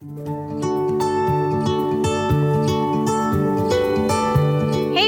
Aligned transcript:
Hey, 0.00 0.06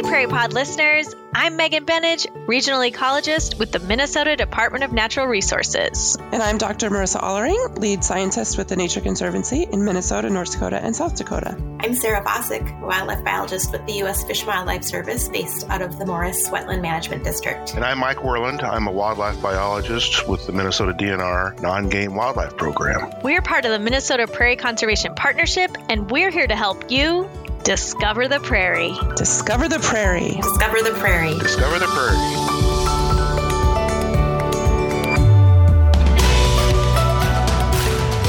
Prairie 0.03 0.27
Pod 0.27 0.53
listeners. 0.53 1.15
I'm 1.43 1.57
Megan 1.57 1.87
Benage, 1.87 2.27
regional 2.47 2.81
ecologist 2.81 3.59
with 3.59 3.73
the 3.73 3.79
Minnesota 3.79 4.37
Department 4.37 4.85
of 4.85 4.93
Natural 4.93 5.25
Resources. 5.25 6.19
And 6.21 6.43
I'm 6.43 6.59
Dr. 6.59 6.91
Marissa 6.91 7.19
Ahlering, 7.19 7.79
lead 7.79 8.05
scientist 8.05 8.59
with 8.59 8.69
the 8.69 8.77
Nature 8.77 9.01
Conservancy 9.01 9.63
in 9.63 9.83
Minnesota, 9.83 10.29
North 10.29 10.53
Dakota, 10.53 10.77
and 10.85 10.95
South 10.95 11.17
Dakota. 11.17 11.57
I'm 11.81 11.95
Sarah 11.95 12.23
Vacek, 12.23 12.83
wildlife 12.83 13.25
biologist 13.25 13.73
with 13.73 13.87
the 13.87 13.95
U.S. 13.95 14.23
Fish 14.25 14.41
and 14.41 14.49
Wildlife 14.49 14.85
Service 14.85 15.31
based 15.31 15.67
out 15.71 15.81
of 15.81 15.99
the 15.99 16.05
Morris 16.05 16.47
Wetland 16.51 16.83
Management 16.83 17.25
District. 17.25 17.73
And 17.75 17.87
I'm 17.87 18.01
Mike 18.01 18.19
Werland. 18.19 18.63
I'm 18.63 18.87
a 18.87 18.93
wildlife 18.93 19.41
biologist 19.41 20.29
with 20.29 20.47
the 20.47 20.53
Minnesota 20.53 20.93
DNR 20.93 21.59
Non 21.63 21.89
Game 21.89 22.17
Wildlife 22.17 22.59
Program. 22.59 23.11
We're 23.23 23.41
part 23.41 23.65
of 23.65 23.71
the 23.71 23.79
Minnesota 23.79 24.27
Prairie 24.27 24.57
Conservation 24.57 25.15
Partnership, 25.15 25.75
and 25.89 26.11
we're 26.11 26.31
here 26.31 26.47
to 26.47 26.55
help 26.55 26.91
you 26.91 27.31
discover 27.65 28.29
the 28.29 28.41
prairie. 28.41 28.97
Discover 29.17 29.69
the 29.69 29.79
prairie. 29.79 30.37
Discover 30.37 30.83
the 30.83 30.93
prairie. 30.99 31.39
Discover 31.39 31.79
the 31.79 31.87
prairie. 31.87 32.61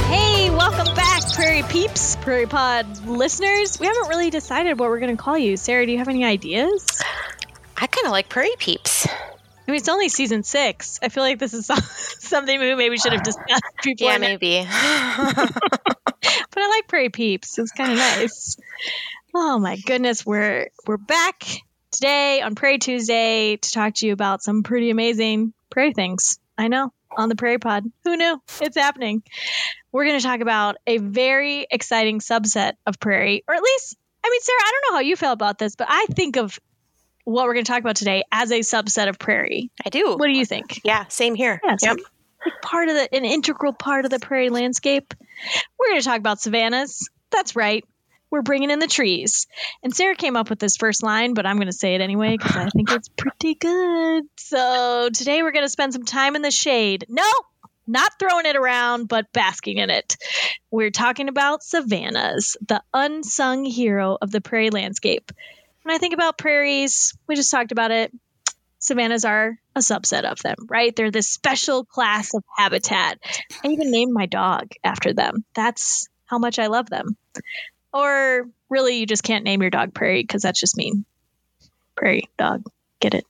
Hey, 0.08 0.50
welcome 0.50 0.94
back, 0.96 1.24
Prairie 1.34 1.64
Peeps, 1.64 2.18
Prairie 2.18 2.46
Pod 2.46 3.06
listeners. 3.08 3.80
We 3.80 3.88
haven't 3.88 4.10
really 4.10 4.30
decided 4.30 4.78
what 4.80 4.90
we're 4.90 5.00
going 5.00 5.16
to 5.16 5.22
call 5.22 5.38
you. 5.38 5.58
Sarah, 5.58 5.86
do 5.86 5.92
you 5.92 5.98
have 5.98 6.10
any 6.10 6.26
ideas? 6.26 7.02
I 7.78 7.88
kind 7.88 8.06
of 8.06 8.12
like 8.12 8.30
Prairie 8.30 8.56
Peeps. 8.60 9.08
I 9.08 9.72
mean, 9.72 9.80
it's 9.80 9.90
only 9.90 10.10
season 10.10 10.44
six. 10.44 11.00
I 11.02 11.10
feel 11.10 11.24
like 11.24 11.40
this 11.40 11.54
is 11.54 11.66
something 12.20 12.60
we 12.60 12.76
maybe 12.76 12.98
should 12.98 13.14
have 13.14 13.24
discussed 13.24 13.64
before. 13.84 14.12
Yeah, 14.12 14.18
maybe. 14.18 14.60
but 14.66 16.58
I 16.58 16.68
like 16.70 16.88
Prairie 16.88 17.10
Peeps. 17.10 17.58
It's 17.58 17.72
kind 17.72 17.92
of 17.92 17.98
nice. 17.98 18.58
Oh 19.34 19.60
my 19.60 19.78
goodness, 19.78 20.26
we're 20.26 20.68
we're 20.86 20.98
back 20.98 21.46
today 21.92 22.42
on 22.42 22.54
Prairie 22.56 22.80
Tuesday 22.80 23.56
to 23.56 23.72
talk 23.72 23.94
to 23.96 24.08
you 24.08 24.12
about 24.12 24.44
some 24.44 24.62
pretty 24.62 24.90
amazing 24.90 25.54
prairie 25.70 25.94
things. 25.94 26.38
I 26.58 26.68
know 26.68 26.92
on 27.16 27.30
the 27.30 27.36
Prairie 27.36 27.58
Pod. 27.58 27.86
Who 28.04 28.18
knew? 28.18 28.42
It's 28.60 28.76
happening. 28.76 29.24
We're 29.94 30.04
going 30.04 30.20
to 30.20 30.26
talk 30.26 30.42
about 30.42 30.76
a 30.86 30.98
very 30.98 31.66
exciting 31.72 32.20
subset 32.20 32.74
of 32.86 33.00
prairie, 33.00 33.46
or 33.48 33.56
at 33.56 33.62
least, 33.62 33.96
I 34.24 34.30
mean, 34.30 34.42
Sarah, 34.42 34.60
I 34.62 34.72
don't 34.72 34.92
know 34.92 34.98
how 34.98 35.02
you 35.02 35.16
feel 35.16 35.32
about 35.32 35.58
this, 35.58 35.78
but 35.78 35.88
I 35.90 36.08
think 36.12 36.36
of 36.36 36.60
what 37.24 37.46
we're 37.46 37.54
going 37.54 37.66
to 37.66 37.72
talk 37.72 37.82
about 37.82 37.96
today 37.96 38.24
as 38.34 38.52
a 38.52 38.60
subset 38.60 39.08
of 39.08 39.18
prairie. 39.18 39.72
I 39.86 39.90
do. 39.90 40.16
What 40.18 40.28
do 40.28 40.38
you 40.38 40.46
think? 40.46 40.82
Yeah, 40.84 41.06
same 41.08 41.36
here. 41.36 41.62
Yeah, 41.64 41.78
yep. 41.82 41.98
like 42.46 42.62
part 42.62 42.90
of 42.90 42.96
the 42.96 43.16
an 43.16 43.24
integral 43.24 43.72
part 43.72 44.04
of 44.04 44.12
the 44.12 44.20
prairie 44.20 44.50
landscape. 44.50 45.14
We're 45.80 45.88
going 45.88 46.02
to 46.02 46.06
talk 46.06 46.20
about 46.20 46.42
savannas. 46.42 47.10
That's 47.32 47.56
right. 47.56 47.86
We're 48.32 48.42
bringing 48.42 48.72
in 48.72 48.80
the 48.80 48.88
trees. 48.88 49.46
And 49.84 49.94
Sarah 49.94 50.16
came 50.16 50.38
up 50.38 50.50
with 50.50 50.60
this 50.60 50.78
first 50.78 51.04
line, 51.04 51.34
but 51.34 51.46
I'm 51.46 51.58
going 51.58 51.68
to 51.68 51.74
say 51.74 51.96
it 51.96 52.02
anyway 52.02 52.38
because 52.38 52.56
I 52.56 52.70
think 52.70 52.90
it's 52.90 53.10
pretty 53.10 53.56
good. 53.56 54.24
So 54.38 55.10
today 55.14 55.44
we're 55.44 55.52
going 55.52 55.66
to 55.66 55.70
spend 55.70 55.94
some 55.94 56.06
time 56.06 56.36
in 56.38 56.42
the 56.42 56.50
shade. 56.50 57.06
No, 57.10 57.30
not 57.86 58.14
throwing 58.18 58.46
it 58.46 58.56
around, 58.56 59.10
but 59.10 59.32
basking 59.34 59.78
in 59.78 59.90
it. 59.90 60.16
We're 60.72 60.92
talking 60.92 61.28
about 61.28 61.62
savannas, 61.62 62.56
the 62.66 62.82
unsung 62.94 63.66
hero 63.66 64.18
of 64.22 64.32
the 64.32 64.42
prairie 64.42 64.70
landscape. 64.70 65.32
When 65.84 65.94
I 65.94 65.98
think 65.98 66.14
about 66.14 66.38
prairies, 66.38 67.14
we 67.28 67.36
just 67.36 67.52
talked 67.52 67.72
about 67.72 67.92
it. 67.92 68.14
Savannas 68.80 69.26
are 69.26 69.58
a 69.76 69.80
subset 69.80 70.24
of 70.24 70.42
them, 70.42 70.56
right? 70.68 70.96
They're 70.96 71.12
this 71.12 71.30
special 71.30 71.86
class 71.86 72.34
of 72.34 72.44
habitat. 72.58 73.20
I 73.64 73.68
even 73.68 73.92
named 73.92 74.14
my 74.14 74.26
dog 74.26 74.70
after 74.84 75.14
them. 75.14 75.44
That's 75.54 76.08
how 76.26 76.40
much 76.40 76.60
I 76.60 76.68
love 76.68 76.90
them. 76.90 77.18
Or 77.94 78.48
really, 78.70 79.00
you 79.00 79.06
just 79.06 79.24
can't 79.24 79.44
name 79.44 79.62
your 79.62 79.70
dog 79.70 79.94
Prairie 79.94 80.24
because 80.24 80.42
that's 80.42 80.60
just 80.60 80.78
mean. 80.78 81.06
Prairie 81.96 82.30
dog. 82.38 82.64
Get 83.00 83.14
it? 83.14 83.26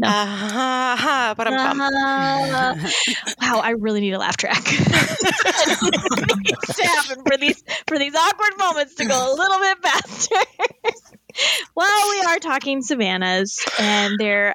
No. 0.00 0.06
Uh-huh, 0.06 1.34
but 1.36 1.48
I'm 1.48 1.80
Uh, 1.80 2.74
wow, 3.42 3.60
I 3.60 3.70
really 3.70 4.00
need 4.00 4.12
a 4.12 4.18
laugh 4.18 4.36
track. 4.36 4.62
It 4.64 6.36
needs 6.38 6.76
to 6.76 6.86
happen 6.86 7.24
for 7.26 7.36
these 7.36 7.62
for 7.88 7.98
these 7.98 8.14
awkward 8.14 8.58
moments 8.58 8.94
to 8.96 9.06
go 9.06 9.14
a 9.14 9.34
little 9.34 9.58
bit 9.58 9.78
faster. 9.82 10.36
well, 11.74 12.10
we 12.10 12.20
are 12.20 12.38
talking 12.38 12.82
savannas, 12.82 13.64
and 13.80 14.14
they're 14.18 14.54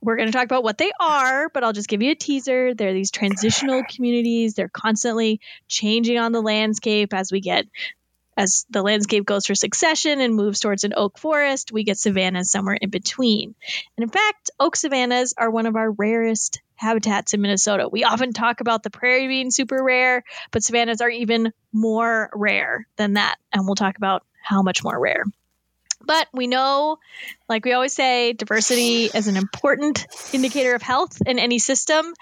we're 0.00 0.16
going 0.16 0.28
to 0.28 0.32
talk 0.32 0.44
about 0.44 0.64
what 0.64 0.78
they 0.78 0.90
are, 0.98 1.48
but 1.50 1.62
I'll 1.62 1.72
just 1.72 1.88
give 1.88 2.02
you 2.02 2.10
a 2.10 2.16
teaser. 2.16 2.74
They're 2.74 2.92
these 2.92 3.10
transitional 3.10 3.82
communities. 3.88 4.54
They're 4.54 4.68
constantly 4.68 5.40
changing 5.68 6.18
on 6.18 6.32
the 6.32 6.40
landscape 6.42 7.14
as 7.14 7.30
we 7.30 7.40
get 7.40 7.66
as 8.36 8.64
the 8.70 8.82
landscape 8.82 9.24
goes 9.26 9.46
for 9.46 9.54
succession 9.54 10.20
and 10.20 10.34
moves 10.34 10.60
towards 10.60 10.84
an 10.84 10.94
oak 10.96 11.18
forest, 11.18 11.72
we 11.72 11.84
get 11.84 11.98
savannas 11.98 12.50
somewhere 12.50 12.78
in 12.80 12.90
between. 12.90 13.54
And 13.96 14.04
in 14.04 14.08
fact, 14.08 14.50
oak 14.58 14.76
savannas 14.76 15.34
are 15.36 15.50
one 15.50 15.66
of 15.66 15.76
our 15.76 15.90
rarest 15.90 16.60
habitats 16.74 17.34
in 17.34 17.40
Minnesota. 17.40 17.88
We 17.88 18.04
often 18.04 18.32
talk 18.32 18.60
about 18.60 18.82
the 18.82 18.90
prairie 18.90 19.28
being 19.28 19.50
super 19.50 19.82
rare, 19.82 20.24
but 20.50 20.62
savannas 20.62 21.00
are 21.00 21.10
even 21.10 21.52
more 21.72 22.30
rare 22.34 22.86
than 22.96 23.14
that. 23.14 23.36
And 23.52 23.66
we'll 23.66 23.74
talk 23.74 23.96
about 23.96 24.24
how 24.42 24.62
much 24.62 24.82
more 24.82 24.98
rare. 24.98 25.24
But 26.04 26.26
we 26.32 26.48
know, 26.48 26.98
like 27.48 27.64
we 27.64 27.72
always 27.72 27.94
say, 27.94 28.32
diversity 28.32 29.04
is 29.04 29.28
an 29.28 29.36
important 29.36 30.06
indicator 30.32 30.74
of 30.74 30.82
health 30.82 31.22
in 31.24 31.38
any 31.38 31.60
system. 31.60 32.12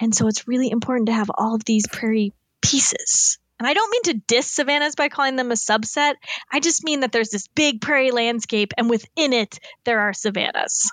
And 0.00 0.14
so 0.14 0.26
it's 0.26 0.48
really 0.48 0.70
important 0.70 1.08
to 1.08 1.12
have 1.12 1.30
all 1.34 1.54
of 1.54 1.64
these 1.64 1.86
prairie 1.86 2.32
pieces. 2.62 3.38
And 3.58 3.66
I 3.66 3.72
don't 3.72 3.90
mean 3.90 4.02
to 4.04 4.22
diss 4.26 4.50
savannas 4.50 4.94
by 4.94 5.08
calling 5.08 5.36
them 5.36 5.50
a 5.50 5.54
subset. 5.54 6.14
I 6.52 6.60
just 6.60 6.84
mean 6.84 7.00
that 7.00 7.12
there's 7.12 7.30
this 7.30 7.48
big 7.48 7.80
prairie 7.80 8.10
landscape, 8.10 8.72
and 8.76 8.90
within 8.90 9.32
it, 9.32 9.58
there 9.84 10.00
are 10.00 10.12
savannas. 10.12 10.92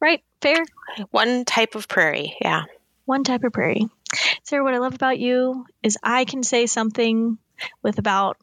Right? 0.00 0.22
Fair? 0.40 0.64
One 1.10 1.44
type 1.44 1.74
of 1.74 1.88
prairie. 1.88 2.36
Yeah. 2.40 2.64
One 3.04 3.24
type 3.24 3.44
of 3.44 3.52
prairie. 3.52 3.88
Sarah, 4.44 4.64
what 4.64 4.74
I 4.74 4.78
love 4.78 4.94
about 4.94 5.18
you 5.18 5.66
is 5.82 5.98
I 6.02 6.24
can 6.24 6.42
say 6.42 6.66
something 6.66 7.38
with 7.82 7.98
about 7.98 8.38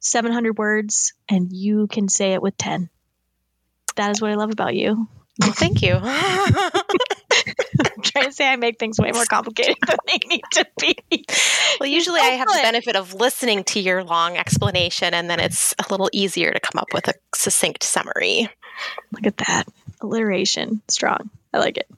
700 0.00 0.58
words, 0.58 1.14
and 1.28 1.52
you 1.52 1.86
can 1.86 2.08
say 2.08 2.34
it 2.34 2.42
with 2.42 2.56
10. 2.58 2.90
That 3.96 4.10
is 4.10 4.20
what 4.20 4.30
I 4.30 4.34
love 4.34 4.50
about 4.50 4.74
you. 4.74 5.08
Well, 5.40 5.52
thank 5.52 5.82
you. 5.82 5.94
I'm 7.48 8.02
trying 8.02 8.26
to 8.26 8.32
say 8.32 8.46
I 8.48 8.56
make 8.56 8.78
things 8.78 8.98
way 8.98 9.12
more 9.12 9.24
complicated 9.24 9.76
than 9.86 9.96
they 10.06 10.18
need 10.26 10.44
to 10.52 10.66
be. 10.80 10.96
well, 11.80 11.88
usually 11.88 12.20
I 12.20 12.30
have 12.30 12.48
the 12.48 12.60
benefit 12.62 12.96
of 12.96 13.14
listening 13.14 13.64
to 13.64 13.80
your 13.80 14.04
long 14.04 14.36
explanation, 14.36 15.14
and 15.14 15.30
then 15.30 15.40
it's 15.40 15.74
a 15.78 15.90
little 15.90 16.10
easier 16.12 16.52
to 16.52 16.60
come 16.60 16.80
up 16.80 16.88
with 16.92 17.08
a 17.08 17.14
succinct 17.34 17.82
summary. 17.82 18.48
Look 19.12 19.26
at 19.26 19.36
that. 19.38 19.64
Alliteration. 20.00 20.82
Strong. 20.88 21.30
I 21.56 21.58
like 21.58 21.78
it. 21.78 21.88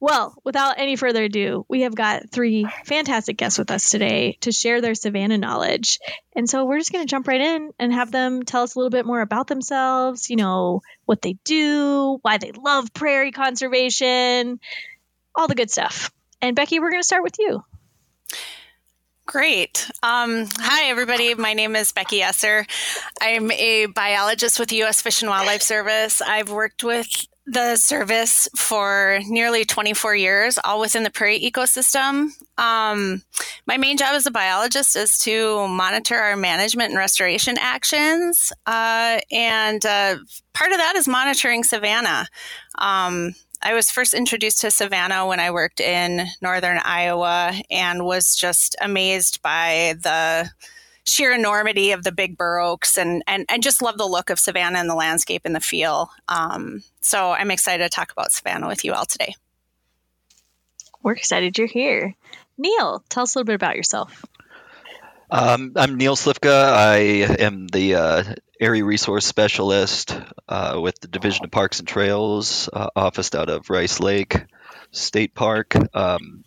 Well, 0.00 0.34
without 0.42 0.78
any 0.78 0.96
further 0.96 1.22
ado, 1.22 1.64
we 1.68 1.82
have 1.82 1.94
got 1.94 2.30
three 2.30 2.66
fantastic 2.84 3.36
guests 3.36 3.58
with 3.58 3.70
us 3.70 3.88
today 3.88 4.38
to 4.40 4.50
share 4.50 4.80
their 4.80 4.96
Savanna 4.96 5.38
knowledge. 5.38 6.00
And 6.34 6.50
so 6.50 6.64
we're 6.64 6.78
just 6.78 6.90
going 6.90 7.06
to 7.06 7.10
jump 7.10 7.28
right 7.28 7.40
in 7.40 7.70
and 7.78 7.92
have 7.92 8.10
them 8.10 8.42
tell 8.42 8.64
us 8.64 8.74
a 8.74 8.78
little 8.78 8.90
bit 8.90 9.06
more 9.06 9.20
about 9.20 9.46
themselves, 9.46 10.30
you 10.30 10.36
know, 10.36 10.82
what 11.04 11.22
they 11.22 11.34
do, 11.44 12.18
why 12.22 12.38
they 12.38 12.50
love 12.50 12.92
prairie 12.92 13.30
conservation, 13.30 14.58
all 15.34 15.48
the 15.48 15.54
good 15.54 15.70
stuff. 15.70 16.10
And 16.40 16.56
Becky, 16.56 16.78
we're 16.80 16.90
going 16.90 17.02
to 17.02 17.06
start 17.06 17.22
with 17.22 17.38
you. 17.38 17.64
Great. 19.26 19.90
Um, 20.02 20.46
hi, 20.58 20.90
everybody. 20.90 21.34
My 21.34 21.54
name 21.54 21.76
is 21.76 21.92
Becky 21.92 22.20
Esser. 22.20 22.66
I'm 23.22 23.50
a 23.50 23.86
biologist 23.86 24.60
with 24.60 24.68
the 24.68 24.76
U.S. 24.76 25.00
Fish 25.00 25.22
and 25.22 25.30
Wildlife 25.30 25.62
Service. 25.62 26.20
I've 26.20 26.50
worked 26.50 26.84
with 26.84 27.26
the 27.46 27.76
service 27.76 28.48
for 28.56 29.20
nearly 29.26 29.64
24 29.64 30.14
years, 30.14 30.58
all 30.64 30.80
within 30.80 31.02
the 31.02 31.10
prairie 31.10 31.38
ecosystem. 31.40 32.30
Um, 32.58 33.22
my 33.66 33.76
main 33.76 33.96
job 33.96 34.14
as 34.14 34.26
a 34.26 34.30
biologist 34.30 34.96
is 34.96 35.18
to 35.20 35.68
monitor 35.68 36.16
our 36.16 36.36
management 36.36 36.90
and 36.90 36.98
restoration 36.98 37.56
actions. 37.58 38.52
Uh, 38.66 39.20
and 39.30 39.84
uh, 39.84 40.16
part 40.54 40.72
of 40.72 40.78
that 40.78 40.96
is 40.96 41.06
monitoring 41.06 41.64
savanna. 41.64 42.26
Um, 42.78 43.34
I 43.62 43.74
was 43.74 43.90
first 43.90 44.14
introduced 44.14 44.60
to 44.60 44.70
savanna 44.70 45.26
when 45.26 45.40
I 45.40 45.50
worked 45.50 45.80
in 45.80 46.26
northern 46.42 46.78
Iowa 46.78 47.54
and 47.70 48.04
was 48.04 48.36
just 48.36 48.76
amazed 48.80 49.42
by 49.42 49.94
the 50.02 50.50
sheer 51.04 51.32
enormity 51.32 51.92
of 51.92 52.02
the 52.02 52.12
big 52.12 52.36
bur 52.36 52.60
oaks 52.60 52.96
and, 52.96 53.22
and, 53.26 53.44
and 53.48 53.62
just 53.62 53.82
love 53.82 53.98
the 53.98 54.06
look 54.06 54.30
of 54.30 54.38
Savanna 54.38 54.78
and 54.78 54.88
the 54.88 54.94
landscape 54.94 55.42
and 55.44 55.54
the 55.54 55.60
feel. 55.60 56.10
Um, 56.28 56.82
so 57.00 57.32
I'm 57.32 57.50
excited 57.50 57.82
to 57.84 57.90
talk 57.90 58.10
about 58.10 58.32
Savanna 58.32 58.66
with 58.66 58.84
you 58.84 58.92
all 58.92 59.04
today. 59.04 59.34
We're 61.02 61.12
excited 61.12 61.58
you're 61.58 61.66
here. 61.66 62.14
Neil, 62.56 63.04
tell 63.08 63.24
us 63.24 63.34
a 63.34 63.38
little 63.38 63.46
bit 63.46 63.56
about 63.56 63.76
yourself. 63.76 64.24
Um, 65.30 65.72
I'm 65.76 65.96
Neil 65.96 66.16
Slifka. 66.16 66.72
I 66.72 66.96
am 67.42 67.66
the 67.66 67.94
uh, 67.96 68.24
area 68.60 68.84
resource 68.84 69.26
specialist 69.26 70.16
uh, 70.48 70.78
with 70.80 71.00
the 71.00 71.08
Division 71.08 71.44
of 71.44 71.50
Parks 71.50 71.80
and 71.80 71.88
Trails, 71.88 72.68
uh, 72.72 72.88
officed 72.94 73.34
out 73.34 73.50
of 73.50 73.68
Rice 73.68 74.00
Lake 74.00 74.44
State 74.92 75.34
Park. 75.34 75.74
Um, 75.94 76.44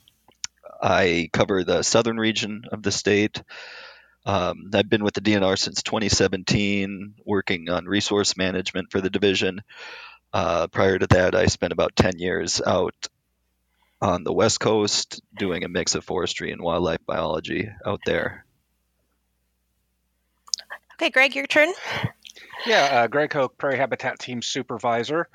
I 0.82 1.30
cover 1.34 1.64
the 1.64 1.84
southern 1.84 2.18
region 2.18 2.64
of 2.72 2.82
the 2.82 2.92
state. 2.92 3.44
Um, 4.28 4.72
I've 4.74 4.90
been 4.90 5.06
with 5.06 5.14
the 5.14 5.22
DNR 5.22 5.58
since 5.58 5.82
2017, 5.84 7.14
working 7.26 7.70
on 7.70 7.86
resource 7.86 8.36
management 8.36 8.92
for 8.92 9.00
the 9.00 9.10
division. 9.10 9.62
Uh, 10.34 10.68
prior 10.68 11.00
to 11.00 11.08
that, 11.08 11.34
I 11.34 11.46
spent 11.46 11.72
about 11.72 11.96
10 11.96 12.20
years 12.20 12.62
out 12.62 13.08
on 14.02 14.26
the 14.26 14.34
West 14.34 14.60
Coast 14.60 15.22
doing 15.34 15.64
a 15.64 15.70
mix 15.70 15.96
of 15.96 16.04
forestry 16.04 16.52
and 16.52 16.62
wildlife 16.62 17.06
biology 17.06 17.70
out 17.86 18.02
there. 18.06 18.46
Okay, 20.96 21.10
Greg, 21.10 21.34
your 21.34 21.48
turn. 21.48 21.72
Yeah, 22.66 22.84
uh, 22.84 23.08
Greg 23.08 23.32
Hoch, 23.32 23.58
Prairie 23.58 23.78
Habitat 23.78 24.20
Team 24.20 24.42
Supervisor. 24.42 25.30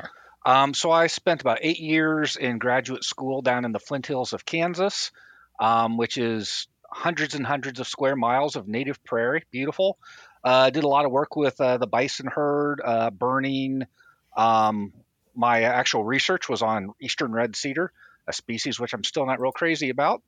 Um, 0.45 0.75
so 0.75 0.91
I 0.91 1.07
spent 1.07 1.41
about 1.41 1.61
eight 1.63 1.81
years 1.81 2.37
in 2.37 2.59
graduate 2.59 3.05
school 3.05 3.41
down 3.41 3.65
in 3.65 3.73
the 3.73 3.81
Flint 3.81 4.07
Hills 4.07 4.35
of 4.35 4.45
Kansas, 4.45 5.13
um, 5.59 5.97
which 5.97 6.19
is 6.19 6.67
hundreds 6.93 7.35
and 7.35 7.47
hundreds 7.47 7.81
of 7.81 7.89
square 7.89 8.17
miles 8.17 8.55
of 8.55 8.69
native 8.69 9.03
prairie. 9.03 9.45
Beautiful. 9.51 9.99
I 10.45 10.67
uh, 10.67 10.71
did 10.71 10.85
a 10.85 10.89
lot 10.89 11.05
of 11.05 11.13
work 11.13 11.37
with 11.37 11.61
uh, 11.61 11.79
the 11.79 11.87
bison 11.87 12.27
herd, 12.27 12.81
uh, 12.85 13.11
burning. 13.11 13.87
Um, 14.37 14.93
my 15.35 15.63
actual 15.63 16.05
research 16.05 16.49
was 16.49 16.63
on 16.63 16.93
eastern 17.01 17.33
red 17.33 17.57
cedar, 17.57 17.93
a 18.29 18.33
species 18.33 18.79
which 18.79 18.93
I'm 18.93 19.05
still 19.05 19.25
not 19.25 19.41
real 19.41 19.53
crazy 19.53 19.89
about. 19.89 20.23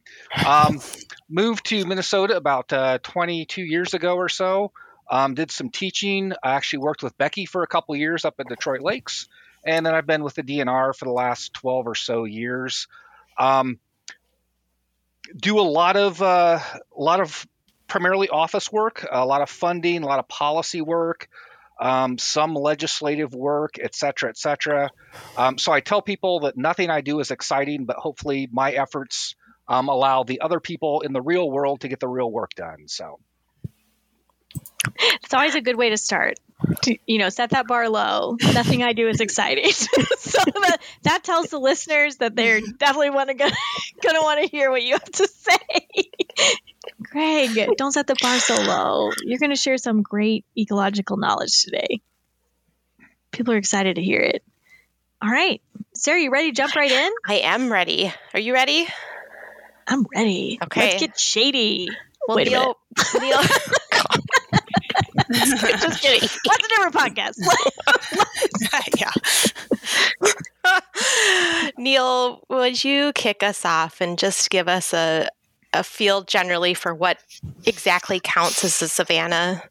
Um, 0.47 0.81
moved 1.29 1.67
to 1.67 1.85
Minnesota 1.85 2.37
about 2.37 2.73
uh, 2.73 2.99
22 3.03 3.63
years 3.63 3.93
ago 3.93 4.17
or 4.17 4.29
so. 4.29 4.73
Um, 5.11 5.35
did 5.35 5.51
some 5.51 5.69
teaching. 5.69 6.33
I 6.43 6.53
actually 6.53 6.79
worked 6.79 7.03
with 7.03 7.19
Becky 7.19 7.45
for 7.45 7.63
a 7.63 7.67
couple 7.67 7.95
years 7.95 8.25
up 8.25 8.37
at 8.39 8.49
Detroit 8.49 8.81
Lakes, 8.81 9.29
and 9.67 9.85
then 9.85 9.95
I've 9.95 10.07
been 10.07 10.25
with 10.25 10.35
the 10.35 10.43
DNR 10.43 10.97
for 10.97 11.05
the 11.05 11.13
last 11.13 11.53
12 11.55 11.87
or 11.89 11.95
so 11.95 12.25
years. 12.25 12.89
Um, 13.37 13.79
do 15.37 15.59
a 15.59 15.63
lot 15.63 15.97
of 15.97 16.21
uh, 16.21 16.59
a 16.97 17.03
lot 17.03 17.21
of 17.21 17.47
primarily 17.87 18.29
office 18.29 18.73
work, 18.73 19.07
a 19.11 19.25
lot 19.25 19.43
of 19.43 19.51
funding, 19.51 20.03
a 20.03 20.07
lot 20.07 20.19
of 20.19 20.29
policy 20.29 20.81
work, 20.81 21.29
um, 21.81 22.19
some 22.19 22.55
legislative 22.55 23.35
work, 23.35 23.77
et 23.81 23.95
cetera, 23.95 24.31
et 24.31 24.39
cetera. 24.39 24.91
Um, 25.37 25.59
so 25.59 25.73
I 25.73 25.81
tell 25.81 26.03
people 26.03 26.41
that 26.41 26.57
nothing 26.57 26.91
I 26.91 27.01
do 27.01 27.21
is 27.21 27.31
exciting, 27.31 27.85
but 27.85 27.97
hopefully 27.97 28.49
my 28.51 28.73
efforts 28.73 29.35
um, 29.69 29.89
allow 29.89 30.25
the 30.25 30.41
other 30.41 30.61
people 30.61 31.03
in 31.03 31.13
the 31.13 31.23
real 31.23 31.51
world 31.51 31.81
to 31.81 31.89
get 31.89 32.01
the 32.01 32.09
real 32.09 32.31
work 32.31 32.55
done. 32.55 32.89
So 32.89 33.19
it's 34.97 35.35
always 35.35 35.55
a 35.55 35.61
good 35.61 35.77
way 35.77 35.91
to 35.91 35.97
start. 35.97 36.39
To, 36.83 36.97
you 37.07 37.19
know, 37.19 37.29
set 37.29 37.51
that 37.51 37.67
bar 37.67 37.89
low. 37.89 38.37
Nothing 38.41 38.83
I 38.83 38.93
do 38.93 39.09
is 39.09 39.21
exciting. 39.21 39.71
so 39.73 40.39
that, 40.45 40.79
that 41.03 41.25
tells 41.25 41.49
the 41.49 41.59
listeners 41.59 42.17
that 42.17 42.37
they're 42.37 42.61
definitely 42.61 43.11
want 43.11 43.29
to 43.29 43.35
gonna, 43.35 43.55
gonna 44.03 44.23
want 44.23 44.41
to 44.41 44.47
hear 44.47 44.71
what 44.71 44.83
you 44.83 44.93
have 44.93 45.05
to 45.05 45.29
say. 45.29 46.11
Greg, 47.03 47.69
don't 47.77 47.93
set 47.93 48.07
the 48.07 48.17
bar 48.21 48.39
so 48.39 48.55
low. 48.63 49.11
You're 49.25 49.39
going 49.39 49.51
to 49.51 49.57
share 49.57 49.79
some 49.79 50.03
great 50.03 50.45
ecological 50.57 51.17
knowledge 51.17 51.63
today. 51.63 52.01
People 53.31 53.55
are 53.55 53.59
excited 53.59 53.97
to 53.97 54.03
hear 54.03 54.21
it. 54.21 54.43
All 55.23 55.31
right, 55.31 55.61
Sarah, 55.95 56.21
you 56.21 56.31
ready 56.31 56.53
jump 56.53 56.75
right 56.75 56.91
in? 56.91 57.13
I 57.27 57.35
am 57.37 57.73
ready. 57.73 58.13
Are 58.33 58.41
you 58.41 58.53
ready? 58.53 58.87
I'm 59.87 60.07
ready. 60.15 60.59
Okay. 60.63 60.91
Let's 60.91 61.01
get 61.01 61.19
shady. 61.19 61.89
Well, 62.27 62.37
Wait 62.37 62.49
a 62.49 62.51
Neil, 62.51 62.79
Neil, 63.21 63.41
Just 65.81 66.03
kidding. 66.03 66.29
What's 66.45 66.65
a 66.65 66.69
different 66.69 66.95
podcast? 66.95 67.39
yeah. 68.99 69.11
Neil, 71.77 72.45
would 72.49 72.83
you 72.83 73.13
kick 73.15 73.43
us 73.43 73.65
off 73.65 74.01
and 74.01 74.19
just 74.19 74.51
give 74.51 74.69
us 74.69 74.93
a 74.95 75.29
a 75.73 75.83
feel 75.83 76.23
generally 76.23 76.73
for 76.73 76.95
what 76.95 77.19
exactly 77.67 78.21
counts 78.23 78.63
as 78.65 78.81
a 78.81 78.89
savanna? 78.89 79.63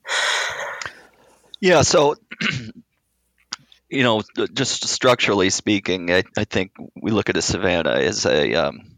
Yeah, 1.61 1.81
so 1.81 2.15
you 3.89 4.03
know, 4.03 4.21
just 4.53 4.87
structurally 4.87 5.49
speaking, 5.49 6.11
I, 6.11 6.23
I 6.37 6.43
think 6.43 6.71
we 7.01 7.11
look 7.11 7.29
at 7.29 7.37
a 7.37 7.41
savanna 7.41 7.91
as 7.91 8.25
a 8.25 8.53
um, 8.55 8.97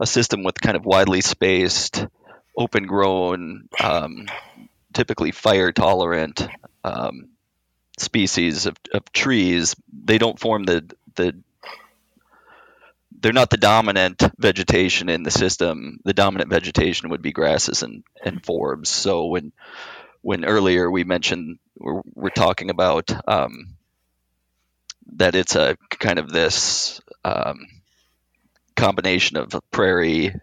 a 0.00 0.06
system 0.06 0.44
with 0.44 0.60
kind 0.60 0.76
of 0.76 0.84
widely 0.84 1.20
spaced, 1.20 2.06
open 2.56 2.86
grown, 2.86 3.68
um, 3.80 4.26
typically 4.92 5.32
fire 5.32 5.72
tolerant 5.72 6.46
um, 6.84 7.28
species 7.98 8.66
of, 8.66 8.76
of 8.92 9.10
trees. 9.12 9.76
They 9.92 10.18
don't 10.18 10.38
form 10.38 10.64
the 10.64 10.90
the 11.14 11.34
they're 13.20 13.32
not 13.32 13.50
the 13.50 13.56
dominant 13.56 14.20
vegetation 14.36 15.08
in 15.08 15.22
the 15.22 15.30
system. 15.30 16.00
The 16.04 16.12
dominant 16.12 16.50
vegetation 16.50 17.10
would 17.10 17.22
be 17.22 17.30
grasses 17.30 17.82
and, 17.82 18.02
and 18.24 18.42
forbs. 18.42 18.88
So 18.88 19.26
when 19.26 19.52
when 20.22 20.44
earlier 20.44 20.90
we 20.90 21.04
mentioned 21.04 21.58
we're, 21.78 22.02
we're 22.14 22.30
talking 22.30 22.70
about 22.70 23.10
um, 23.28 23.74
that 25.16 25.34
it's 25.34 25.56
a 25.56 25.76
kind 25.90 26.18
of 26.18 26.30
this 26.30 27.00
um, 27.24 27.66
combination 28.76 29.36
of 29.36 29.54
prairie 29.70 30.34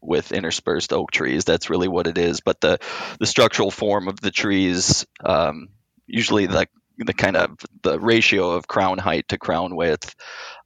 with 0.00 0.32
interspersed 0.32 0.92
oak 0.92 1.10
trees. 1.10 1.44
That's 1.44 1.70
really 1.70 1.88
what 1.88 2.06
it 2.06 2.18
is. 2.18 2.40
But 2.40 2.60
the 2.60 2.78
the 3.18 3.26
structural 3.26 3.70
form 3.70 4.08
of 4.08 4.20
the 4.20 4.30
trees, 4.30 5.06
um, 5.24 5.68
usually 6.06 6.46
the 6.46 6.66
the 6.98 7.14
kind 7.14 7.36
of 7.36 7.58
the 7.82 7.98
ratio 7.98 8.50
of 8.50 8.68
crown 8.68 8.98
height 8.98 9.28
to 9.28 9.38
crown 9.38 9.74
width. 9.74 10.14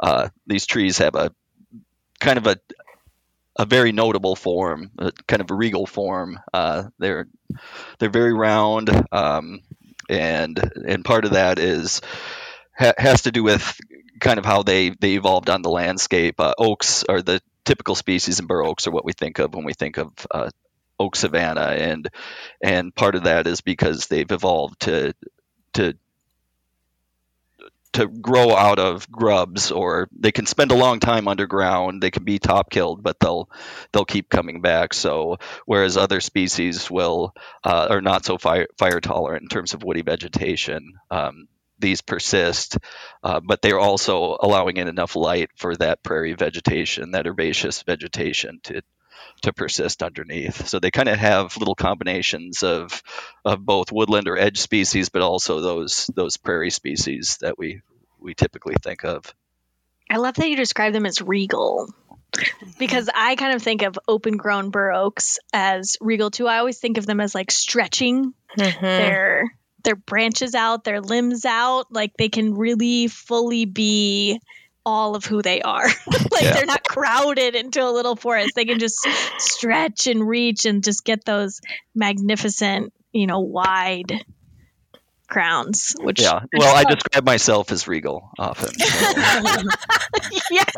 Uh, 0.01 0.29
these 0.47 0.67
trees 0.67 0.99
have 0.99 1.15
a 1.15 1.33
kind 2.21 2.39
of 2.39 2.47
a 2.47 2.57
a 3.57 3.67
very 3.67 3.93
notable 3.93 4.35
form, 4.35 4.91
a 4.99 5.13
kind 5.29 5.41
of 5.41 5.51
a 5.51 5.55
regal 5.55 5.87
form. 5.87 6.41
Uh, 6.53 6.85
they're 6.99 7.29
they're 7.99 8.11
very 8.11 8.33
round, 8.33 8.91
um, 9.13 9.61
and 10.09 10.59
and 10.87 11.05
part 11.05 11.25
of 11.25 11.33
that 11.33 11.59
is 11.59 12.01
ha- 12.77 12.95
has 12.99 13.23
to 13.23 13.33
do 13.33 13.45
with 13.45 13.79
kind 14.21 14.39
of 14.39 14.45
how 14.45 14.63
they 14.63 14.91
they 14.91 15.15
evolved 15.15 15.51
on 15.51 15.63
the 15.63 15.71
landscape. 15.71 16.41
Uh, 16.41 16.55
oaks 16.59 17.05
are 17.09 17.23
the 17.23 17.41
typical 17.65 17.95
species, 17.95 18.39
and 18.39 18.49
bur 18.49 18.65
oaks 18.65 18.87
are 18.87 18.93
what 18.93 19.05
we 19.05 19.13
think 19.13 19.39
of 19.39 19.55
when 19.55 19.65
we 19.65 19.75
think 19.75 19.99
of 19.99 20.13
uh, 20.31 20.51
oak 20.99 21.17
savanna, 21.17 21.61
and 21.63 22.09
and 22.63 22.95
part 22.95 23.15
of 23.15 23.25
that 23.25 23.47
is 23.47 23.61
because 23.61 24.07
they've 24.07 24.31
evolved 24.31 24.81
to 24.81 25.15
to 25.75 25.95
to 27.95 28.09
grow 28.09 28.55
out 28.55 28.81
of 28.81 29.11
grubs 29.11 29.71
or 29.71 30.09
they 30.19 30.33
can 30.33 30.47
spend 30.47 30.73
a 30.73 30.77
long 30.77 30.99
time 30.99 31.29
underground. 31.29 32.03
They 32.03 32.11
can 32.11 32.25
be 32.25 32.39
top 32.39 32.69
killed 32.71 33.03
but 33.03 33.19
they'll 33.21 33.49
they'll 33.93 34.05
keep 34.05 34.29
coming 34.29 34.61
back. 34.61 34.93
So 34.93 35.39
whereas 35.65 35.97
other 35.97 36.21
species 36.21 36.91
will 36.91 37.35
uh, 37.63 37.87
are 37.91 38.01
not 38.03 38.25
so 38.25 38.37
fire, 38.37 38.67
fire 38.77 39.01
tolerant 39.01 39.43
in 39.43 39.49
terms 39.49 39.75
of 39.75 39.85
woody 39.85 40.03
vegetation 40.03 40.95
um, 41.11 41.47
these 41.79 42.01
persist 42.01 42.79
uh, 43.23 43.41
but 43.41 43.61
they're 43.63 43.81
also 43.81 44.37
allowing 44.41 44.77
in 44.77 44.89
enough 44.89 45.17
light 45.17 45.51
for 45.57 45.77
that 45.77 46.03
prairie 46.03 46.35
vegetation 46.35 47.11
that 47.13 47.27
herbaceous 47.27 47.83
vegetation 47.83 48.61
to 48.63 48.81
to 49.43 49.53
persist 49.53 50.03
underneath. 50.03 50.67
So 50.69 50.79
they 50.79 50.91
kind 50.91 51.09
of 51.09 51.19
have 51.19 51.57
little 51.57 51.75
combinations 51.75 52.63
of 52.63 53.03
of 53.45 53.65
both 53.65 53.93
woodland 53.93 54.29
or 54.29 54.39
edge 54.39 54.59
species, 54.59 55.09
but 55.09 55.23
also 55.23 55.61
those 55.61 56.11
those 56.15 56.37
prairie 56.37 56.71
species 56.71 57.39
that 57.41 57.59
we 57.59 57.83
we 58.19 58.35
typically 58.35 58.75
think 58.83 59.05
of. 59.05 59.35
I 60.11 60.17
love 60.17 60.35
that 60.37 60.49
you 60.49 60.57
describe 60.57 60.93
them 60.93 61.07
as 61.07 61.21
regal 61.21 61.93
because 62.79 63.09
I 63.15 63.37
kind 63.37 63.55
of 63.55 63.63
think 63.63 63.83
of 63.83 63.99
open 64.09 64.37
grown 64.37 64.71
bur 64.71 64.93
oaks 64.93 65.39
as 65.53 65.97
regal 66.01 66.31
too. 66.31 66.47
I 66.47 66.59
always 66.59 66.79
think 66.79 66.99
of 66.99 67.07
them 67.07 67.21
as 67.21 67.35
like 67.35 67.51
stretching 67.51 68.35
Mm-hmm. 68.57 68.99
their 68.99 69.57
their 69.85 69.97
branches 69.97 70.55
out, 70.55 70.85
their 70.85 71.01
limbs 71.01 71.45
out, 71.45 71.93
like 71.93 72.13
they 72.19 72.29
can 72.29 72.55
really 72.55 73.09
fully 73.09 73.65
be 73.65 74.41
all 74.87 75.15
of 75.17 75.25
who 75.25 75.41
they 75.41 75.63
are. 75.63 75.87
like 76.33 76.43
Yeah. 76.43 76.53
they're 76.55 76.67
not 76.67 76.85
crowded 76.85 77.55
into 77.55 77.83
a 77.83 77.89
little 77.91 78.17
forest. 78.17 78.51
They 78.55 78.65
can 78.67 78.79
just 78.79 78.99
stretch 79.39 80.07
and 80.07 80.27
reach 80.27 80.67
and 80.67 80.85
just 80.85 81.05
get 81.05 81.25
those 81.25 81.61
magnificent, 81.95 82.93
you 83.13 83.27
know, 83.27 83.41
wide 83.41 84.25
crowns. 85.35 85.95
Which 85.99 86.21
Yeah. 86.21 86.41
Well, 86.57 86.75
I 86.75 86.85
describe 86.85 87.27
myself 87.27 87.73
as 87.73 87.87
regal 87.89 88.31
often. 88.39 88.69
so- 88.79 89.63
yes, 90.51 90.73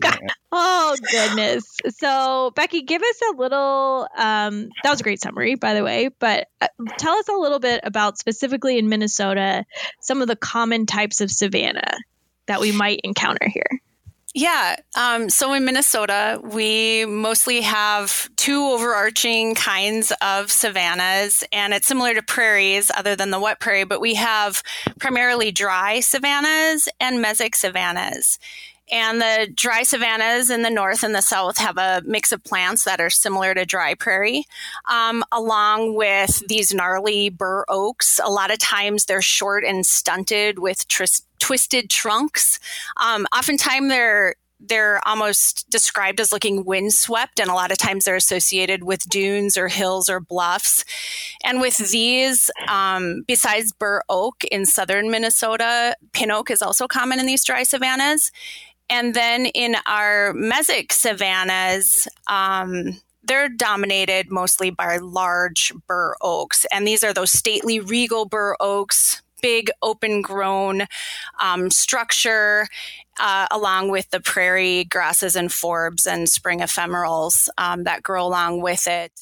got 0.00 0.18
Oh 0.52 0.96
goodness. 1.10 1.64
So 1.98 2.52
Becky, 2.54 2.82
give 2.82 3.02
us 3.02 3.20
a 3.32 3.36
little. 3.36 4.06
Um, 4.16 4.68
that 4.82 4.90
was 4.90 5.00
a 5.00 5.02
great 5.02 5.20
summary, 5.20 5.56
by 5.56 5.74
the 5.74 5.82
way. 5.84 6.08
But 6.18 6.46
uh, 6.60 6.68
tell 6.98 7.14
us 7.14 7.28
a 7.28 7.32
little 7.34 7.58
bit 7.58 7.80
about 7.82 8.18
specifically 8.18 8.78
in 8.78 8.88
Minnesota 8.88 9.64
some 10.00 10.22
of 10.22 10.28
the 10.28 10.36
common 10.36 10.86
types 10.86 11.20
of 11.20 11.30
savanna 11.30 11.98
that 12.46 12.60
we 12.60 12.72
might 12.72 13.00
encounter 13.04 13.48
here. 13.48 13.80
Yeah. 14.32 14.76
Um, 14.94 15.28
so 15.28 15.52
in 15.54 15.64
Minnesota, 15.64 16.40
we 16.42 17.04
mostly 17.04 17.62
have 17.62 18.30
two 18.36 18.62
overarching 18.62 19.56
kinds 19.56 20.12
of 20.22 20.52
savannas, 20.52 21.42
and 21.52 21.74
it's 21.74 21.88
similar 21.88 22.14
to 22.14 22.22
prairies, 22.22 22.92
other 22.96 23.16
than 23.16 23.30
the 23.30 23.40
wet 23.40 23.58
prairie, 23.58 23.84
but 23.84 24.00
we 24.00 24.14
have 24.14 24.62
primarily 25.00 25.50
dry 25.50 25.98
savannas 25.98 26.88
and 27.00 27.24
mesic 27.24 27.56
savannas. 27.56 28.38
And 28.90 29.20
the 29.20 29.48
dry 29.54 29.82
savannas 29.82 30.50
in 30.50 30.62
the 30.62 30.70
north 30.70 31.02
and 31.02 31.14
the 31.14 31.22
south 31.22 31.58
have 31.58 31.78
a 31.78 32.02
mix 32.04 32.32
of 32.32 32.42
plants 32.42 32.84
that 32.84 33.00
are 33.00 33.10
similar 33.10 33.54
to 33.54 33.64
dry 33.64 33.94
prairie, 33.94 34.44
um, 34.88 35.24
along 35.32 35.94
with 35.94 36.46
these 36.48 36.74
gnarly 36.74 37.28
bur 37.28 37.64
oaks. 37.68 38.20
A 38.22 38.30
lot 38.30 38.52
of 38.52 38.58
times 38.58 39.04
they're 39.04 39.22
short 39.22 39.64
and 39.64 39.86
stunted 39.86 40.58
with 40.58 40.88
tris- 40.88 41.22
twisted 41.38 41.88
trunks. 41.90 42.58
Um, 42.96 43.26
oftentimes 43.32 43.88
they're 43.88 44.34
they're 44.60 45.00
almost 45.08 45.68
described 45.70 46.20
as 46.20 46.32
looking 46.32 46.64
windswept, 46.64 47.40
and 47.40 47.50
a 47.50 47.54
lot 47.54 47.72
of 47.72 47.78
times 47.78 48.04
they're 48.04 48.16
associated 48.16 48.84
with 48.84 49.08
dunes 49.08 49.56
or 49.56 49.68
hills 49.68 50.08
or 50.08 50.20
bluffs. 50.20 50.84
And 51.42 51.60
with 51.60 51.78
these, 51.90 52.50
um, 52.68 53.24
besides 53.26 53.72
bur 53.72 54.02
oak 54.08 54.44
in 54.44 54.66
southern 54.66 55.10
Minnesota, 55.10 55.96
pin 56.12 56.30
oak 56.30 56.50
is 56.50 56.60
also 56.60 56.86
common 56.86 57.18
in 57.18 57.26
these 57.26 57.44
dry 57.44 57.62
savannas. 57.62 58.30
And 58.90 59.14
then 59.14 59.46
in 59.46 59.76
our 59.86 60.34
mesic 60.34 60.92
savannas, 60.92 62.08
um, 62.26 63.00
they're 63.22 63.48
dominated 63.48 64.30
mostly 64.30 64.70
by 64.70 64.96
large 64.96 65.72
bur 65.86 66.16
oaks. 66.20 66.66
And 66.72 66.86
these 66.86 67.04
are 67.04 67.14
those 67.14 67.30
stately, 67.30 67.78
regal 67.78 68.26
bur 68.26 68.56
oaks, 68.58 69.22
big 69.40 69.70
open 69.80 70.20
grown 70.20 70.82
um, 71.40 71.70
structure 71.70 72.66
uh, 73.20 73.46
along 73.50 73.90
with 73.90 74.10
the 74.10 74.20
prairie 74.20 74.84
grasses 74.84 75.36
and 75.36 75.50
forbs 75.50 76.06
and 76.06 76.28
spring 76.28 76.60
ephemerals 76.60 77.48
um, 77.58 77.84
that 77.84 78.02
grow 78.02 78.26
along 78.26 78.60
with 78.60 78.88
it. 78.88 79.12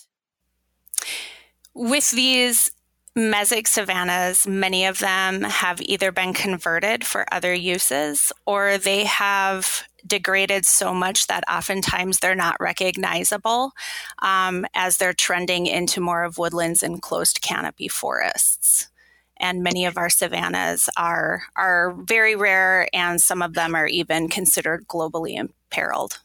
With 1.74 2.10
these 2.10 2.70
mesic 3.18 3.66
savannas, 3.66 4.46
many 4.46 4.86
of 4.86 5.00
them 5.00 5.42
have 5.42 5.80
either 5.82 6.12
been 6.12 6.32
converted 6.32 7.04
for 7.04 7.26
other 7.32 7.52
uses 7.52 8.32
or 8.46 8.78
they 8.78 9.04
have 9.04 9.82
degraded 10.06 10.64
so 10.64 10.94
much 10.94 11.26
that 11.26 11.42
oftentimes 11.50 12.20
they're 12.20 12.34
not 12.36 12.56
recognizable 12.60 13.72
um, 14.20 14.64
as 14.74 14.96
they're 14.96 15.12
trending 15.12 15.66
into 15.66 16.00
more 16.00 16.22
of 16.22 16.38
woodlands 16.38 16.82
and 16.82 17.02
closed 17.02 17.42
canopy 17.42 17.88
forests 17.88 18.88
and 19.38 19.62
many 19.62 19.86
of 19.86 19.96
our 19.96 20.10
savannas 20.10 20.88
are 20.96 21.42
are 21.56 21.94
very 21.96 22.34
rare, 22.36 22.88
and 22.92 23.20
some 23.20 23.42
of 23.42 23.54
them 23.54 23.74
are 23.74 23.86
even 23.86 24.28
considered 24.28 24.86
globally 24.88 25.34
imperiled. 25.36 26.18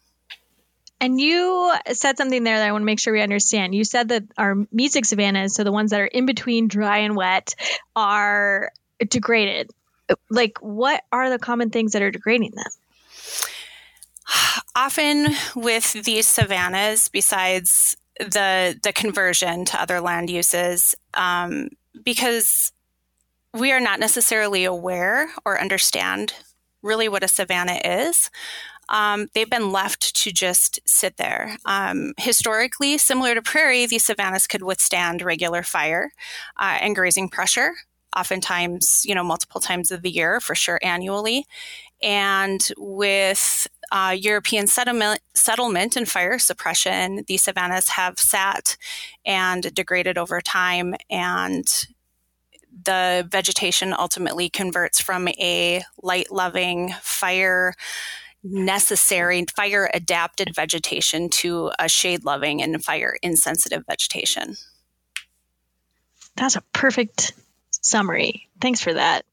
And 1.04 1.20
you 1.20 1.76
said 1.92 2.16
something 2.16 2.46
there 2.46 2.60
that 2.60 2.66
I 2.66 2.72
want 2.72 2.84
to 2.84 2.86
make 2.86 2.98
sure 2.98 3.12
we 3.12 3.20
understand. 3.20 3.76
You 3.76 3.84
said 3.84 4.08
that 4.08 4.24
our 4.38 4.56
mesic 4.74 5.06
savannas, 5.06 5.54
so 5.54 5.66
the 5.66 5.72
ones 5.74 5.92
that 5.92 6.00
are 6.00 6.06
in 6.06 6.26
between 6.26 6.70
dry 6.70 7.00
and 7.00 7.14
wet, 7.14 7.56
are 7.94 8.72
degraded. 9.06 9.70
Like, 10.30 10.60
what 10.60 11.04
are 11.12 11.30
the 11.30 11.40
common 11.40 11.72
things 11.72 11.92
that 11.92 12.02
are 12.02 12.10
degrading 12.10 12.54
them? 12.56 12.72
Often 14.78 15.28
with 15.58 15.92
these 16.06 16.26
savannas, 16.26 17.10
besides 17.10 17.98
the 18.18 18.80
the 18.82 18.94
conversion 18.94 19.66
to 19.66 19.82
other 19.82 20.00
land 20.00 20.30
uses, 20.30 20.96
um, 21.16 21.68
because 22.02 22.72
we 23.54 23.74
are 23.74 23.82
not 23.82 24.00
necessarily 24.00 24.64
aware 24.64 25.32
or 25.44 25.60
understand 25.60 26.34
really 26.82 27.10
what 27.10 27.24
a 27.24 27.28
savanna 27.28 27.80
is. 27.84 28.30
Um, 28.90 29.28
they've 29.34 29.50
been 29.50 29.72
left 29.72 30.16
to 30.18 30.32
just 30.32 30.80
sit 30.86 31.18
there. 31.18 31.58
Um, 31.66 32.14
historically, 32.18 32.98
similar 32.98 33.36
to 33.36 33.42
prairie, 33.42 33.86
these 33.86 34.06
savannas 34.06 34.48
could 34.48 34.64
withstand 34.64 35.22
regular 35.22 35.64
fire 35.64 36.12
uh, 36.60 36.78
and 36.82 36.96
grazing 36.96 37.30
pressure, 37.30 37.74
oftentimes, 38.16 39.04
you 39.06 39.16
know, 39.16 39.24
multiple 39.24 39.62
times 39.62 39.92
of 39.92 40.02
the 40.02 40.12
year, 40.12 40.40
for 40.40 40.56
sure, 40.56 40.80
annually. 40.82 41.46
And 42.02 42.68
with 42.78 43.68
uh, 43.92 44.16
European 44.18 44.68
settlement, 44.68 45.22
settlement 45.34 45.96
and 45.96 46.10
fire 46.10 46.38
suppression, 46.38 47.24
these 47.28 47.44
savannas 47.44 47.90
have 47.90 48.20
sat 48.20 48.76
and 49.26 49.74
degraded 49.74 50.18
over 50.18 50.42
time 50.42 50.96
and 51.10 51.88
the 52.86 53.28
vegetation 53.30 53.94
ultimately 53.98 54.50
converts 54.50 55.00
from 55.00 55.28
a 55.28 55.84
light 56.02 56.32
loving, 56.32 56.94
fire 57.02 57.74
necessary, 58.44 59.46
fire 59.56 59.90
adapted 59.94 60.54
vegetation 60.56 61.30
to 61.30 61.72
a 61.80 61.88
shade 61.88 62.26
loving 62.26 62.62
and 62.62 62.84
fire 62.84 63.16
insensitive 63.22 63.84
vegetation. 63.88 64.56
That's 66.36 66.56
a 66.56 66.62
perfect 66.74 67.34
summary. 67.72 68.48
Thanks 68.60 68.82
for 68.82 68.94
that. 68.94 69.24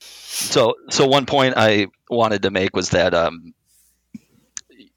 So, 0.00 0.74
so 0.90 1.06
one 1.06 1.26
point 1.26 1.54
I 1.56 1.88
wanted 2.08 2.42
to 2.42 2.50
make 2.50 2.74
was 2.74 2.90
that 2.90 3.14
um, 3.14 3.54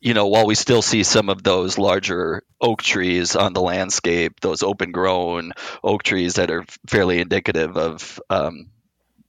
you 0.05 0.13
know, 0.13 0.27
while 0.27 0.45
we 0.45 0.53
still 0.53 0.83
see 0.83 1.01
some 1.01 1.29
of 1.29 1.41
those 1.41 1.79
larger 1.79 2.43
oak 2.61 2.83
trees 2.83 3.35
on 3.35 3.53
the 3.53 3.61
landscape, 3.61 4.39
those 4.39 4.61
open 4.61 4.91
grown 4.91 5.51
oak 5.83 6.03
trees 6.03 6.35
that 6.35 6.51
are 6.51 6.63
fairly 6.85 7.19
indicative 7.19 7.75
of 7.75 8.21
um, 8.29 8.67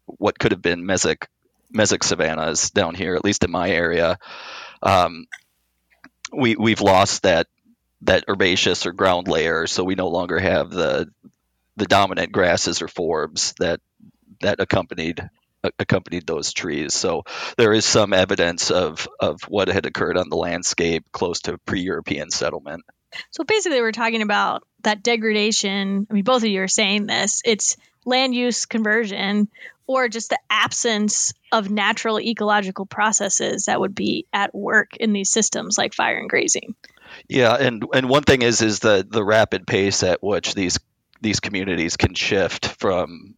what 0.05 0.38
could 0.38 0.52
have 0.52 0.61
been 0.61 0.85
mesic 0.85 1.28
mesic 1.75 2.02
savannas 2.02 2.70
down 2.70 2.94
here, 2.94 3.14
at 3.14 3.25
least 3.25 3.44
in 3.44 3.50
my 3.50 3.70
area, 3.70 4.18
um, 4.82 5.26
we 6.32 6.56
we've 6.56 6.80
lost 6.80 7.23
that 7.23 7.46
that 8.02 8.25
herbaceous 8.28 8.87
or 8.87 8.92
ground 8.92 9.28
layer, 9.28 9.66
so 9.66 9.85
we 9.85 9.94
no 9.94 10.08
longer 10.08 10.38
have 10.38 10.70
the 10.70 11.08
the 11.76 11.87
dominant 11.87 12.32
grasses 12.32 12.82
or 12.82 12.88
forbs 12.88 13.54
that 13.58 13.80
that 14.40 14.61
accompanied 14.61 15.28
accompanied 15.78 16.26
those 16.26 16.52
trees. 16.52 16.94
So 16.94 17.25
there 17.56 17.73
is 17.73 17.85
some 17.85 18.12
evidence 18.12 18.70
of, 18.70 19.08
of 19.18 19.42
what 19.49 19.68
had 19.68 19.87
occurred 19.87 20.16
on 20.16 20.28
the 20.28 20.37
landscape 20.37 21.04
close 21.12 21.40
to 21.42 21.58
pre 21.58 21.80
European 21.80 22.30
settlement. 22.30 22.85
So 23.30 23.44
basically, 23.44 23.80
we're 23.80 23.92
talking 23.92 24.23
about 24.23 24.62
that 24.82 25.02
degradation. 25.02 26.06
I 26.08 26.14
mean, 26.14 26.25
both 26.25 26.42
of 26.42 26.49
you 26.49 26.62
are 26.62 26.68
saying 26.68 27.06
this 27.06 27.40
it's 27.44 27.76
land 28.06 28.34
use 28.34 28.64
conversion 28.64 29.48
or 29.86 30.08
just 30.08 30.30
the 30.30 30.38
absence 30.48 31.32
of 31.52 31.70
natural 31.70 32.20
ecological 32.20 32.86
processes 32.86 33.66
that 33.66 33.80
would 33.80 33.94
be 33.94 34.26
at 34.32 34.54
work 34.54 34.96
in 34.96 35.12
these 35.12 35.30
systems 35.30 35.76
like 35.76 35.94
fire 35.94 36.16
and 36.16 36.30
grazing. 36.30 36.75
Yeah, 37.28 37.54
and 37.54 37.84
and 37.92 38.08
one 38.08 38.22
thing 38.22 38.42
is 38.42 38.62
is 38.62 38.80
the 38.80 39.06
the 39.08 39.25
rapid 39.25 39.66
pace 39.66 40.02
at 40.02 40.22
which 40.22 40.54
these 40.54 40.78
these 41.20 41.40
communities 41.40 41.96
can 41.96 42.14
shift 42.14 42.66
from 42.66 43.34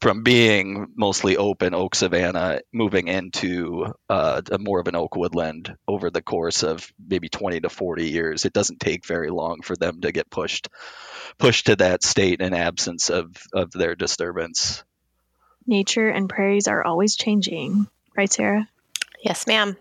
from 0.00 0.22
being 0.22 0.86
mostly 0.96 1.36
open 1.36 1.74
oak 1.74 1.94
savanna 1.94 2.60
moving 2.72 3.08
into 3.08 3.86
uh, 4.08 4.40
a 4.50 4.58
more 4.58 4.80
of 4.80 4.88
an 4.88 4.96
oak 4.96 5.16
woodland 5.16 5.76
over 5.86 6.10
the 6.10 6.22
course 6.22 6.62
of 6.62 6.90
maybe 7.06 7.28
20 7.28 7.60
to 7.60 7.68
40 7.68 8.08
years 8.08 8.44
it 8.44 8.52
doesn't 8.52 8.80
take 8.80 9.06
very 9.06 9.30
long 9.30 9.60
for 9.62 9.76
them 9.76 10.00
to 10.00 10.12
get 10.12 10.30
pushed 10.30 10.68
pushed 11.38 11.66
to 11.66 11.76
that 11.76 12.02
state 12.02 12.40
in 12.40 12.54
absence 12.54 13.10
of 13.10 13.28
of 13.52 13.70
their 13.72 13.94
disturbance. 13.94 14.84
Nature 15.66 16.08
and 16.08 16.28
prairies 16.28 16.68
are 16.68 16.84
always 16.84 17.16
changing 17.16 17.86
right 18.16 18.32
sarah? 18.32 18.68
Yes 19.22 19.46
ma'am 19.46 19.76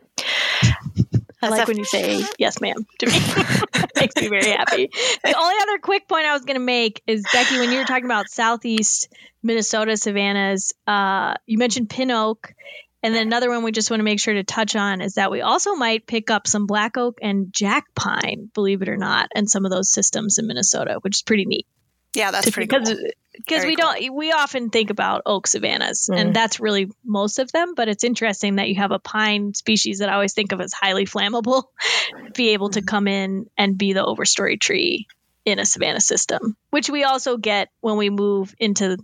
I 1.41 1.49
like 1.49 1.67
when 1.67 1.77
you 1.77 1.85
say 1.85 2.23
yes, 2.37 2.59
ma'am 2.59 2.85
to 2.99 3.05
me. 3.07 3.19
makes 3.99 4.15
me 4.15 4.27
very 4.27 4.51
happy. 4.51 4.89
The 5.23 5.37
only 5.37 5.55
other 5.61 5.77
quick 5.79 6.07
point 6.07 6.25
I 6.25 6.33
was 6.33 6.43
going 6.43 6.55
to 6.55 6.65
make 6.65 7.01
is 7.07 7.23
Becky, 7.31 7.59
when 7.59 7.71
you 7.71 7.79
were 7.79 7.85
talking 7.85 8.05
about 8.05 8.29
southeast 8.29 9.09
Minnesota 9.43 9.97
savannas, 9.97 10.73
uh, 10.87 11.35
you 11.45 11.57
mentioned 11.57 11.89
pin 11.89 12.11
oak. 12.11 12.53
And 13.01 13.15
then 13.15 13.27
another 13.27 13.49
one 13.49 13.63
we 13.63 13.71
just 13.71 13.89
want 13.89 14.01
to 14.01 14.03
make 14.03 14.19
sure 14.19 14.33
to 14.33 14.43
touch 14.43 14.75
on 14.75 14.99
is 14.99 15.13
that 15.13 15.31
we 15.31 15.39
also 15.39 15.75
might 15.75 16.05
pick 16.05 16.29
up 16.29 16.47
some 16.47 16.67
black 16.67 16.97
oak 16.97 17.19
and 17.21 17.47
jack 17.53 17.85
pine, 17.95 18.51
believe 18.53 18.81
it 18.81 18.89
or 18.89 18.97
not, 18.97 19.29
and 19.33 19.49
some 19.49 19.63
of 19.63 19.71
those 19.71 19.89
systems 19.89 20.37
in 20.37 20.47
Minnesota, 20.47 20.97
which 21.01 21.17
is 21.17 21.21
pretty 21.21 21.45
neat. 21.45 21.65
Yeah, 22.13 22.31
that's 22.31 22.49
pretty 22.49 22.67
because, 22.67 22.89
cool 22.89 23.09
because 23.39 23.65
we 23.65 23.75
cool. 23.75 23.93
don't 23.93 24.15
we 24.15 24.31
often 24.31 24.69
think 24.69 24.89
about 24.89 25.21
oak 25.25 25.47
savannas 25.47 26.09
mm. 26.11 26.17
and 26.17 26.35
that's 26.35 26.59
really 26.59 26.91
most 27.03 27.39
of 27.39 27.51
them 27.51 27.73
but 27.75 27.87
it's 27.87 28.03
interesting 28.03 28.55
that 28.55 28.67
you 28.67 28.75
have 28.75 28.91
a 28.91 28.99
pine 28.99 29.53
species 29.53 29.99
that 29.99 30.09
i 30.09 30.13
always 30.13 30.33
think 30.33 30.51
of 30.51 30.61
as 30.61 30.73
highly 30.73 31.05
flammable 31.05 31.63
be 32.33 32.49
able 32.49 32.69
to 32.69 32.81
mm. 32.81 32.87
come 32.87 33.07
in 33.07 33.49
and 33.57 33.77
be 33.77 33.93
the 33.93 34.03
overstory 34.03 34.59
tree 34.59 35.07
in 35.45 35.59
a 35.59 35.65
savanna 35.65 36.01
system 36.01 36.55
which 36.69 36.89
we 36.89 37.03
also 37.03 37.37
get 37.37 37.69
when 37.81 37.97
we 37.97 38.09
move 38.09 38.53
into 38.59 38.97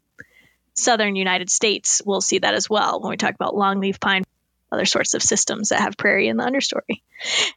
southern 0.74 1.16
united 1.16 1.50
states 1.50 2.02
we'll 2.06 2.22
see 2.22 2.40
that 2.40 2.54
as 2.54 2.70
well 2.70 3.02
when 3.02 3.10
we 3.10 3.18
talk 3.18 3.34
about 3.34 3.54
longleaf 3.54 4.00
pine 4.00 4.24
other 4.72 4.86
sorts 4.86 5.14
of 5.14 5.24
systems 5.24 5.70
that 5.70 5.80
have 5.80 5.98
prairie 5.98 6.28
in 6.28 6.38
the 6.38 6.44
understory 6.44 7.02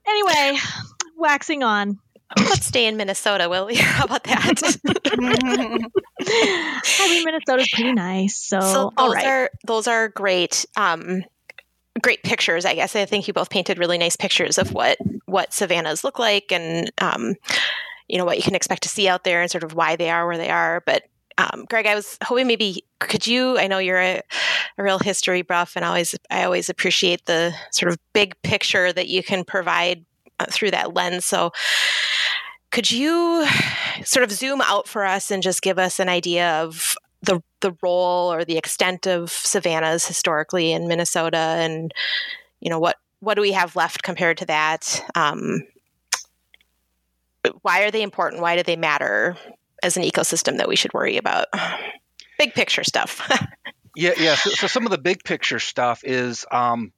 anyway 0.06 0.56
waxing 1.16 1.64
on 1.64 1.98
Let's 2.36 2.66
stay 2.66 2.86
in 2.86 2.96
Minnesota, 2.96 3.48
will 3.48 3.66
we? 3.66 3.74
How 3.76 4.04
about 4.04 4.24
that? 4.24 4.62
I 6.28 7.08
mean, 7.08 7.24
Minnesota's 7.24 7.70
pretty 7.72 7.92
nice. 7.92 8.36
So, 8.36 8.60
so 8.60 8.92
those 8.96 9.14
are 9.14 9.50
those 9.66 9.86
are 9.86 10.08
great, 10.08 10.66
um, 10.76 11.24
great 12.02 12.22
pictures. 12.22 12.64
I 12.64 12.74
guess 12.74 12.94
I 12.94 13.06
think 13.06 13.26
you 13.26 13.34
both 13.34 13.50
painted 13.50 13.78
really 13.78 13.98
nice 13.98 14.16
pictures 14.16 14.58
of 14.58 14.72
what 14.72 14.98
what 15.26 15.52
savannas 15.54 16.04
look 16.04 16.18
like, 16.18 16.52
and 16.52 16.90
um, 16.98 17.34
you 18.08 18.18
know 18.18 18.26
what 18.26 18.36
you 18.36 18.42
can 18.42 18.54
expect 18.54 18.82
to 18.82 18.88
see 18.90 19.08
out 19.08 19.24
there, 19.24 19.40
and 19.40 19.50
sort 19.50 19.64
of 19.64 19.74
why 19.74 19.96
they 19.96 20.10
are 20.10 20.26
where 20.26 20.38
they 20.38 20.50
are. 20.50 20.82
But 20.84 21.04
um, 21.38 21.64
Greg, 21.70 21.86
I 21.86 21.94
was 21.94 22.18
hoping 22.22 22.46
maybe 22.46 22.84
could 22.98 23.26
you? 23.26 23.58
I 23.58 23.68
know 23.68 23.78
you're 23.78 24.00
a, 24.00 24.20
a 24.76 24.82
real 24.82 24.98
history 24.98 25.42
buff, 25.42 25.76
and 25.76 25.84
always 25.84 26.14
I 26.30 26.44
always 26.44 26.68
appreciate 26.68 27.24
the 27.24 27.54
sort 27.70 27.90
of 27.90 27.98
big 28.12 28.34
picture 28.42 28.92
that 28.92 29.08
you 29.08 29.22
can 29.22 29.44
provide 29.44 30.04
through 30.50 30.70
that 30.72 30.94
lens. 30.94 31.24
So, 31.24 31.52
could 32.70 32.90
you 32.90 33.46
sort 34.04 34.24
of 34.24 34.30
zoom 34.30 34.60
out 34.60 34.86
for 34.86 35.04
us 35.04 35.30
and 35.30 35.42
just 35.42 35.62
give 35.62 35.78
us 35.78 35.98
an 35.98 36.08
idea 36.08 36.62
of 36.62 36.94
the 37.22 37.42
the 37.60 37.74
role 37.82 38.32
or 38.32 38.44
the 38.44 38.56
extent 38.56 39.06
of 39.06 39.30
savannas 39.30 40.06
historically 40.06 40.72
in 40.72 40.88
Minnesota, 40.88 41.36
and 41.36 41.92
you 42.60 42.70
know 42.70 42.78
what 42.78 42.96
what 43.20 43.34
do 43.34 43.40
we 43.40 43.52
have 43.52 43.76
left 43.76 44.02
compared 44.02 44.38
to 44.38 44.46
that? 44.46 45.04
Um, 45.14 45.62
why 47.62 47.82
are 47.82 47.90
they 47.90 48.02
important? 48.02 48.42
Why 48.42 48.56
do 48.56 48.62
they 48.62 48.76
matter 48.76 49.36
as 49.82 49.96
an 49.96 50.02
ecosystem 50.02 50.58
that 50.58 50.68
we 50.68 50.76
should 50.76 50.92
worry 50.92 51.16
about? 51.16 51.46
Big 52.38 52.54
picture 52.54 52.84
stuff. 52.84 53.28
yeah, 53.96 54.12
yeah. 54.16 54.36
So, 54.36 54.50
so, 54.50 54.66
some 54.68 54.84
of 54.84 54.90
the 54.90 54.98
big 54.98 55.24
picture 55.24 55.58
stuff 55.58 56.02
is 56.04 56.46
um, 56.52 56.92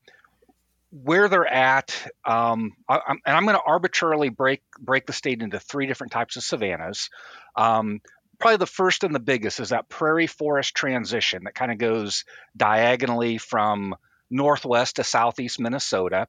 where 0.90 1.28
they're 1.28 1.46
at, 1.46 1.94
um, 2.24 2.72
I, 2.88 3.00
I'm, 3.06 3.18
and 3.24 3.36
I'm 3.36 3.44
going 3.44 3.56
to 3.56 3.62
arbitrarily 3.62 4.28
break 4.28 4.62
break 4.78 5.06
the 5.06 5.12
state 5.12 5.42
into 5.42 5.60
three 5.60 5.86
different 5.86 6.12
types 6.12 6.36
of 6.36 6.42
savannas. 6.42 7.10
Um, 7.56 8.00
probably 8.38 8.56
the 8.56 8.66
first 8.66 9.04
and 9.04 9.14
the 9.14 9.20
biggest 9.20 9.60
is 9.60 9.68
that 9.68 9.88
prairie 9.88 10.26
forest 10.26 10.74
transition 10.74 11.44
that 11.44 11.54
kind 11.54 11.70
of 11.70 11.78
goes 11.78 12.24
diagonally 12.56 13.38
from 13.38 13.94
northwest 14.30 14.96
to 14.96 15.04
southeast 15.04 15.60
Minnesota. 15.60 16.26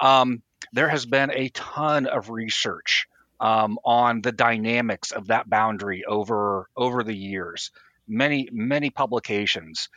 Um, 0.00 0.42
there 0.72 0.88
has 0.88 1.06
been 1.06 1.30
a 1.30 1.48
ton 1.50 2.06
of 2.06 2.30
research 2.30 3.06
um, 3.40 3.78
on 3.84 4.20
the 4.22 4.32
dynamics 4.32 5.12
of 5.12 5.28
that 5.28 5.48
boundary 5.48 6.04
over 6.04 6.68
over 6.76 7.02
the 7.02 7.16
years. 7.16 7.70
Many 8.06 8.48
many 8.52 8.90
publications. 8.90 9.88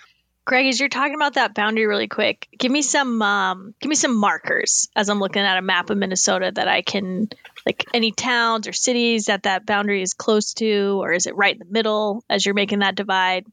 Greg, 0.48 0.68
as 0.68 0.80
you're 0.80 0.88
talking 0.88 1.14
about 1.14 1.34
that 1.34 1.54
boundary 1.54 1.88
really 1.88 2.08
quick, 2.08 2.48
give 2.58 2.72
me 2.72 2.82
some 2.82 3.22
um, 3.22 3.76
give 3.82 3.90
me 3.90 3.98
some 3.98 4.16
markers 4.16 4.88
as 4.96 5.10
I'm 5.10 5.20
looking 5.20 5.42
at 5.42 5.58
a 5.58 5.62
map 5.62 5.90
of 5.90 5.98
Minnesota 5.98 6.54
that 6.56 6.70
I 6.70 6.84
can 6.84 7.28
like 7.66 7.84
any 7.94 8.14
towns 8.14 8.66
or 8.66 8.72
cities 8.72 9.26
that 9.26 9.44
that 9.44 9.66
boundary 9.66 10.02
is 10.02 10.14
close 10.14 10.54
to, 10.54 11.02
or 11.04 11.12
is 11.12 11.26
it 11.28 11.36
right 11.36 11.52
in 11.52 11.60
the 11.60 11.66
middle 11.66 12.24
as 12.30 12.46
you're 12.46 12.56
making 12.56 12.80
that 12.80 12.96
divide? 12.96 13.46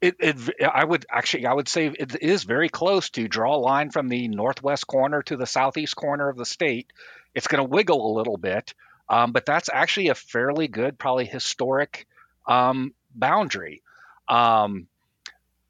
It, 0.00 0.14
it, 0.20 0.36
I 0.64 0.84
would 0.84 1.06
actually, 1.10 1.46
I 1.46 1.52
would 1.52 1.66
say 1.66 1.88
it 1.88 2.22
is 2.22 2.44
very 2.44 2.68
close 2.68 3.10
to 3.10 3.26
draw 3.26 3.56
a 3.56 3.58
line 3.58 3.90
from 3.90 4.08
the 4.08 4.28
northwest 4.28 4.86
corner 4.86 5.24
to 5.24 5.36
the 5.36 5.44
southeast 5.44 5.96
corner 5.96 6.28
of 6.28 6.36
the 6.36 6.46
state. 6.46 6.92
It's 7.34 7.48
going 7.48 7.64
to 7.64 7.68
wiggle 7.68 8.12
a 8.12 8.16
little 8.16 8.36
bit, 8.36 8.74
um, 9.08 9.32
but 9.32 9.44
that's 9.44 9.68
actually 9.72 10.10
a 10.10 10.14
fairly 10.14 10.68
good, 10.68 11.00
probably 11.00 11.24
historic 11.24 12.06
um, 12.46 12.94
boundary. 13.12 13.82
Um, 14.28 14.86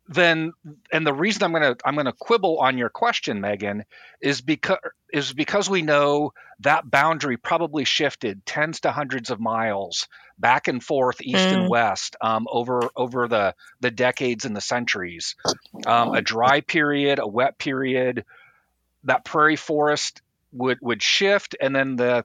then 0.09 0.53
and 0.91 1.07
the 1.07 1.13
reason 1.13 1.43
I'm 1.43 1.53
gonna 1.53 1.77
I'm 1.85 1.95
gonna 1.95 2.15
quibble 2.19 2.59
on 2.59 2.79
your 2.79 2.89
question, 2.89 3.41
Megan, 3.41 3.85
is 4.21 4.41
because 4.41 4.79
is 5.13 5.33
because 5.33 5.69
we 5.69 5.83
know 5.83 6.33
that 6.61 6.91
boundary 6.91 7.37
probably 7.37 7.85
shifted 7.85 8.45
tens 8.47 8.81
to 8.81 8.91
hundreds 8.91 9.31
of 9.31 9.39
miles 9.39 10.09
back 10.39 10.67
and 10.67 10.83
forth, 10.83 11.21
east 11.21 11.49
mm. 11.49 11.53
and 11.53 11.69
west, 11.69 12.17
um, 12.23 12.47
over 12.51 12.89
over 12.97 13.29
the 13.29 13.55
the 13.81 13.91
decades 13.91 14.47
and 14.47 14.57
the 14.57 14.63
centuries. 14.63 15.37
Um, 15.87 16.15
a 16.15 16.23
dry 16.23 16.63
period, 16.63 17.19
a 17.19 17.27
wet 17.27 17.59
period, 17.59 18.25
that 19.05 19.27
prairie 19.27 19.57
forest 19.57 20.23
would 20.53 20.79
would 20.81 21.03
shift, 21.03 21.55
and 21.61 21.77
then 21.77 21.97
the 21.97 22.25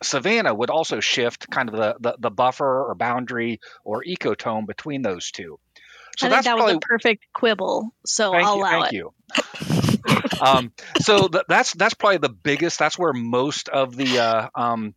savanna 0.00 0.54
would 0.54 0.70
also 0.70 1.00
shift, 1.00 1.50
kind 1.50 1.68
of 1.68 1.74
the 1.74 1.96
the, 1.98 2.16
the 2.20 2.30
buffer 2.30 2.84
or 2.84 2.94
boundary 2.94 3.60
or 3.82 4.04
ecotone 4.04 4.66
between 4.66 5.02
those 5.02 5.32
two. 5.32 5.58
So 6.16 6.26
I 6.26 6.30
think 6.30 6.44
that 6.44 6.56
probably, 6.56 6.74
was 6.74 6.82
a 6.84 6.86
perfect 6.86 7.26
quibble. 7.32 7.94
So 8.06 8.34
I'll 8.34 8.56
you, 8.56 8.62
allow 8.62 8.80
thank 8.82 8.92
it. 8.92 8.96
you. 8.96 9.12
um, 10.40 10.72
so 11.00 11.28
th- 11.28 11.44
that's 11.48 11.72
that's 11.74 11.94
probably 11.94 12.18
the 12.18 12.28
biggest. 12.28 12.78
That's 12.78 12.98
where 12.98 13.12
most 13.12 13.68
of 13.68 13.96
the 13.96 14.18
uh, 14.18 14.48
um, 14.54 14.94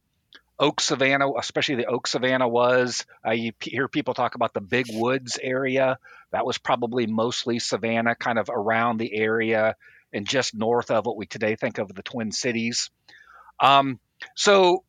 oak 0.59 0.81
savanna, 0.81 1.29
especially 1.38 1.75
the 1.75 1.86
oak 1.86 2.07
savanna, 2.07 2.47
was. 2.47 3.05
Uh, 3.25 3.31
you 3.31 3.53
p- 3.53 3.71
hear 3.71 3.88
people 3.88 4.13
talk 4.13 4.36
about 4.36 4.53
the 4.53 4.62
big 4.62 4.88
woods 4.89 5.39
area. 5.41 5.97
That 6.31 6.45
was 6.45 6.57
probably 6.57 7.07
mostly 7.07 7.59
savanna, 7.59 8.15
kind 8.15 8.38
of 8.38 8.50
around 8.50 8.97
the 8.97 9.13
area 9.13 9.75
and 10.13 10.27
just 10.27 10.55
north 10.55 10.92
of 10.92 11.05
what 11.05 11.18
we 11.18 11.25
today 11.25 11.55
think 11.55 11.77
of 11.77 11.94
the 11.94 12.03
Twin 12.03 12.31
Cities. 12.31 12.89
Um, 13.59 14.00
so 14.35 14.83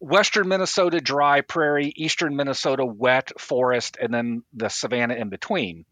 western 0.00 0.48
Minnesota 0.48 1.00
dry 1.00 1.42
prairie, 1.42 1.92
eastern 1.94 2.34
Minnesota 2.34 2.84
wet 2.84 3.30
forest, 3.38 3.96
and 4.00 4.12
then 4.12 4.42
the 4.52 4.68
savanna 4.68 5.14
in 5.14 5.28
between. 5.28 5.84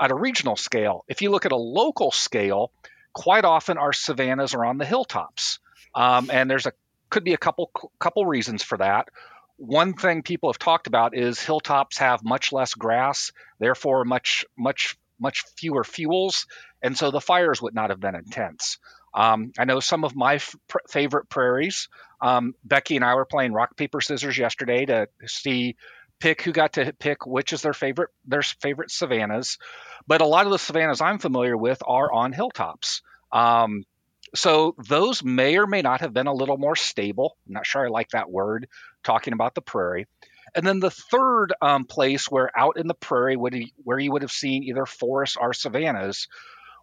At 0.00 0.12
a 0.12 0.14
regional 0.14 0.56
scale, 0.56 1.04
if 1.08 1.22
you 1.22 1.30
look 1.30 1.46
at 1.46 1.52
a 1.52 1.56
local 1.56 2.12
scale, 2.12 2.70
quite 3.12 3.44
often 3.44 3.78
our 3.78 3.92
savannas 3.92 4.54
are 4.54 4.64
on 4.64 4.78
the 4.78 4.84
hilltops, 4.84 5.58
um, 5.94 6.30
and 6.32 6.48
there's 6.48 6.66
a 6.66 6.72
could 7.10 7.24
be 7.24 7.32
a 7.32 7.38
couple 7.38 7.72
couple 7.98 8.24
reasons 8.26 8.62
for 8.62 8.78
that. 8.78 9.08
One 9.56 9.94
thing 9.94 10.22
people 10.22 10.50
have 10.50 10.58
talked 10.58 10.86
about 10.86 11.16
is 11.16 11.40
hilltops 11.40 11.98
have 11.98 12.22
much 12.22 12.52
less 12.52 12.74
grass, 12.74 13.32
therefore 13.58 14.04
much 14.04 14.44
much 14.56 14.96
much 15.18 15.44
fewer 15.56 15.82
fuels, 15.82 16.46
and 16.82 16.96
so 16.96 17.10
the 17.10 17.20
fires 17.20 17.60
would 17.60 17.74
not 17.74 17.90
have 17.90 17.98
been 17.98 18.14
intense. 18.14 18.78
Um, 19.14 19.52
I 19.58 19.64
know 19.64 19.80
some 19.80 20.04
of 20.04 20.14
my 20.14 20.34
f- 20.34 20.54
favorite 20.88 21.28
prairies. 21.28 21.88
Um, 22.20 22.54
Becky 22.64 22.96
and 22.96 23.04
I 23.04 23.14
were 23.14 23.24
playing 23.24 23.52
rock 23.52 23.76
paper 23.76 24.00
scissors 24.00 24.36
yesterday 24.36 24.86
to 24.86 25.08
see 25.26 25.76
pick 26.20 26.42
who 26.42 26.52
got 26.52 26.72
to 26.72 26.92
pick 26.98 27.26
which 27.26 27.52
is 27.52 27.62
their 27.62 27.72
favorite 27.72 28.10
their 28.26 28.42
favorite 28.42 28.90
savannas. 28.90 29.58
But 30.06 30.20
a 30.20 30.26
lot 30.26 30.46
of 30.46 30.52
the 30.52 30.58
savannas 30.58 31.00
I'm 31.00 31.18
familiar 31.18 31.56
with 31.56 31.82
are 31.86 32.12
on 32.12 32.32
hilltops. 32.32 33.02
Um, 33.30 33.84
so 34.34 34.74
those 34.88 35.22
may 35.22 35.56
or 35.58 35.66
may 35.66 35.82
not 35.82 36.00
have 36.00 36.12
been 36.12 36.26
a 36.26 36.34
little 36.34 36.58
more 36.58 36.76
stable. 36.76 37.36
I'm 37.46 37.54
not 37.54 37.66
sure 37.66 37.84
I 37.84 37.88
like 37.88 38.10
that 38.10 38.30
word 38.30 38.68
talking 39.02 39.32
about 39.32 39.54
the 39.54 39.62
prairie. 39.62 40.06
And 40.54 40.66
then 40.66 40.80
the 40.80 40.90
third 40.90 41.52
um, 41.60 41.84
place 41.84 42.30
where 42.30 42.50
out 42.56 42.78
in 42.78 42.86
the 42.86 42.94
prairie 42.94 43.36
would 43.36 43.56
where 43.84 43.98
you 43.98 44.12
would 44.12 44.22
have 44.22 44.32
seen 44.32 44.64
either 44.64 44.86
forests 44.86 45.36
or 45.38 45.52
savannas 45.52 46.28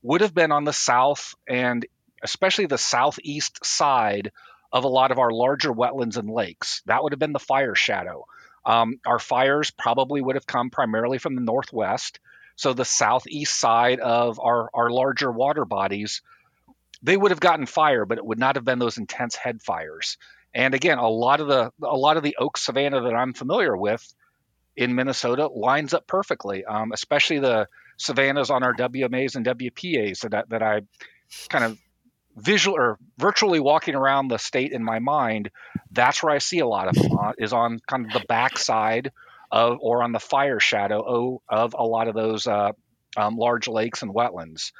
would 0.01 0.21
have 0.21 0.35
been 0.35 0.51
on 0.51 0.65
the 0.65 0.73
south 0.73 1.33
and 1.47 1.85
especially 2.23 2.67
the 2.67 2.77
southeast 2.77 3.65
side 3.65 4.31
of 4.75 4.83
a 4.83 4.89
lot 4.89 5.11
of 5.11 5.19
our 5.19 5.31
larger 5.31 5.71
wetlands 5.71 6.17
and 6.17 6.29
lakes. 6.29 6.81
That 6.85 7.01
would 7.01 7.13
have 7.13 7.19
been 7.19 7.31
the 7.31 7.39
fire 7.39 7.75
shadow. 7.75 8.25
Um, 8.65 8.99
our 9.05 9.19
fires 9.19 9.71
probably 9.71 10.19
would 10.19 10.35
have 10.35 10.45
come 10.45 10.69
primarily 10.69 11.17
from 11.17 11.35
the 11.35 11.41
northwest. 11.41 12.19
So 12.57 12.73
the 12.73 12.83
southeast 12.83 13.57
side 13.57 14.01
of 14.01 14.37
our, 14.37 14.69
our 14.73 14.89
larger 14.89 15.31
water 15.31 15.63
bodies, 15.63 16.21
they 17.01 17.15
would 17.15 17.31
have 17.31 17.39
gotten 17.39 17.67
fire, 17.67 18.05
but 18.05 18.17
it 18.17 18.25
would 18.25 18.37
not 18.37 18.57
have 18.57 18.65
been 18.65 18.79
those 18.79 18.97
intense 18.97 19.37
head 19.37 19.61
fires. 19.61 20.17
And 20.53 20.73
again, 20.73 20.97
a 20.97 21.07
lot 21.07 21.39
of 21.39 21.47
the 21.47 21.71
a 21.81 21.95
lot 21.95 22.17
of 22.17 22.23
the 22.23 22.35
oak 22.37 22.57
savanna 22.57 23.01
that 23.01 23.15
I'm 23.15 23.33
familiar 23.33 23.77
with 23.77 24.05
in 24.75 24.93
Minnesota 24.93 25.47
lines 25.47 25.93
up 25.93 26.05
perfectly, 26.05 26.65
um, 26.65 26.91
especially 26.91 27.39
the 27.39 27.69
savannas 27.95 28.49
on 28.49 28.61
our 28.61 28.73
WMAs 28.73 29.37
and 29.37 29.45
WPAs 29.45 30.29
that, 30.29 30.49
that 30.49 30.61
I 30.61 30.81
kind 31.49 31.63
of 31.63 31.79
visual 32.35 32.77
or 32.77 32.97
virtually 33.17 33.59
walking 33.59 33.95
around 33.95 34.27
the 34.27 34.37
state 34.37 34.71
in 34.71 34.83
my 34.83 34.99
mind, 34.99 35.51
that's 35.91 36.21
where 36.21 36.33
I 36.33 36.39
see 36.39 36.59
a 36.59 36.67
lot 36.67 36.87
of 36.87 36.95
them 36.95 37.11
on, 37.11 37.33
is 37.37 37.53
on 37.53 37.79
kind 37.87 38.05
of 38.05 38.11
the 38.11 38.25
backside 38.27 39.11
of 39.51 39.77
or 39.81 40.03
on 40.03 40.11
the 40.11 40.19
fire 40.19 40.59
shadow 40.59 41.41
of 41.47 41.75
a 41.77 41.83
lot 41.83 42.07
of 42.07 42.15
those 42.15 42.47
uh, 42.47 42.71
um, 43.15 43.37
large 43.37 43.67
lakes 43.67 44.01
and 44.01 44.13
wetlands. 44.13 44.71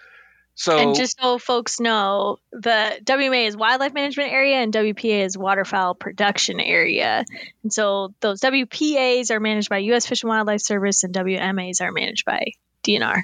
So, 0.58 0.78
and 0.78 0.96
just 0.96 1.20
so 1.20 1.38
folks 1.38 1.82
know, 1.82 2.38
the 2.52 2.98
WMA 3.04 3.48
is 3.48 3.58
wildlife 3.58 3.94
management 3.94 4.32
area 4.32 4.56
and 4.56 4.74
WPA 4.74 5.26
is 5.26 5.38
waterfowl 5.38 5.96
production 5.96 6.62
area. 6.62 7.26
And 7.64 7.74
so 7.74 8.14
those 8.22 8.40
WPAs 8.40 9.32
are 9.32 9.42
managed 9.42 9.70
by 9.70 9.80
U.S. 9.80 10.06
Fish 10.06 10.24
and 10.24 10.30
Wildlife 10.30 10.62
Service 10.62 11.04
and 11.04 11.14
WMAs 11.14 11.82
are 11.82 11.92
managed 11.92 12.24
by 12.24 12.54
DNR. 12.86 13.24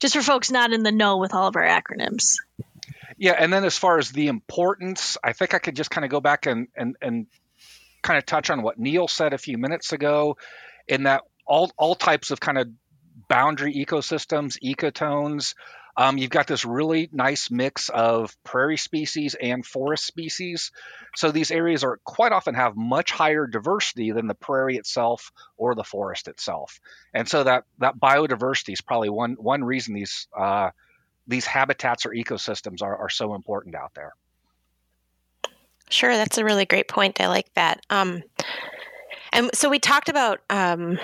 Just 0.00 0.14
for 0.14 0.22
folks 0.22 0.50
not 0.50 0.72
in 0.72 0.82
the 0.82 0.92
know 0.92 1.18
with 1.18 1.34
all 1.34 1.46
of 1.46 1.56
our 1.56 1.66
acronyms. 1.66 2.36
Yeah, 3.16 3.36
and 3.38 3.52
then 3.52 3.64
as 3.64 3.78
far 3.78 3.98
as 3.98 4.10
the 4.10 4.28
importance, 4.28 5.16
I 5.22 5.32
think 5.32 5.54
I 5.54 5.58
could 5.58 5.76
just 5.76 5.90
kind 5.90 6.04
of 6.04 6.10
go 6.10 6.20
back 6.20 6.46
and 6.46 6.68
and 6.76 6.96
and 7.00 7.26
kind 8.02 8.18
of 8.18 8.26
touch 8.26 8.50
on 8.50 8.62
what 8.62 8.78
Neil 8.78 9.08
said 9.08 9.32
a 9.32 9.38
few 9.38 9.58
minutes 9.58 9.92
ago, 9.92 10.36
in 10.88 11.04
that 11.04 11.22
all 11.46 11.70
all 11.76 11.94
types 11.94 12.30
of 12.30 12.40
kind 12.40 12.58
of 12.58 12.68
boundary 13.28 13.74
ecosystems, 13.74 14.58
ecotones. 14.62 15.54
Um, 15.96 16.18
you've 16.18 16.30
got 16.30 16.48
this 16.48 16.64
really 16.64 17.08
nice 17.12 17.52
mix 17.52 17.88
of 17.88 18.36
prairie 18.42 18.76
species 18.76 19.36
and 19.40 19.64
forest 19.64 20.04
species. 20.04 20.72
So 21.14 21.30
these 21.30 21.52
areas 21.52 21.84
are 21.84 22.00
quite 22.02 22.32
often 22.32 22.56
have 22.56 22.74
much 22.74 23.12
higher 23.12 23.46
diversity 23.46 24.10
than 24.10 24.26
the 24.26 24.34
prairie 24.34 24.76
itself 24.76 25.30
or 25.56 25.76
the 25.76 25.84
forest 25.84 26.26
itself. 26.26 26.80
And 27.14 27.28
so 27.28 27.44
that 27.44 27.62
that 27.78 27.96
biodiversity 27.96 28.72
is 28.72 28.80
probably 28.80 29.08
one 29.08 29.34
one 29.38 29.62
reason 29.62 29.94
these 29.94 30.26
uh, 30.36 30.70
these 31.26 31.46
habitats 31.46 32.04
or 32.04 32.10
ecosystems 32.10 32.82
are, 32.82 32.96
are 32.96 33.08
so 33.08 33.34
important 33.34 33.74
out 33.74 33.94
there. 33.94 34.12
Sure, 35.90 36.14
that's 36.16 36.38
a 36.38 36.44
really 36.44 36.64
great 36.64 36.88
point. 36.88 37.20
I 37.20 37.26
like 37.26 37.52
that. 37.54 37.84
Um, 37.90 38.22
and 39.32 39.50
so 39.54 39.68
we 39.68 39.78
talked 39.78 40.08
about 40.08 40.40
um, 40.50 40.98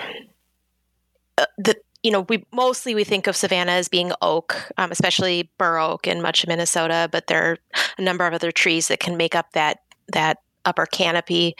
uh, 1.37 1.45
the 1.57 1.75
you 2.03 2.09
know, 2.09 2.21
we 2.21 2.45
mostly 2.51 2.95
we 2.95 3.03
think 3.03 3.27
of 3.27 3.35
savanna 3.35 3.73
as 3.73 3.87
being 3.87 4.11
oak, 4.21 4.71
um, 4.77 4.91
especially 4.91 5.51
bur 5.57 5.77
oak 5.77 6.07
in 6.07 6.21
much 6.21 6.43
of 6.43 6.49
Minnesota, 6.49 7.07
but 7.11 7.27
there 7.27 7.43
are 7.43 7.57
a 7.97 8.01
number 8.01 8.25
of 8.25 8.33
other 8.33 8.51
trees 8.51 8.87
that 8.87 8.99
can 8.99 9.17
make 9.17 9.35
up 9.35 9.51
that 9.53 9.81
that 10.11 10.39
upper 10.65 10.85
canopy. 10.85 11.55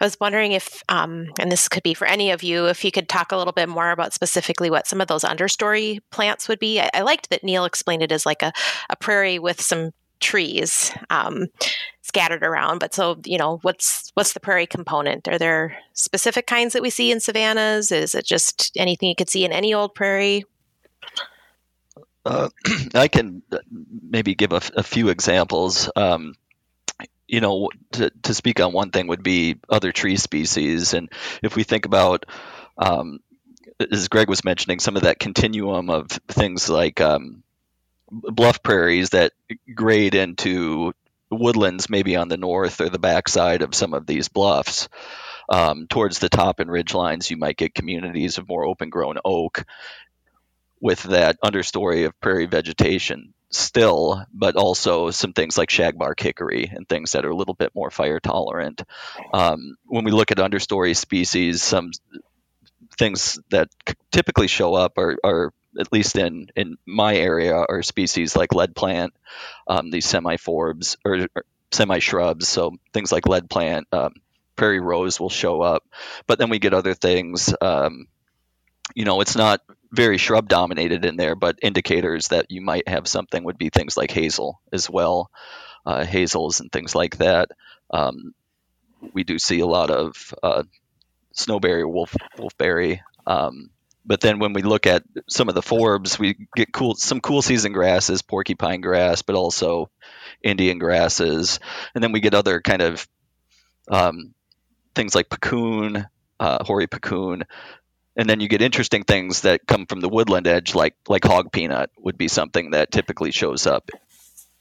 I 0.00 0.04
was 0.04 0.18
wondering 0.20 0.52
if, 0.52 0.82
um, 0.88 1.28
and 1.38 1.50
this 1.50 1.68
could 1.68 1.82
be 1.82 1.94
for 1.94 2.06
any 2.06 2.30
of 2.30 2.42
you, 2.42 2.66
if 2.66 2.84
you 2.84 2.90
could 2.90 3.08
talk 3.08 3.32
a 3.32 3.36
little 3.36 3.52
bit 3.52 3.68
more 3.68 3.90
about 3.90 4.12
specifically 4.12 4.70
what 4.70 4.86
some 4.86 5.00
of 5.00 5.08
those 5.08 5.24
understory 5.24 6.00
plants 6.10 6.48
would 6.48 6.58
be. 6.58 6.80
I, 6.80 6.90
I 6.94 7.00
liked 7.02 7.30
that 7.30 7.44
Neil 7.44 7.64
explained 7.64 8.02
it 8.02 8.12
as 8.12 8.26
like 8.26 8.42
a, 8.42 8.52
a 8.90 8.96
prairie 8.96 9.38
with 9.38 9.60
some 9.60 9.92
trees 10.20 10.92
um, 11.10 11.46
scattered 12.02 12.42
around. 12.42 12.78
But 12.78 12.94
so, 12.94 13.20
you 13.24 13.38
know, 13.38 13.58
what's 13.62 14.10
what's 14.14 14.32
the 14.32 14.40
prairie 14.40 14.66
component? 14.66 15.28
Are 15.28 15.38
there 15.38 15.76
specific 15.92 16.46
kinds 16.46 16.72
that 16.72 16.82
we 16.82 16.90
see 16.90 17.10
in 17.10 17.20
savannas? 17.20 17.92
Is 17.92 18.14
it 18.14 18.24
just 18.24 18.72
anything 18.76 19.08
you 19.08 19.14
could 19.14 19.30
see 19.30 19.44
in 19.44 19.52
any 19.52 19.74
old 19.74 19.94
prairie? 19.94 20.44
Uh, 22.24 22.48
I 22.94 23.08
can 23.08 23.42
uh, 23.52 23.58
maybe 24.10 24.34
give 24.34 24.52
a, 24.52 24.60
a 24.76 24.82
few 24.82 25.08
examples. 25.08 25.90
Um, 25.96 26.34
you 27.28 27.40
know, 27.40 27.70
to, 27.92 28.10
to 28.22 28.34
speak 28.34 28.60
on 28.60 28.72
one 28.72 28.90
thing 28.90 29.08
would 29.08 29.22
be 29.22 29.56
other 29.68 29.92
tree 29.92 30.16
species. 30.16 30.94
And 30.94 31.10
if 31.42 31.56
we 31.56 31.64
think 31.64 31.84
about, 31.84 32.26
um, 32.78 33.20
as 33.90 34.08
Greg 34.08 34.28
was 34.28 34.44
mentioning, 34.44 34.78
some 34.78 34.96
of 34.96 35.02
that 35.02 35.18
continuum 35.18 35.90
of 35.90 36.08
things 36.28 36.68
like 36.68 37.00
um, 37.00 37.42
bluff 38.10 38.62
prairies 38.62 39.10
that 39.10 39.32
grade 39.74 40.14
into 40.14 40.92
woodlands, 41.30 41.90
maybe 41.90 42.16
on 42.16 42.28
the 42.28 42.36
north 42.36 42.80
or 42.80 42.88
the 42.88 42.98
backside 42.98 43.62
of 43.62 43.74
some 43.74 43.94
of 43.94 44.06
these 44.06 44.28
bluffs. 44.28 44.88
Um, 45.48 45.86
towards 45.88 46.18
the 46.18 46.28
top 46.28 46.58
and 46.58 46.70
ridge 46.70 46.92
lines, 46.92 47.30
you 47.30 47.36
might 47.36 47.56
get 47.56 47.74
communities 47.74 48.38
of 48.38 48.48
more 48.48 48.64
open 48.64 48.90
grown 48.90 49.16
oak 49.24 49.64
with 50.80 51.04
that 51.04 51.40
understory 51.40 52.04
of 52.06 52.18
prairie 52.20 52.46
vegetation 52.46 53.32
still, 53.50 54.24
but 54.32 54.56
also 54.56 55.10
some 55.10 55.32
things 55.32 55.56
like 55.56 55.68
shagbark 55.68 56.20
hickory 56.20 56.70
and 56.72 56.88
things 56.88 57.12
that 57.12 57.24
are 57.24 57.30
a 57.30 57.36
little 57.36 57.54
bit 57.54 57.74
more 57.74 57.90
fire 57.90 58.20
tolerant. 58.20 58.82
Um, 59.32 59.76
when 59.86 60.04
we 60.04 60.10
look 60.10 60.30
at 60.30 60.38
understory 60.38 60.96
species, 60.96 61.62
some 61.62 61.92
things 62.98 63.38
that 63.50 63.68
typically 64.10 64.48
show 64.48 64.74
up 64.74 64.98
are, 64.98 65.16
are 65.22 65.52
at 65.78 65.92
least 65.92 66.16
in, 66.16 66.48
in 66.56 66.76
my 66.86 67.14
area, 67.16 67.54
are 67.54 67.82
species 67.82 68.34
like 68.34 68.54
lead 68.54 68.74
plant, 68.74 69.14
um, 69.66 69.90
these 69.90 70.06
semi 70.06 70.36
forbs 70.36 70.96
or, 71.04 71.26
or 71.34 71.44
semi 71.70 71.98
shrubs. 71.98 72.48
So 72.48 72.76
things 72.92 73.12
like 73.12 73.28
lead 73.28 73.48
plant, 73.48 73.86
um, 73.92 74.14
prairie 74.56 74.80
rose 74.80 75.20
will 75.20 75.30
show 75.30 75.60
up. 75.60 75.84
But 76.26 76.38
then 76.38 76.48
we 76.48 76.58
get 76.58 76.74
other 76.74 76.94
things. 76.94 77.54
Um, 77.60 78.08
you 78.94 79.04
know, 79.04 79.20
it's 79.20 79.36
not 79.36 79.60
very 79.92 80.18
shrub 80.18 80.48
dominated 80.48 81.04
in 81.04 81.16
there, 81.16 81.34
but 81.34 81.58
indicators 81.62 82.28
that 82.28 82.46
you 82.50 82.60
might 82.60 82.88
have 82.88 83.06
something 83.08 83.44
would 83.44 83.58
be 83.58 83.70
things 83.70 83.96
like 83.96 84.10
hazel 84.10 84.60
as 84.72 84.90
well, 84.90 85.30
uh, 85.84 86.04
hazels 86.04 86.60
and 86.60 86.70
things 86.70 86.94
like 86.94 87.18
that. 87.18 87.50
Um, 87.90 88.34
we 89.12 89.24
do 89.24 89.38
see 89.38 89.60
a 89.60 89.66
lot 89.66 89.90
of 89.90 90.34
uh, 90.42 90.64
snowberry, 91.34 91.88
wolf 91.88 92.14
wolfberry. 92.38 93.00
Um, 93.26 93.70
but 94.04 94.20
then 94.20 94.38
when 94.38 94.52
we 94.52 94.62
look 94.62 94.86
at 94.86 95.02
some 95.28 95.48
of 95.48 95.54
the 95.54 95.62
forbs, 95.62 96.18
we 96.18 96.36
get 96.54 96.72
cool 96.72 96.94
some 96.94 97.20
cool 97.20 97.42
season 97.42 97.72
grasses, 97.72 98.22
porcupine 98.22 98.80
grass, 98.80 99.22
but 99.22 99.34
also 99.34 99.90
Indian 100.42 100.78
grasses, 100.78 101.58
and 101.94 102.02
then 102.02 102.12
we 102.12 102.20
get 102.20 102.34
other 102.34 102.60
kind 102.60 102.82
of 102.82 103.06
um, 103.90 104.32
things 104.94 105.14
like 105.14 105.28
puccoon, 105.28 106.06
uh, 106.38 106.64
hoary 106.64 106.86
puccoon, 106.86 107.44
and 108.16 108.28
then 108.28 108.40
you 108.40 108.48
get 108.48 108.62
interesting 108.62 109.04
things 109.04 109.42
that 109.42 109.66
come 109.66 109.86
from 109.86 110.00
the 110.00 110.08
woodland 110.08 110.46
edge, 110.46 110.74
like 110.74 110.94
like 111.08 111.24
hog 111.24 111.52
peanut 111.52 111.90
would 111.98 112.16
be 112.16 112.28
something 112.28 112.70
that 112.70 112.90
typically 112.90 113.30
shows 113.30 113.66
up 113.66 113.90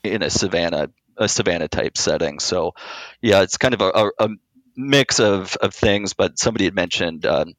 in 0.03 0.21
a 0.21 0.29
savanna 0.29 0.89
a 1.17 1.29
savanna 1.29 1.67
type 1.67 1.97
setting. 1.97 2.39
So, 2.39 2.73
yeah, 3.21 3.41
it's 3.41 3.57
kind 3.57 3.73
of 3.73 3.81
a, 3.81 4.11
a, 4.19 4.29
mix 4.75 5.21
of 5.21 5.55
of 5.55 5.73
things. 5.73 6.13
But 6.13 6.37
somebody 6.37 6.65
had 6.65 6.75
mentioned 6.75 7.25
um, 7.25 7.53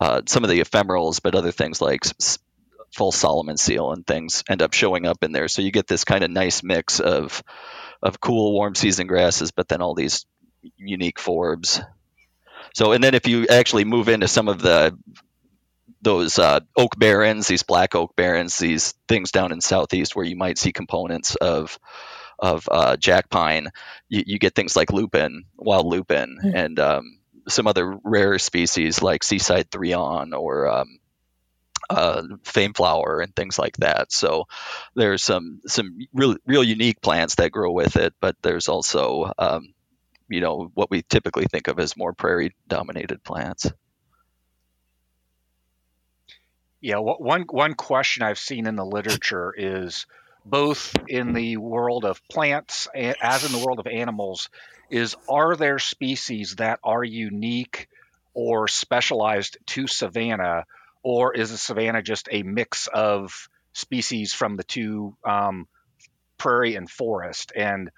uh, 0.00 0.22
some 0.26 0.44
of 0.44 0.50
the 0.50 0.60
ephemerals, 0.60 1.20
but 1.22 1.34
other 1.34 1.52
things 1.52 1.82
like 1.82 2.04
false 2.94 3.16
Solomon 3.16 3.58
seal 3.58 3.92
and 3.92 4.06
things 4.06 4.42
end 4.48 4.62
up 4.62 4.72
showing 4.72 5.04
up 5.04 5.22
in 5.22 5.32
there. 5.32 5.48
So 5.48 5.60
you 5.60 5.70
get 5.70 5.86
this 5.86 6.04
kind 6.04 6.24
of 6.24 6.30
nice 6.30 6.62
mix 6.62 7.00
of 7.00 7.42
of 8.02 8.20
cool 8.20 8.54
warm 8.54 8.74
season 8.74 9.06
grasses, 9.06 9.50
but 9.50 9.68
then 9.68 9.82
all 9.82 9.94
these 9.94 10.24
unique 10.76 11.18
forbs 11.18 11.84
so, 12.76 12.92
and 12.92 13.02
then 13.02 13.14
if 13.14 13.26
you 13.26 13.46
actually 13.46 13.86
move 13.86 14.10
into 14.10 14.28
some 14.28 14.48
of 14.48 14.60
the 14.60 14.94
those 16.02 16.38
uh, 16.38 16.60
oak 16.76 16.94
barrens, 16.98 17.46
these 17.46 17.62
black 17.62 17.94
oak 17.94 18.14
barrens, 18.14 18.58
these 18.58 18.92
things 19.08 19.30
down 19.30 19.50
in 19.50 19.62
southeast 19.62 20.14
where 20.14 20.26
you 20.26 20.36
might 20.36 20.58
see 20.58 20.72
components 20.72 21.36
of 21.36 21.78
of 22.38 22.68
uh, 22.70 22.98
jack 22.98 23.30
pine, 23.30 23.70
you, 24.10 24.24
you, 24.26 24.38
get 24.38 24.54
things 24.54 24.76
like 24.76 24.92
lupin, 24.92 25.44
wild 25.56 25.86
lupin, 25.86 26.36
mm-hmm. 26.36 26.54
and 26.54 26.78
um, 26.78 27.18
some 27.48 27.66
other 27.66 27.98
rare 28.04 28.38
species 28.38 29.00
like 29.00 29.24
seaside 29.24 29.70
three-awn 29.70 30.34
or 30.34 30.68
um, 30.68 30.98
uh, 31.88 32.24
fame 32.44 32.74
flower 32.74 33.20
and 33.20 33.34
things 33.34 33.58
like 33.58 33.78
that. 33.78 34.12
So 34.12 34.48
there's 34.94 35.22
some 35.22 35.62
some 35.66 35.96
real 36.12 36.36
real 36.44 36.62
unique 36.62 37.00
plants 37.00 37.36
that 37.36 37.52
grow 37.52 37.72
with 37.72 37.96
it, 37.96 38.12
but 38.20 38.36
there's 38.42 38.68
also 38.68 39.32
um, 39.38 39.72
you 40.28 40.40
know 40.40 40.70
what 40.74 40.90
we 40.90 41.02
typically 41.02 41.46
think 41.46 41.68
of 41.68 41.78
as 41.78 41.96
more 41.96 42.12
prairie 42.12 42.54
dominated 42.68 43.22
plants. 43.22 43.70
Yeah, 46.80 46.98
one 46.98 47.42
one 47.42 47.74
question 47.74 48.22
I've 48.22 48.38
seen 48.38 48.66
in 48.66 48.76
the 48.76 48.84
literature 48.84 49.52
is 49.56 50.06
both 50.44 50.94
in 51.08 51.32
the 51.32 51.56
world 51.56 52.04
of 52.04 52.26
plants 52.28 52.86
as 52.94 53.44
in 53.44 53.52
the 53.52 53.64
world 53.64 53.80
of 53.80 53.86
animals 53.86 54.48
is 54.88 55.16
are 55.28 55.56
there 55.56 55.80
species 55.80 56.54
that 56.56 56.78
are 56.84 57.02
unique 57.02 57.88
or 58.32 58.68
specialized 58.68 59.58
to 59.66 59.88
savanna 59.88 60.64
or 61.02 61.34
is 61.34 61.50
the 61.50 61.58
savanna 61.58 62.02
just 62.02 62.28
a 62.30 62.44
mix 62.44 62.86
of 62.86 63.48
species 63.72 64.32
from 64.32 64.56
the 64.56 64.62
two 64.62 65.16
um, 65.24 65.66
prairie 66.38 66.76
and 66.76 66.88
forest 66.88 67.52
and 67.56 67.90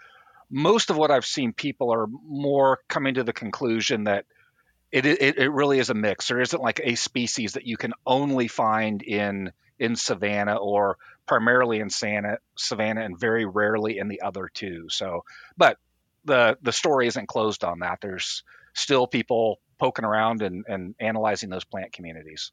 most 0.51 0.91
of 0.91 0.97
what 0.97 1.11
I've 1.11 1.27
seen, 1.27 1.53
people 1.53 1.93
are 1.93 2.07
more 2.27 2.81
coming 2.89 3.15
to 3.15 3.25
the 3.25 3.33
conclusion 3.33 4.05
that 4.05 4.25
it, 4.91 5.05
it, 5.05 5.39
it 5.39 5.53
really 5.53 5.79
is 5.79 5.91
a 5.91 5.95
mix. 5.95 6.29
There 6.29 6.41
isn't 6.41 6.63
like 6.63 6.81
a 6.83 6.95
species 6.95 7.53
that 7.53 7.67
you 7.67 7.77
can 7.77 7.93
only 8.07 8.49
find 8.49 9.03
in 9.03 9.53
in 9.79 9.95
savanna 9.95 10.57
or 10.57 10.97
primarily 11.27 11.79
in 11.79 11.91
Santa, 11.91 12.39
savanna 12.57 13.03
and 13.03 13.19
very 13.19 13.45
rarely 13.45 13.99
in 13.99 14.09
the 14.09 14.23
other 14.23 14.51
two. 14.53 14.87
So, 14.89 15.25
but 15.57 15.79
the 16.25 16.59
the 16.63 16.73
story 16.73 17.07
isn't 17.07 17.29
closed 17.29 17.65
on 17.65 17.81
that. 17.81 18.01
There's 18.01 18.43
still 18.75 19.07
people 19.07 19.61
poking 19.79 20.05
around 20.05 20.43
and, 20.43 20.65
and 20.69 20.95
analyzing 20.99 21.51
those 21.51 21.65
plant 21.65 21.93
communities. 21.93 22.51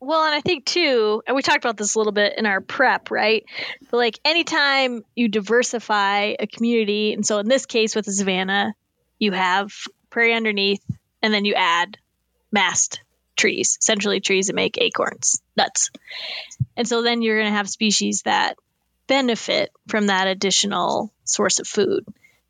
Well, 0.00 0.24
and 0.24 0.34
I 0.34 0.40
think 0.40 0.64
too, 0.66 1.22
and 1.26 1.34
we 1.34 1.42
talked 1.42 1.64
about 1.64 1.76
this 1.76 1.94
a 1.94 1.98
little 1.98 2.12
bit 2.12 2.34
in 2.36 2.46
our 2.46 2.60
prep, 2.60 3.10
right? 3.10 3.44
But 3.90 3.96
like 3.96 4.18
anytime 4.24 5.02
you 5.14 5.28
diversify 5.28 6.34
a 6.38 6.46
community, 6.46 7.12
and 7.12 7.24
so 7.24 7.38
in 7.38 7.48
this 7.48 7.66
case 7.66 7.94
with 7.94 8.06
savanna, 8.06 8.74
you 9.18 9.32
have 9.32 9.72
prairie 10.10 10.34
underneath, 10.34 10.84
and 11.22 11.32
then 11.32 11.44
you 11.44 11.54
add 11.54 11.98
mast 12.52 13.00
trees, 13.36 13.78
centrally 13.80 14.20
trees 14.20 14.46
that 14.46 14.54
make 14.54 14.78
acorns, 14.78 15.40
nuts. 15.56 15.90
And 16.76 16.86
so 16.86 17.02
then 17.02 17.22
you're 17.22 17.38
going 17.38 17.50
to 17.50 17.56
have 17.56 17.68
species 17.68 18.22
that 18.22 18.56
benefit 19.06 19.70
from 19.88 20.06
that 20.06 20.26
additional 20.28 21.12
source 21.24 21.58
of 21.58 21.66
food. 21.66 22.04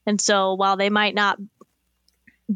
And 0.07 0.21
so 0.21 0.55
while 0.55 0.77
they 0.77 0.91
might 0.91 1.15
not 1.15 1.39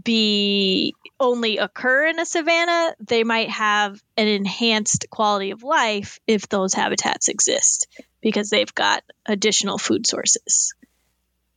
be 0.05 0.95
only 1.19 1.59
occur 1.59 2.07
in 2.07 2.19
a 2.19 2.27
savanna, 2.27 2.95
they 3.01 3.25
might 3.25 3.51
have 3.51 4.01
an 4.17 4.29
enhanced 4.29 5.09
quality 5.11 5.51
of 5.51 5.63
life 5.63 6.21
if 6.27 6.49
those 6.49 6.75
habitats 6.75 7.29
exist 7.29 7.89
because 8.21 8.51
they've 8.51 8.75
got 8.75 9.03
additional 9.27 9.79
food 9.79 10.07
sources. 10.07 10.75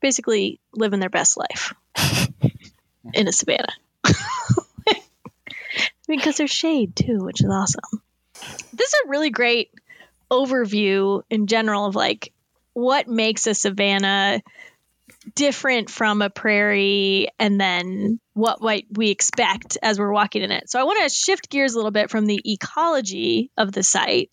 Basically, 0.02 0.60
living 0.74 1.00
their 1.00 1.10
best 1.10 1.38
life 1.38 1.74
in 3.14 3.28
a 3.28 3.32
savanna. 3.32 3.74
because 6.08 6.38
there's 6.38 6.52
shade 6.52 6.96
too, 6.96 7.20
which 7.20 7.42
is 7.42 7.50
awesome. 7.50 8.02
This 8.74 8.94
is 8.94 9.02
a 9.06 9.10
really 9.10 9.30
great 9.30 9.72
overview 10.32 11.22
in 11.30 11.48
general 11.48 11.86
of 11.86 11.96
like 11.96 12.32
what 12.74 13.08
makes 13.08 13.48
a 13.48 13.54
savanna 13.54 14.42
different 15.36 15.90
from 15.90 16.22
a 16.22 16.30
prairie 16.30 17.28
and 17.40 17.60
then 17.60 18.20
what 18.34 18.62
might 18.62 18.86
we 18.92 19.10
expect 19.10 19.78
as 19.82 20.00
we're 20.00 20.12
walking 20.12 20.42
in 20.42 20.52
it. 20.52 20.70
So 20.70 20.80
I 20.80 20.84
want 20.84 21.04
to 21.04 21.10
shift 21.10 21.50
gears 21.50 21.74
a 21.74 21.78
little 21.78 21.92
bit 21.92 22.10
from 22.10 22.26
the 22.26 22.42
ecology 22.44 23.52
of 23.58 23.72
the 23.72 23.84
site 23.84 24.30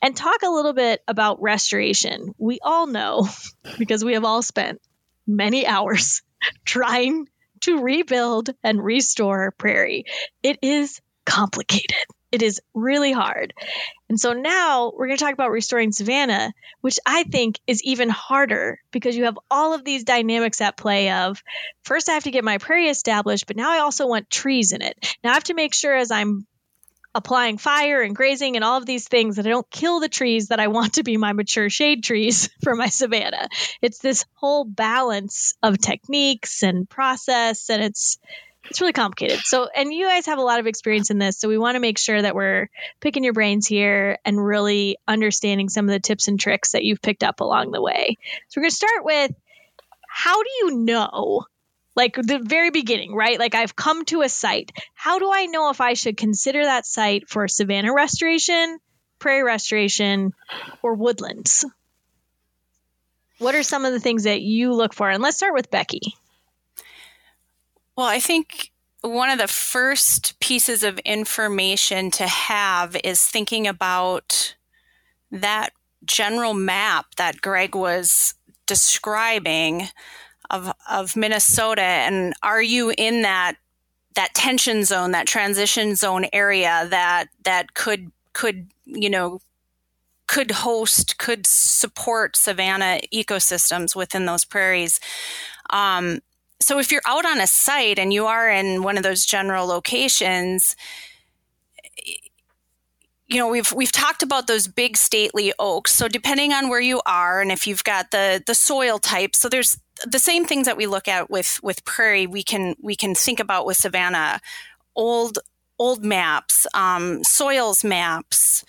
and 0.00 0.16
talk 0.16 0.42
a 0.42 0.50
little 0.50 0.72
bit 0.72 1.00
about 1.06 1.42
restoration. 1.42 2.34
We 2.38 2.58
all 2.62 2.86
know 2.86 3.28
because 3.78 4.04
we 4.04 4.14
have 4.14 4.24
all 4.24 4.42
spent 4.42 4.80
many 5.26 5.66
hours 5.66 6.22
trying 6.64 7.28
to 7.62 7.80
rebuild 7.82 8.50
and 8.64 8.82
restore 8.82 9.52
prairie. 9.52 10.04
It 10.42 10.58
is 10.62 11.00
complicated. 11.24 11.96
It 12.32 12.42
is 12.42 12.60
really 12.74 13.12
hard. 13.12 13.52
And 14.08 14.18
so 14.18 14.32
now 14.32 14.90
we're 14.90 15.06
going 15.06 15.18
to 15.18 15.24
talk 15.24 15.34
about 15.34 15.50
restoring 15.50 15.92
savanna, 15.92 16.52
which 16.80 16.98
I 17.06 17.24
think 17.24 17.60
is 17.66 17.82
even 17.84 18.08
harder 18.08 18.80
because 18.90 19.16
you 19.16 19.24
have 19.24 19.38
all 19.50 19.74
of 19.74 19.84
these 19.84 20.04
dynamics 20.04 20.60
at 20.60 20.76
play 20.76 21.10
of 21.10 21.42
first 21.84 22.08
I 22.08 22.14
have 22.14 22.24
to 22.24 22.30
get 22.30 22.42
my 22.42 22.58
prairie 22.58 22.88
established, 22.88 23.46
but 23.46 23.56
now 23.56 23.70
I 23.70 23.80
also 23.80 24.06
want 24.06 24.30
trees 24.30 24.72
in 24.72 24.82
it. 24.82 25.16
Now 25.22 25.30
I 25.30 25.34
have 25.34 25.44
to 25.44 25.54
make 25.54 25.74
sure 25.74 25.94
as 25.94 26.10
I'm 26.10 26.46
applying 27.14 27.58
fire 27.58 28.00
and 28.00 28.16
grazing 28.16 28.56
and 28.56 28.64
all 28.64 28.78
of 28.78 28.86
these 28.86 29.06
things 29.06 29.36
that 29.36 29.46
I 29.46 29.50
don't 29.50 29.70
kill 29.70 30.00
the 30.00 30.08
trees 30.08 30.48
that 30.48 30.60
I 30.60 30.68
want 30.68 30.94
to 30.94 31.02
be 31.02 31.16
my 31.16 31.32
mature 31.32 31.68
shade 31.68 32.02
trees 32.02 32.48
for 32.62 32.74
my 32.74 32.86
savanna. 32.86 33.48
It's 33.82 33.98
this 33.98 34.24
whole 34.34 34.64
balance 34.64 35.54
of 35.62 35.78
techniques 35.78 36.62
and 36.62 36.88
process 36.88 37.68
and 37.68 37.82
it's 37.82 38.18
it's 38.70 38.80
really 38.80 38.92
complicated. 38.92 39.40
So, 39.42 39.68
and 39.74 39.92
you 39.92 40.06
guys 40.06 40.26
have 40.26 40.38
a 40.38 40.42
lot 40.42 40.60
of 40.60 40.66
experience 40.66 41.10
in 41.10 41.18
this, 41.18 41.38
so 41.38 41.48
we 41.48 41.58
want 41.58 41.74
to 41.76 41.80
make 41.80 41.98
sure 41.98 42.20
that 42.20 42.34
we're 42.34 42.68
picking 43.00 43.24
your 43.24 43.32
brains 43.32 43.66
here 43.66 44.18
and 44.24 44.42
really 44.42 44.96
understanding 45.06 45.68
some 45.68 45.88
of 45.88 45.92
the 45.92 46.00
tips 46.00 46.28
and 46.28 46.38
tricks 46.38 46.72
that 46.72 46.84
you've 46.84 47.02
picked 47.02 47.24
up 47.24 47.40
along 47.40 47.72
the 47.72 47.82
way. 47.82 48.18
So, 48.48 48.58
we're 48.58 48.64
going 48.64 48.70
to 48.70 48.76
start 48.76 49.04
with 49.04 49.32
how 50.08 50.42
do 50.42 50.48
you 50.60 50.76
know 50.84 51.46
like 51.94 52.14
the 52.14 52.38
very 52.38 52.70
beginning, 52.70 53.14
right? 53.14 53.38
Like 53.38 53.54
I've 53.54 53.76
come 53.76 54.04
to 54.06 54.22
a 54.22 54.28
site. 54.28 54.72
How 54.94 55.18
do 55.18 55.30
I 55.32 55.46
know 55.46 55.70
if 55.70 55.80
I 55.80 55.94
should 55.94 56.16
consider 56.16 56.64
that 56.64 56.86
site 56.86 57.28
for 57.28 57.48
savanna 57.48 57.92
restoration, 57.92 58.78
prairie 59.18 59.42
restoration, 59.42 60.32
or 60.82 60.94
woodlands? 60.94 61.64
What 63.38 63.54
are 63.54 63.62
some 63.62 63.84
of 63.84 63.92
the 63.92 64.00
things 64.00 64.24
that 64.24 64.40
you 64.40 64.72
look 64.72 64.94
for? 64.94 65.10
And 65.10 65.22
let's 65.22 65.36
start 65.36 65.54
with 65.54 65.70
Becky. 65.70 66.14
Well, 67.96 68.06
I 68.06 68.20
think 68.20 68.70
one 69.02 69.30
of 69.30 69.38
the 69.38 69.48
first 69.48 70.38
pieces 70.40 70.82
of 70.82 70.98
information 71.00 72.10
to 72.12 72.26
have 72.26 72.96
is 73.04 73.26
thinking 73.26 73.66
about 73.66 74.54
that 75.30 75.70
general 76.04 76.54
map 76.54 77.14
that 77.16 77.40
Greg 77.42 77.74
was 77.74 78.34
describing 78.66 79.88
of, 80.50 80.72
of 80.90 81.16
Minnesota. 81.16 81.82
And 81.82 82.34
are 82.42 82.62
you 82.62 82.94
in 82.96 83.22
that 83.22 83.56
that 84.14 84.34
tension 84.34 84.84
zone, 84.84 85.12
that 85.12 85.26
transition 85.26 85.94
zone 85.96 86.26
area 86.34 86.86
that 86.90 87.26
that 87.44 87.72
could 87.74 88.12
could 88.34 88.68
you 88.84 89.08
know 89.08 89.40
could 90.26 90.50
host, 90.50 91.18
could 91.18 91.46
support 91.46 92.36
savanna 92.36 93.00
ecosystems 93.12 93.96
within 93.96 94.26
those 94.26 94.44
prairies. 94.44 95.00
Um, 95.70 96.20
so 96.62 96.78
if 96.78 96.90
you're 96.90 97.02
out 97.06 97.24
on 97.24 97.40
a 97.40 97.46
site 97.46 97.98
and 97.98 98.12
you 98.12 98.26
are 98.26 98.48
in 98.48 98.82
one 98.82 98.96
of 98.96 99.02
those 99.02 99.26
general 99.26 99.66
locations, 99.66 100.76
you 103.26 103.38
know 103.38 103.48
we've 103.48 103.72
we've 103.72 103.92
talked 103.92 104.22
about 104.22 104.46
those 104.46 104.68
big 104.68 104.96
stately 104.96 105.52
oaks. 105.58 105.92
So 105.92 106.08
depending 106.08 106.52
on 106.52 106.68
where 106.68 106.80
you 106.80 107.00
are 107.06 107.40
and 107.40 107.50
if 107.50 107.66
you've 107.66 107.84
got 107.84 108.10
the 108.10 108.42
the 108.46 108.54
soil 108.54 108.98
type, 108.98 109.34
so 109.34 109.48
there's 109.48 109.78
the 110.06 110.18
same 110.18 110.44
things 110.44 110.66
that 110.66 110.76
we 110.76 110.86
look 110.86 111.08
at 111.08 111.30
with 111.30 111.60
with 111.62 111.84
prairie. 111.84 112.26
We 112.26 112.42
can 112.42 112.76
we 112.80 112.96
can 112.96 113.14
think 113.14 113.40
about 113.40 113.66
with 113.66 113.76
savanna, 113.76 114.40
old 114.94 115.38
old 115.78 116.04
maps, 116.04 116.66
um, 116.74 117.24
soils 117.24 117.82
maps. 117.82 118.64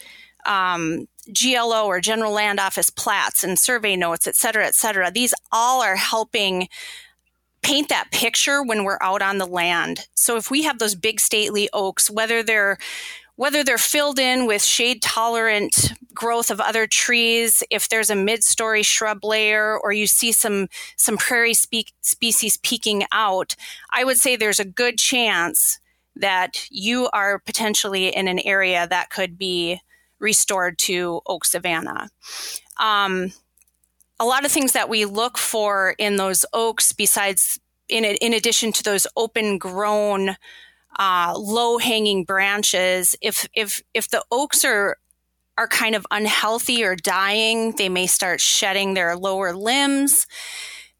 Um, 0.45 1.07
GLO 1.31 1.85
or 1.85 2.01
General 2.01 2.33
Land 2.33 2.59
Office 2.59 2.89
plats 2.89 3.45
and 3.45 3.57
survey 3.57 3.95
notes, 3.95 4.27
et 4.27 4.35
cetera, 4.35 4.65
et 4.65 4.75
cetera. 4.75 5.09
These 5.09 5.33
all 5.53 5.81
are 5.81 5.95
helping 5.95 6.67
paint 7.63 7.89
that 7.89 8.11
picture 8.11 8.61
when 8.61 8.83
we're 8.83 8.99
out 9.01 9.21
on 9.21 9.37
the 9.37 9.47
land. 9.47 10.07
So 10.13 10.37
if 10.37 10.51
we 10.51 10.63
have 10.63 10.79
those 10.79 10.95
big 10.95 11.19
stately 11.19 11.69
oaks, 11.73 12.11
whether 12.11 12.43
they're 12.43 12.77
whether 13.35 13.63
they're 13.63 13.79
filled 13.79 14.19
in 14.19 14.45
with 14.45 14.63
shade 14.63 15.01
tolerant 15.01 15.93
growth 16.13 16.51
of 16.51 16.61
other 16.61 16.85
trees, 16.85 17.63
if 17.71 17.89
there's 17.89 18.11
a 18.11 18.15
mid-story 18.15 18.83
shrub 18.83 19.23
layer 19.23 19.75
or 19.75 19.91
you 19.91 20.05
see 20.05 20.31
some 20.31 20.67
some 20.97 21.17
prairie 21.17 21.55
spe- 21.55 21.93
species 22.01 22.57
peeking 22.57 23.05
out, 23.11 23.55
I 23.91 24.03
would 24.03 24.17
say 24.17 24.35
there's 24.35 24.59
a 24.59 24.65
good 24.65 24.99
chance 24.99 25.79
that 26.15 26.67
you 26.69 27.09
are 27.11 27.39
potentially 27.39 28.15
in 28.15 28.27
an 28.27 28.39
area 28.39 28.87
that 28.87 29.09
could 29.09 29.37
be 29.37 29.79
restored 30.19 30.77
to 30.77 31.21
oak 31.25 31.43
savanna. 31.43 32.09
Um, 32.79 33.33
a 34.19 34.25
lot 34.25 34.45
of 34.45 34.51
things 34.51 34.73
that 34.73 34.89
we 34.89 35.05
look 35.05 35.37
for 35.37 35.95
in 35.97 36.15
those 36.15 36.45
oaks, 36.53 36.91
besides 36.91 37.59
in 37.89 38.05
in 38.05 38.33
addition 38.33 38.71
to 38.73 38.83
those 38.83 39.07
open 39.15 39.57
grown, 39.57 40.35
uh, 40.97 41.33
low 41.37 41.77
hanging 41.77 42.23
branches, 42.23 43.15
if 43.21 43.47
if 43.53 43.81
if 43.93 44.09
the 44.09 44.23
oaks 44.31 44.63
are 44.63 44.97
are 45.57 45.67
kind 45.67 45.95
of 45.95 46.05
unhealthy 46.11 46.83
or 46.83 46.95
dying, 46.95 47.73
they 47.77 47.89
may 47.89 48.07
start 48.07 48.41
shedding 48.41 48.93
their 48.93 49.15
lower 49.15 49.53
limbs. 49.53 50.25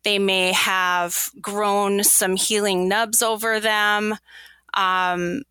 They 0.03 0.19
may 0.19 0.51
have 0.51 1.29
grown 1.41 2.03
some 2.03 2.35
healing 2.35 2.87
nubs 2.87 3.21
over 3.21 3.59
them. 3.59 4.15
Um, 4.73 5.43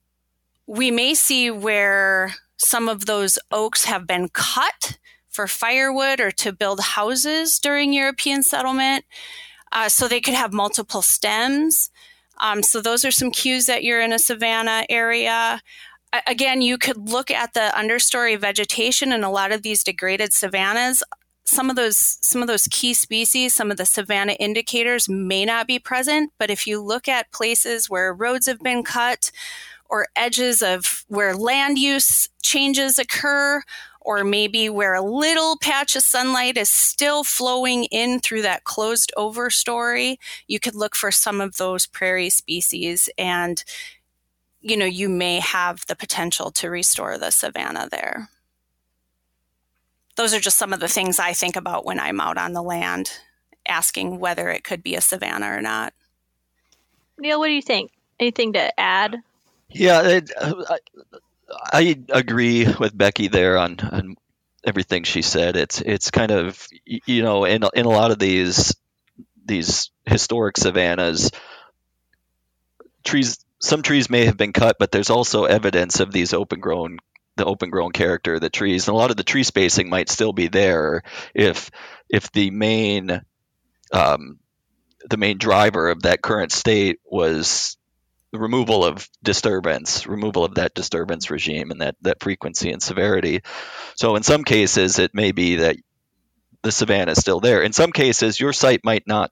we 0.67 0.91
may 0.91 1.15
see 1.15 1.51
where 1.51 2.35
some 2.59 2.89
of 2.89 3.07
those 3.07 3.39
oaks 3.51 3.87
have 3.87 4.07
been 4.07 4.29
cut 4.29 4.99
for 5.33 5.47
firewood 5.47 6.21
or 6.21 6.31
to 6.31 6.53
build 6.53 6.81
houses 6.81 7.59
during 7.59 7.93
European 7.93 8.43
settlement. 8.43 9.05
Uh, 9.73 9.89
so 9.89 10.07
they 10.07 10.21
could 10.21 10.35
have 10.35 10.53
multiple 10.53 11.03
stems. 11.03 11.91
Um, 12.39 12.63
so 12.63 12.81
those 12.81 13.05
are 13.05 13.11
some 13.11 13.31
cues 13.31 13.67
that 13.67 13.85
you're 13.85 14.03
in 14.03 14.13
a 14.13 14.19
savanna 14.19 14.85
area. 14.89 15.61
again, 16.27 16.61
you 16.61 16.77
could 16.77 17.09
look 17.09 17.31
at 17.31 17.55
the 17.55 17.73
understory 17.75 18.39
vegetation 18.39 19.13
in 19.13 19.25
a 19.25 19.31
lot 19.31 19.51
of 19.51 19.63
these 19.63 19.83
degraded 19.83 20.35
savannas. 20.35 21.03
Some 21.45 21.71
of 21.71 21.77
those 21.77 22.19
some 22.21 22.43
of 22.43 22.49
those 22.49 22.69
key 22.71 22.95
species, 22.95 23.55
some 23.55 23.71
of 23.71 23.77
the 23.77 23.87
savanna 23.87 24.33
indicators 24.33 25.09
may 25.09 25.45
not 25.45 25.67
be 25.67 25.79
present, 25.79 26.33
but 26.39 26.51
if 26.51 26.67
you 26.67 26.81
look 26.81 27.09
at 27.09 27.33
places 27.33 27.89
where 27.89 28.13
roads 28.13 28.47
have 28.47 28.61
been 28.61 28.83
cut 28.83 29.33
or 29.89 30.07
edges 30.15 30.63
of 30.63 31.05
where 31.09 31.35
land 31.37 31.79
use 31.79 32.29
changes 32.43 32.99
occur 32.99 33.63
or 34.05 34.25
maybe 34.25 34.69
where 34.69 34.95
a 34.95 35.03
little 35.03 35.57
patch 35.59 35.97
of 35.97 36.03
sunlight 36.03 36.57
is 36.57 36.71
still 36.71 37.25
flowing 37.25 37.85
in 37.85 38.21
through 38.21 38.43
that 38.43 38.65
closed 38.65 39.13
over 39.17 39.51
story, 39.51 40.19
you 40.47 40.61
could 40.61 40.75
look 40.75 40.95
for 40.95 41.11
some 41.11 41.41
of 41.41 41.57
those 41.57 41.87
prairie 41.87 42.31
species 42.31 43.09
and 43.17 43.65
you 44.63 44.77
know, 44.77 44.87
you 44.87 45.09
may 45.09 45.41
have 45.41 45.85
the 45.89 45.97
potential 45.97 46.53
to 46.53 46.71
restore 46.71 47.19
the 47.19 47.31
savanna 47.33 47.89
there. 47.91 48.29
Those 50.15 50.33
are 50.33 50.41
just 50.41 50.57
some 50.57 50.73
of 50.73 50.81
the 50.81 50.89
things 50.89 51.19
I 51.19 51.33
think 51.33 51.57
about 51.57 51.85
when 51.85 51.99
I'm 51.99 52.21
out 52.21 52.39
on 52.39 52.53
the 52.53 52.63
land 52.63 53.11
asking 53.67 54.19
whether 54.19 54.51
it 54.51 54.65
could 54.65 54.83
be 54.83 54.95
a 54.95 55.01
savanna 55.01 55.51
or 55.51 55.61
not. 55.61 55.95
Neil, 57.19 57.39
what 57.39 57.49
do 57.49 57.53
you 57.53 57.63
think? 57.63 57.91
Anything 58.21 58.53
to 58.53 58.81
add? 58.81 59.17
Yeah, 59.69 60.03
it, 60.03 60.31
uh, 60.41 60.77
I 61.73 61.99
agree 62.11 62.67
with 62.79 62.97
Becky 62.97 63.29
there 63.29 63.59
on, 63.59 63.79
on 63.81 64.17
everything 64.65 65.05
she 65.05 65.23
said. 65.23 65.57
It's 65.57 65.81
it's 65.81 66.11
kind 66.11 66.31
of 66.31 66.67
you 66.85 67.23
know 67.23 67.45
in 67.45 67.63
in 67.75 67.87
a 67.87 67.91
lot 67.91 68.11
of 68.11 68.19
these 68.19 68.75
these 69.45 69.91
historic 70.07 70.57
savannas, 70.57 71.31
trees 73.05 73.45
some 73.61 73.83
trees 73.83 74.11
may 74.11 74.25
have 74.27 74.37
been 74.37 74.53
cut, 74.53 74.77
but 74.79 74.91
there's 74.91 75.11
also 75.11 75.45
evidence 75.45 76.01
of 76.01 76.13
these 76.13 76.33
open 76.35 76.61
grown 76.61 76.99
the 77.37 77.45
open 77.45 77.71
grown 77.71 77.93
character 77.93 78.35
of 78.35 78.41
the 78.41 78.51
trees, 78.51 78.89
and 78.89 78.95
a 78.95 78.99
lot 78.99 79.11
of 79.11 79.17
the 79.17 79.25
tree 79.25 79.43
spacing 79.45 79.89
might 79.89 80.09
still 80.11 80.33
be 80.33 80.49
there 80.49 81.03
if 81.35 81.71
if 82.09 82.31
the 82.33 82.51
main 82.51 83.23
um, 83.93 84.39
the 85.09 85.17
main 85.17 85.39
driver 85.39 85.89
of 85.89 86.03
that 86.03 86.23
current 86.23 86.53
state 86.53 87.01
was 87.05 87.77
removal 88.33 88.85
of 88.85 89.09
disturbance, 89.23 90.07
removal 90.07 90.45
of 90.45 90.55
that 90.55 90.75
disturbance 90.75 91.31
regime 91.31 91.71
and 91.71 91.81
that, 91.81 91.97
that 92.03 92.23
frequency 92.23 92.71
and 92.71 92.83
severity. 92.83 93.41
So 93.97 94.17
in 94.17 94.23
some 94.23 94.45
cases, 94.45 94.99
it 94.99 95.15
may 95.15 95.33
be 95.33 95.57
that 95.57 95.77
the 96.63 96.73
savanna 96.73 97.13
is 97.13 97.19
still 97.19 97.41
there. 97.41 97.63
In 97.63 97.73
some 97.73 97.93
cases, 97.93 98.41
your 98.41 98.53
site 98.53 98.85
might 98.85 99.07
not 99.07 99.31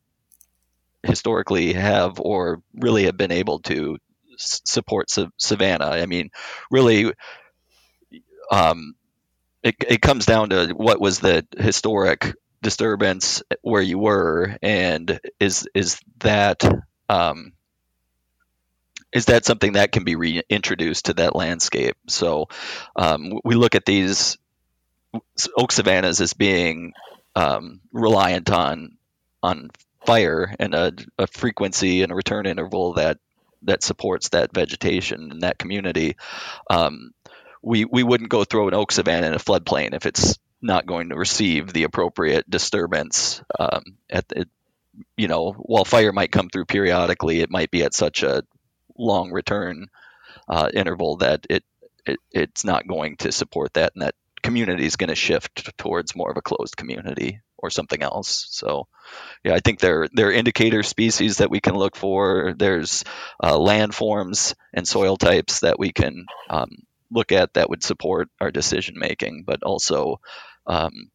historically 1.02 1.72
have 1.72 2.20
or 2.20 2.62
really 2.74 3.04
have 3.04 3.16
been 3.16 3.32
able 3.32 3.60
to 3.60 3.98
support 4.36 5.10
sa- 5.10 5.28
savanna. 5.38 5.86
I 5.86 6.06
mean, 6.06 6.30
really, 6.70 7.12
um, 8.50 8.94
it, 9.62 9.76
it 9.88 10.02
comes 10.02 10.26
down 10.26 10.50
to 10.50 10.68
what 10.68 11.00
was 11.00 11.20
the 11.20 11.46
historic 11.56 12.34
disturbance 12.62 13.42
where 13.62 13.82
you 13.82 13.98
were, 13.98 14.56
and 14.62 15.20
is 15.38 15.68
is 15.74 16.00
that 16.18 16.62
um, 17.08 17.52
is 19.12 19.26
that 19.26 19.44
something 19.44 19.72
that 19.72 19.92
can 19.92 20.04
be 20.04 20.16
reintroduced 20.16 21.06
to 21.06 21.14
that 21.14 21.34
landscape? 21.34 21.96
So 22.08 22.48
um, 22.96 23.40
we 23.44 23.54
look 23.54 23.74
at 23.74 23.84
these 23.84 24.38
oak 25.56 25.72
savannas 25.72 26.20
as 26.20 26.32
being 26.32 26.92
um, 27.34 27.80
reliant 27.92 28.50
on 28.50 28.96
on 29.42 29.70
fire 30.04 30.54
and 30.58 30.74
a, 30.74 30.92
a, 31.18 31.26
frequency 31.26 32.02
and 32.02 32.12
a 32.12 32.14
return 32.14 32.46
interval 32.46 32.94
that 32.94 33.18
that 33.62 33.82
supports 33.82 34.30
that 34.30 34.52
vegetation 34.52 35.30
and 35.30 35.42
that 35.42 35.58
community. 35.58 36.16
Um, 36.68 37.12
we 37.62 37.84
we 37.84 38.02
wouldn't 38.02 38.30
go 38.30 38.44
throw 38.44 38.68
an 38.68 38.74
oak 38.74 38.92
savanna 38.92 39.26
in 39.26 39.34
a 39.34 39.38
floodplain 39.38 39.94
if 39.94 40.06
it's 40.06 40.38
not 40.62 40.86
going 40.86 41.08
to 41.08 41.16
receive 41.16 41.72
the 41.72 41.84
appropriate 41.84 42.48
disturbance 42.48 43.42
um, 43.58 43.82
at 44.08 44.28
the, 44.28 44.46
you 45.16 45.28
know 45.28 45.52
while 45.52 45.84
fire 45.84 46.12
might 46.12 46.32
come 46.32 46.48
through 46.50 46.64
periodically 46.64 47.40
it 47.40 47.50
might 47.50 47.70
be 47.70 47.82
at 47.82 47.94
such 47.94 48.22
a 48.22 48.42
long 49.00 49.30
return 49.30 49.86
uh, 50.48 50.70
interval 50.72 51.16
that 51.16 51.46
it, 51.48 51.64
it 52.06 52.18
it's 52.32 52.64
not 52.64 52.86
going 52.86 53.16
to 53.16 53.32
support 53.32 53.72
that 53.74 53.92
and 53.94 54.02
that 54.02 54.14
community 54.42 54.86
is 54.86 54.96
going 54.96 55.08
to 55.08 55.14
shift 55.14 55.76
towards 55.76 56.16
more 56.16 56.30
of 56.30 56.36
a 56.36 56.42
closed 56.42 56.76
community 56.76 57.40
or 57.58 57.70
something 57.70 58.02
else. 58.02 58.46
So 58.50 58.86
yeah 59.44 59.54
i 59.54 59.60
think 59.60 59.80
there 59.80 60.08
there 60.12 60.28
are 60.28 60.32
indicator 60.32 60.82
species 60.82 61.38
that 61.38 61.50
we 61.50 61.60
can 61.60 61.74
look 61.74 61.96
for. 61.96 62.54
There's 62.56 63.04
uh, 63.42 63.56
landforms 63.56 64.54
and 64.72 64.86
soil 64.86 65.16
types 65.16 65.60
that 65.60 65.78
we 65.78 65.92
can 65.92 66.26
um, 66.48 66.68
look 67.10 67.32
at 67.32 67.54
that 67.54 67.70
would 67.70 67.82
support 67.82 68.28
our 68.40 68.50
decision 68.50 68.94
making 68.98 69.44
but 69.46 69.62
also 69.62 70.20
um, 70.66 71.10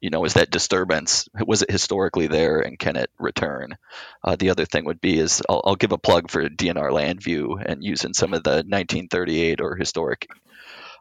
you 0.00 0.10
know, 0.10 0.24
is 0.24 0.34
that 0.34 0.50
disturbance 0.50 1.28
was 1.46 1.62
it 1.62 1.70
historically 1.70 2.28
there 2.28 2.60
and 2.60 2.78
can 2.78 2.96
it 2.96 3.10
return? 3.18 3.76
Uh, 4.22 4.36
the 4.36 4.50
other 4.50 4.64
thing 4.64 4.84
would 4.84 5.00
be 5.00 5.18
is 5.18 5.42
I'll, 5.48 5.62
I'll, 5.64 5.76
give 5.76 5.92
a 5.92 5.98
plug 5.98 6.30
for 6.30 6.48
DNR 6.48 6.90
Landview 6.90 7.62
and 7.64 7.82
using 7.82 8.14
some 8.14 8.32
of 8.32 8.44
the 8.44 8.62
1938 8.66 9.60
or 9.60 9.74
historic 9.74 10.28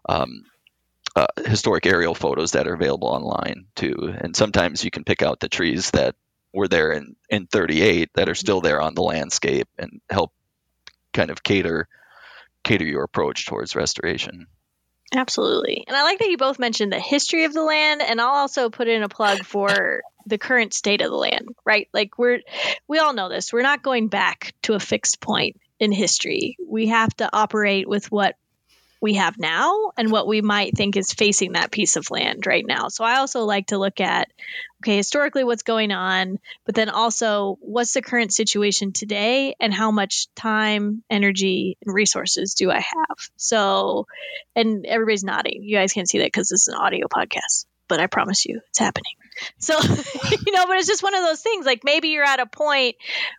um, 0.09 0.43
uh, 1.15 1.27
historic 1.45 1.85
aerial 1.85 2.15
photos 2.15 2.51
that 2.51 2.67
are 2.67 2.73
available 2.73 3.07
online 3.07 3.65
too. 3.75 4.13
And 4.19 4.35
sometimes 4.35 4.83
you 4.83 4.91
can 4.91 5.03
pick 5.03 5.21
out 5.21 5.39
the 5.39 5.49
trees 5.49 5.91
that 5.91 6.15
were 6.53 6.67
there 6.67 6.91
in 6.91 7.15
in 7.29 7.47
38 7.47 8.09
that 8.15 8.29
are 8.29 8.35
still 8.35 8.61
there 8.61 8.81
on 8.81 8.95
the 8.95 9.03
landscape 9.03 9.67
and 9.77 10.01
help 10.09 10.31
kind 11.13 11.29
of 11.29 11.43
cater 11.43 11.87
cater 12.63 12.85
your 12.85 13.03
approach 13.03 13.45
towards 13.45 13.75
restoration. 13.75 14.47
Absolutely. 15.15 15.83
And 15.87 15.95
I 15.95 16.03
like 16.03 16.19
that 16.19 16.29
you 16.29 16.37
both 16.37 16.59
mentioned 16.59 16.91
the 16.91 16.99
history 16.99 17.45
of 17.45 17.53
the 17.53 17.63
land 17.63 18.01
and 18.01 18.19
I'll 18.19 18.27
also 18.27 18.69
put 18.69 18.87
in 18.87 19.03
a 19.03 19.09
plug 19.09 19.43
for 19.43 20.01
the 20.25 20.37
current 20.37 20.73
state 20.73 21.01
of 21.01 21.09
the 21.09 21.15
land, 21.15 21.47
right? 21.65 21.87
Like 21.93 22.17
we're 22.17 22.41
we 22.87 22.99
all 22.99 23.13
know 23.13 23.29
this. 23.29 23.53
We're 23.53 23.61
not 23.61 23.81
going 23.83 24.09
back 24.09 24.53
to 24.63 24.73
a 24.73 24.79
fixed 24.79 25.21
point 25.21 25.55
in 25.79 25.91
history. 25.91 26.57
We 26.67 26.87
have 26.87 27.15
to 27.17 27.29
operate 27.31 27.87
with 27.87 28.11
what 28.11 28.35
we 29.01 29.15
have 29.15 29.37
now 29.37 29.91
and 29.97 30.11
what 30.11 30.27
we 30.27 30.41
might 30.41 30.75
think 30.75 30.97
is 30.97 31.13
facing 31.13 31.53
that 31.53 31.71
piece 31.71 31.95
of 31.95 32.09
land 32.11 32.45
right 32.47 32.65
now. 32.65 32.87
So 32.87 33.03
I 33.03 33.17
also 33.17 33.43
like 33.45 33.67
to 33.67 33.77
look 33.77 33.99
at 33.99 34.29
okay, 34.81 34.97
historically 34.97 35.43
what's 35.43 35.63
going 35.63 35.91
on, 35.91 36.37
but 36.65 36.75
then 36.75 36.89
also 36.89 37.57
what's 37.61 37.93
the 37.93 38.01
current 38.01 38.31
situation 38.31 38.91
today 38.91 39.55
and 39.59 39.73
how 39.73 39.91
much 39.91 40.27
time, 40.35 41.03
energy, 41.09 41.77
and 41.83 41.93
resources 41.93 42.53
do 42.53 42.69
I 42.71 42.79
have? 42.79 43.17
So, 43.37 44.05
and 44.55 44.85
everybody's 44.85 45.23
nodding. 45.23 45.63
You 45.63 45.77
guys 45.77 45.93
can't 45.93 46.09
see 46.09 46.19
that 46.19 46.27
because 46.27 46.49
this 46.49 46.67
is 46.67 46.73
an 46.73 46.79
audio 46.79 47.07
podcast, 47.07 47.65
but 47.87 47.99
I 47.99 48.07
promise 48.07 48.45
you 48.45 48.61
it's 48.69 48.79
happening. 48.79 49.13
So, 49.57 49.79
you 49.81 50.53
know, 50.53 50.65
but 50.67 50.77
it's 50.77 50.87
just 50.87 51.03
one 51.03 51.15
of 51.15 51.21
those 51.21 51.41
things. 51.41 51.65
Like 51.65 51.81
maybe 51.83 52.09
you're 52.09 52.23
at 52.23 52.39
a 52.39 52.45
point 52.45 52.95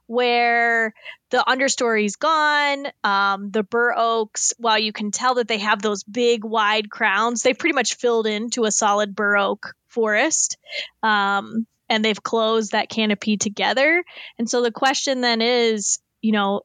where 0.07 0.95
the 1.31 1.49
understory's 1.49 2.17
gone. 2.17 2.87
Um, 3.05 3.51
the 3.51 3.63
bur 3.63 3.95
oaks, 3.97 4.55
while 4.59 4.79
you 4.79 4.93
can 4.93 5.11
tell 5.11 5.35
that 5.37 5.49
they 5.49 5.59
have 5.59 5.83
those 5.83 6.05
big, 6.05 6.45
wide 6.45 6.91
crowns, 6.91 7.43
they 7.43 7.55
pretty 7.55 7.75
much 7.75 7.97
filled 7.97 8.27
into 8.27 8.65
a 8.65 8.71
solid 8.71 9.15
bur 9.15 9.37
oak 9.37 9.75
forest. 9.89 10.57
Um, 11.03 11.67
and 11.89 12.05
they've 12.05 12.23
closed 12.23 12.73
that 12.73 12.89
canopy 12.89 13.37
together. 13.37 14.05
And 14.39 14.49
so 14.49 14.63
the 14.63 14.73
question 14.73 15.21
then 15.21 15.41
is, 15.41 16.01
you 16.21 16.33
know, 16.33 16.63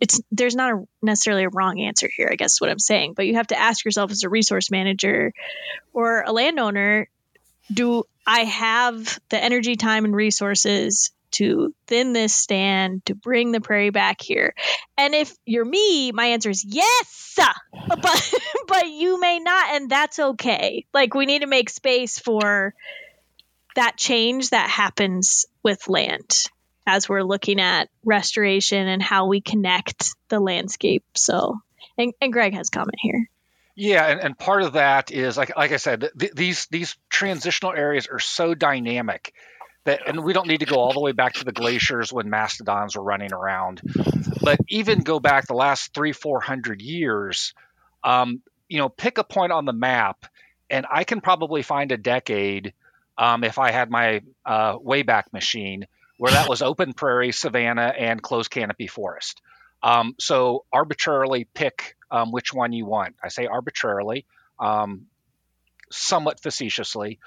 it's 0.00 0.20
there's 0.30 0.54
not 0.54 0.72
a, 0.72 0.84
necessarily 1.02 1.44
a 1.44 1.48
wrong 1.48 1.80
answer 1.80 2.08
here, 2.14 2.28
I 2.30 2.36
guess 2.36 2.60
what 2.60 2.70
I'm 2.70 2.78
saying, 2.78 3.14
but 3.16 3.26
you 3.26 3.34
have 3.34 3.48
to 3.48 3.58
ask 3.58 3.84
yourself 3.84 4.10
as 4.10 4.22
a 4.22 4.28
resource 4.28 4.70
manager 4.70 5.32
or 5.92 6.22
a 6.22 6.32
landowner, 6.32 7.08
do 7.72 8.04
I 8.26 8.40
have 8.40 9.18
the 9.28 9.42
energy, 9.42 9.76
time, 9.76 10.04
and 10.04 10.14
resources 10.14 11.10
to 11.30 11.74
thin 11.86 12.14
this 12.14 12.34
stand 12.34 13.04
to 13.06 13.14
bring 13.14 13.52
the 13.52 13.60
prairie 13.60 13.90
back 13.90 14.20
here? 14.20 14.54
And 14.96 15.14
if 15.14 15.34
you're 15.44 15.64
me, 15.64 16.12
my 16.12 16.26
answer 16.26 16.50
is 16.50 16.64
yes, 16.66 17.38
but 17.88 18.34
but 18.66 18.88
you 18.88 19.20
may 19.20 19.38
not, 19.38 19.74
and 19.74 19.90
that's 19.90 20.18
okay. 20.18 20.86
Like 20.92 21.14
we 21.14 21.26
need 21.26 21.40
to 21.40 21.46
make 21.46 21.70
space 21.70 22.18
for 22.18 22.74
that 23.76 23.96
change 23.96 24.50
that 24.50 24.68
happens 24.68 25.46
with 25.62 25.88
land 25.88 26.46
as 26.86 27.08
we're 27.08 27.22
looking 27.22 27.60
at 27.60 27.90
restoration 28.04 28.88
and 28.88 29.02
how 29.02 29.26
we 29.26 29.40
connect 29.40 30.14
the 30.30 30.40
landscape. 30.40 31.04
So, 31.14 31.58
and, 31.98 32.12
and 32.20 32.32
Greg 32.32 32.54
has 32.54 32.70
comment 32.70 32.96
here. 32.98 33.28
Yeah, 33.80 34.06
and, 34.06 34.20
and 34.20 34.36
part 34.36 34.62
of 34.62 34.72
that 34.72 35.12
is 35.12 35.36
like 35.36 35.56
like 35.56 35.70
I 35.70 35.76
said, 35.76 36.10
th- 36.18 36.32
these 36.32 36.66
these 36.66 36.96
transitional 37.08 37.72
areas 37.72 38.08
are 38.08 38.18
so 38.18 38.52
dynamic 38.52 39.32
that, 39.84 40.00
and 40.08 40.24
we 40.24 40.32
don't 40.32 40.48
need 40.48 40.58
to 40.60 40.66
go 40.66 40.80
all 40.80 40.92
the 40.92 41.00
way 41.00 41.12
back 41.12 41.34
to 41.34 41.44
the 41.44 41.52
glaciers 41.52 42.12
when 42.12 42.28
mastodons 42.28 42.96
were 42.96 43.04
running 43.04 43.32
around, 43.32 43.80
but 44.42 44.58
even 44.68 45.02
go 45.02 45.20
back 45.20 45.46
the 45.46 45.54
last 45.54 45.94
three 45.94 46.10
four 46.12 46.40
hundred 46.40 46.82
years, 46.82 47.54
um, 48.02 48.42
you 48.68 48.78
know, 48.78 48.88
pick 48.88 49.18
a 49.18 49.22
point 49.22 49.52
on 49.52 49.64
the 49.64 49.72
map, 49.72 50.26
and 50.68 50.84
I 50.92 51.04
can 51.04 51.20
probably 51.20 51.62
find 51.62 51.92
a 51.92 51.96
decade 51.96 52.72
um, 53.16 53.44
if 53.44 53.60
I 53.60 53.70
had 53.70 53.90
my 53.90 54.22
uh, 54.44 54.76
Wayback 54.76 55.32
Machine 55.32 55.86
where 56.16 56.32
that 56.32 56.48
was 56.48 56.62
open 56.62 56.94
prairie, 56.94 57.30
savanna, 57.30 57.94
and 57.96 58.20
closed 58.20 58.50
canopy 58.50 58.88
forest. 58.88 59.40
Um, 59.84 60.16
so 60.18 60.64
arbitrarily 60.72 61.46
pick 61.54 61.94
um, 62.10 62.32
which 62.32 62.52
one 62.52 62.72
you 62.72 62.86
want. 62.86 63.16
I 63.22 63.28
say 63.28 63.46
arbitrarily, 63.46 64.26
um, 64.58 65.06
somewhat 65.90 66.40
facetiously. 66.40 67.18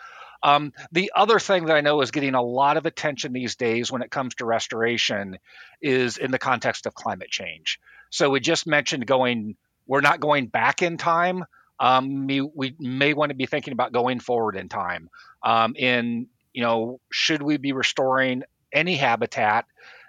Um, 0.43 0.73
the 0.91 1.11
other 1.15 1.39
thing 1.39 1.65
that 1.65 1.75
I 1.75 1.81
know 1.81 2.01
is 2.01 2.11
getting 2.11 2.33
a 2.33 2.41
lot 2.41 2.77
of 2.77 2.85
attention 2.85 3.31
these 3.31 3.55
days 3.55 3.91
when 3.91 4.01
it 4.01 4.09
comes 4.09 4.35
to 4.35 4.45
restoration 4.45 5.37
is 5.81 6.17
in 6.17 6.31
the 6.31 6.39
context 6.39 6.87
of 6.87 6.95
climate 6.95 7.29
change. 7.29 7.79
So 8.09 8.29
we 8.29 8.39
just 8.39 8.65
mentioned 8.65 9.05
going, 9.05 9.55
we're 9.85 10.01
not 10.01 10.19
going 10.19 10.47
back 10.47 10.81
in 10.81 10.97
time. 10.97 11.45
Um, 11.79 12.27
we, 12.27 12.41
we, 12.41 12.75
may 12.79 13.13
want 13.13 13.29
to 13.29 13.35
be 13.35 13.45
thinking 13.45 13.73
about 13.73 13.91
going 13.91 14.19
forward 14.19 14.55
in 14.55 14.69
time. 14.69 15.09
Um, 15.43 15.75
in 15.75 16.27
you 16.53 16.63
know, 16.63 16.99
should 17.11 17.41
we 17.41 17.57
be 17.57 17.71
restoring 17.71 18.43
any 18.73 18.95
habitat 18.95 19.65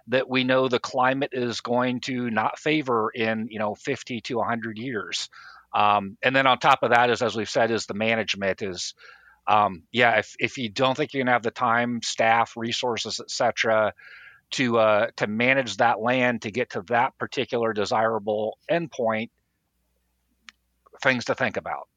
that 0.08 0.28
we 0.28 0.44
know 0.44 0.68
the 0.68 0.78
climate 0.78 1.30
is 1.32 1.60
going 1.60 2.00
to 2.00 2.30
not 2.30 2.58
favor 2.58 3.10
in 3.10 3.48
you 3.50 3.58
know 3.58 3.74
50 3.74 4.20
to 4.22 4.36
100 4.38 4.78
years. 4.78 5.28
Um, 5.74 6.18
and 6.22 6.36
then 6.36 6.46
on 6.46 6.58
top 6.58 6.82
of 6.82 6.90
that 6.90 7.10
is 7.10 7.22
as 7.22 7.34
we've 7.34 7.48
said 7.48 7.70
is 7.70 7.86
the 7.86 7.94
management 7.94 8.62
is 8.62 8.94
um, 9.46 9.84
yeah 9.90 10.18
if, 10.18 10.34
if 10.38 10.58
you 10.58 10.68
don't 10.68 10.96
think 10.96 11.12
you're 11.12 11.20
going 11.20 11.28
to 11.28 11.32
have 11.32 11.42
the 11.42 11.50
time 11.50 12.00
staff 12.02 12.56
resources 12.56 13.20
etc 13.20 13.94
to 14.52 14.78
uh, 14.78 15.06
to 15.16 15.26
manage 15.26 15.78
that 15.78 16.00
land 16.00 16.42
to 16.42 16.50
get 16.50 16.70
to 16.70 16.82
that 16.88 17.16
particular 17.18 17.72
desirable 17.72 18.58
endpoint 18.70 19.30
things 21.02 21.24
to 21.26 21.34
think 21.34 21.56
about. 21.56 21.88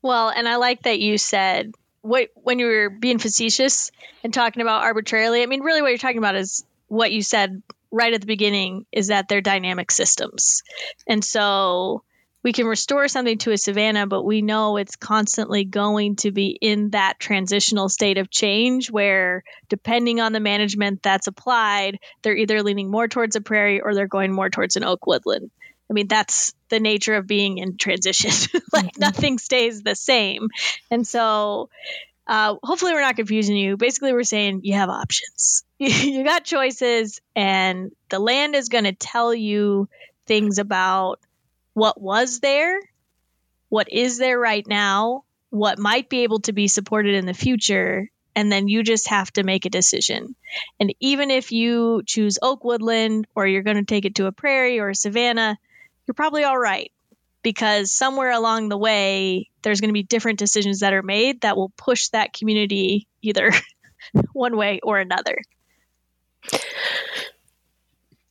Well 0.00 0.30
and 0.30 0.48
i 0.48 0.56
like 0.56 0.82
that 0.82 1.00
you 1.00 1.18
said 1.18 1.72
what 2.02 2.28
when 2.34 2.58
you 2.58 2.66
were 2.66 2.90
being 2.90 3.18
facetious 3.18 3.90
and 4.24 4.32
talking 4.32 4.62
about 4.62 4.82
arbitrarily, 4.82 5.42
I 5.42 5.46
mean, 5.46 5.60
really, 5.60 5.82
what 5.82 5.88
you're 5.88 5.98
talking 5.98 6.18
about 6.18 6.36
is 6.36 6.64
what 6.88 7.12
you 7.12 7.22
said 7.22 7.62
right 7.90 8.12
at 8.12 8.20
the 8.20 8.26
beginning 8.26 8.84
is 8.92 9.08
that 9.08 9.28
they're 9.28 9.40
dynamic 9.40 9.90
systems, 9.90 10.62
and 11.06 11.24
so 11.24 12.02
we 12.42 12.52
can 12.52 12.66
restore 12.66 13.08
something 13.08 13.38
to 13.38 13.50
a 13.50 13.58
savanna, 13.58 14.06
but 14.06 14.22
we 14.22 14.42
know 14.42 14.76
it's 14.76 14.96
constantly 14.96 15.64
going 15.64 16.16
to 16.16 16.30
be 16.30 16.48
in 16.48 16.90
that 16.90 17.18
transitional 17.18 17.88
state 17.88 18.16
of 18.16 18.30
change 18.30 18.90
where, 18.90 19.42
depending 19.68 20.20
on 20.20 20.32
the 20.32 20.40
management 20.40 21.02
that's 21.02 21.26
applied, 21.26 21.98
they're 22.22 22.36
either 22.36 22.62
leaning 22.62 22.90
more 22.90 23.08
towards 23.08 23.34
a 23.34 23.40
prairie 23.40 23.80
or 23.80 23.94
they're 23.94 24.06
going 24.06 24.32
more 24.32 24.50
towards 24.50 24.76
an 24.76 24.84
oak 24.84 25.06
woodland. 25.06 25.50
I 25.90 25.94
mean, 25.94 26.06
that's 26.06 26.54
the 26.68 26.80
nature 26.80 27.16
of 27.16 27.26
being 27.26 27.58
in 27.58 27.76
transition. 27.76 28.60
like 28.72 28.98
nothing 28.98 29.38
stays 29.38 29.82
the 29.82 29.96
same. 29.96 30.48
And 30.90 31.06
so, 31.06 31.70
uh, 32.28 32.56
hopefully, 32.62 32.92
we're 32.92 33.00
not 33.00 33.16
confusing 33.16 33.56
you. 33.56 33.78
Basically, 33.78 34.12
we're 34.12 34.22
saying 34.22 34.60
you 34.62 34.74
have 34.74 34.90
options. 34.90 35.64
you 35.78 36.24
got 36.24 36.44
choices, 36.44 37.22
and 37.34 37.90
the 38.10 38.18
land 38.18 38.54
is 38.54 38.68
going 38.68 38.84
to 38.84 38.92
tell 38.92 39.34
you 39.34 39.88
things 40.26 40.58
about 40.58 41.20
what 41.72 41.98
was 41.98 42.40
there, 42.40 42.80
what 43.70 43.90
is 43.90 44.18
there 44.18 44.38
right 44.38 44.66
now, 44.66 45.24
what 45.48 45.78
might 45.78 46.10
be 46.10 46.24
able 46.24 46.40
to 46.40 46.52
be 46.52 46.68
supported 46.68 47.14
in 47.14 47.24
the 47.24 47.32
future, 47.32 48.10
and 48.36 48.52
then 48.52 48.68
you 48.68 48.82
just 48.82 49.08
have 49.08 49.32
to 49.32 49.42
make 49.42 49.64
a 49.64 49.70
decision. 49.70 50.34
And 50.78 50.94
even 51.00 51.30
if 51.30 51.50
you 51.50 52.02
choose 52.04 52.38
oak 52.42 52.62
woodland 52.62 53.26
or 53.34 53.46
you're 53.46 53.62
going 53.62 53.78
to 53.78 53.84
take 53.84 54.04
it 54.04 54.16
to 54.16 54.26
a 54.26 54.32
prairie 54.32 54.80
or 54.80 54.90
a 54.90 54.94
savanna, 54.94 55.58
you're 56.06 56.14
probably 56.14 56.44
all 56.44 56.58
right 56.58 56.92
because 57.42 57.92
somewhere 57.92 58.32
along 58.32 58.68
the 58.68 58.78
way 58.78 59.48
there's 59.62 59.80
going 59.80 59.90
to 59.90 59.94
be 59.94 60.02
different 60.02 60.38
decisions 60.38 60.80
that 60.80 60.92
are 60.92 61.02
made 61.02 61.42
that 61.42 61.56
will 61.56 61.72
push 61.76 62.08
that 62.08 62.32
community 62.32 63.06
either 63.22 63.52
one 64.32 64.56
way 64.56 64.80
or 64.82 64.98
another 64.98 65.38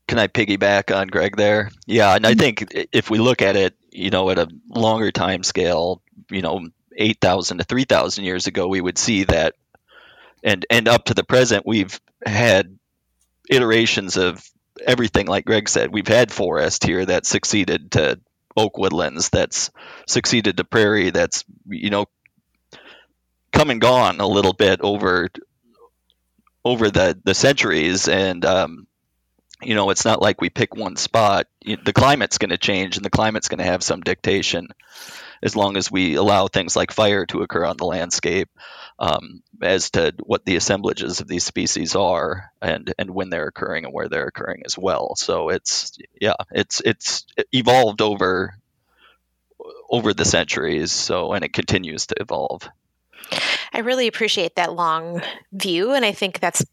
can 0.08 0.20
I 0.20 0.28
piggyback 0.28 0.96
on 0.96 1.08
Greg 1.08 1.36
there? 1.36 1.70
Yeah, 1.86 2.16
and 2.16 2.26
I 2.26 2.32
mm-hmm. 2.32 2.40
think 2.40 2.88
if 2.92 3.10
we 3.10 3.20
look 3.20 3.42
at 3.42 3.56
it, 3.56 3.76
you 3.92 4.10
know, 4.10 4.30
at 4.30 4.40
a 4.40 4.48
longer 4.70 5.12
time 5.12 5.44
scale, 5.44 6.02
you 6.32 6.42
know, 6.42 6.68
8,000 6.96 7.60
to 7.60 7.64
3,000 7.64 8.24
years 8.24 8.48
ago, 8.48 8.68
we 8.68 8.82
would 8.82 8.98
see 8.98 9.26
that, 9.26 9.56
and 10.44 10.66
and 10.70 10.88
up 10.88 11.06
to 11.06 11.14
the 11.14 11.24
present, 11.24 11.66
we've 11.66 12.00
had 12.26 12.78
iterations 13.50 14.18
of 14.18 14.50
everything, 14.86 15.28
like 15.28 15.46
Greg 15.46 15.68
said. 15.68 15.92
We've 15.92 16.08
had 16.08 16.32
forest 16.32 16.86
here 16.86 17.06
that 17.06 17.26
succeeded 17.26 17.92
to 17.92 18.20
oak 18.58 18.78
woodlands, 18.78 19.30
that's 19.30 19.72
succeeded 20.08 20.58
to 20.58 20.64
prairie, 20.64 21.12
that's 21.12 21.46
you 21.68 21.90
know 21.90 22.08
come 23.54 23.70
and 23.70 23.80
gone 23.80 24.20
a 24.20 24.28
little 24.28 24.54
bit 24.54 24.82
over 24.82 25.30
over 26.66 26.90
the 26.90 27.18
the 27.24 27.34
centuries, 27.34 28.10
and 28.10 28.44
um, 28.44 28.88
you 29.62 29.76
know, 29.76 29.90
it's 29.90 30.06
not 30.06 30.22
like 30.22 30.42
we 30.42 30.50
pick 30.50 30.76
one 30.76 30.96
spot. 30.96 31.48
The 31.66 31.94
climate's 31.94 32.38
going 32.38 32.50
to 32.50 32.58
change, 32.58 32.98
and 32.98 33.06
the 33.06 33.10
climate's 33.10 33.48
going 33.48 33.60
to 33.60 33.64
have 33.64 33.84
some 33.84 34.02
dictation 34.02 34.70
as 35.42 35.56
long 35.56 35.78
as 35.78 35.92
we 35.92 36.16
allow 36.16 36.48
things 36.48 36.76
like 36.76 36.92
fire 36.92 37.26
to 37.28 37.42
occur 37.42 37.66
on 37.66 37.78
the 37.78 37.86
landscape 37.86 38.50
um, 39.00 39.42
as 39.62 39.92
to 39.92 40.14
what 40.24 40.46
the 40.46 40.56
assemblages 40.56 41.20
of 41.20 41.28
these 41.28 41.44
species 41.44 41.96
are 41.96 42.52
and 42.62 42.94
and 42.98 43.12
when 43.12 43.30
they're 43.30 43.48
occurring 43.48 43.86
and 43.86 43.94
where 43.94 44.10
they're 44.10 44.28
occurring 44.28 44.64
as 44.66 44.78
well. 44.78 45.16
So 45.16 45.50
it's 45.50 45.98
yeah, 46.20 46.36
it's 46.52 46.82
it's 46.82 47.26
evolved 47.52 48.02
over 48.02 48.56
over 49.90 50.14
the 50.14 50.26
centuries. 50.26 50.92
So 50.92 51.34
and 51.34 51.44
it 51.44 51.54
continues 51.54 52.08
to 52.08 52.16
evolve. 52.20 52.68
I 53.74 53.80
really 53.80 54.08
appreciate 54.08 54.56
that 54.56 54.74
long 54.74 55.22
view, 55.52 55.94
and 55.94 56.06
I 56.06 56.14
think 56.14 56.40
that's 56.40 56.66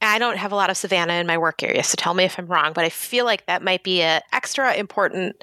I 0.00 0.18
don't 0.20 0.36
have 0.36 0.52
a 0.52 0.54
lot 0.54 0.70
of 0.70 0.76
savanna 0.76 1.14
in 1.14 1.26
my 1.26 1.36
work 1.36 1.62
area, 1.62 1.82
so 1.82 1.96
tell 1.96 2.14
me 2.14 2.24
if 2.24 2.38
I'm 2.38 2.46
wrong, 2.46 2.72
but 2.74 2.84
I 2.84 2.90
feel 2.90 3.24
like 3.24 3.46
that 3.46 3.60
might 3.60 3.82
be 3.82 4.02
a 4.02 4.22
extra 4.32 4.72
important 4.74 5.36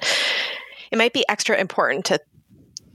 it 0.90 0.98
might 0.98 1.12
be 1.12 1.24
extra 1.28 1.58
important 1.58 2.06
to 2.06 2.20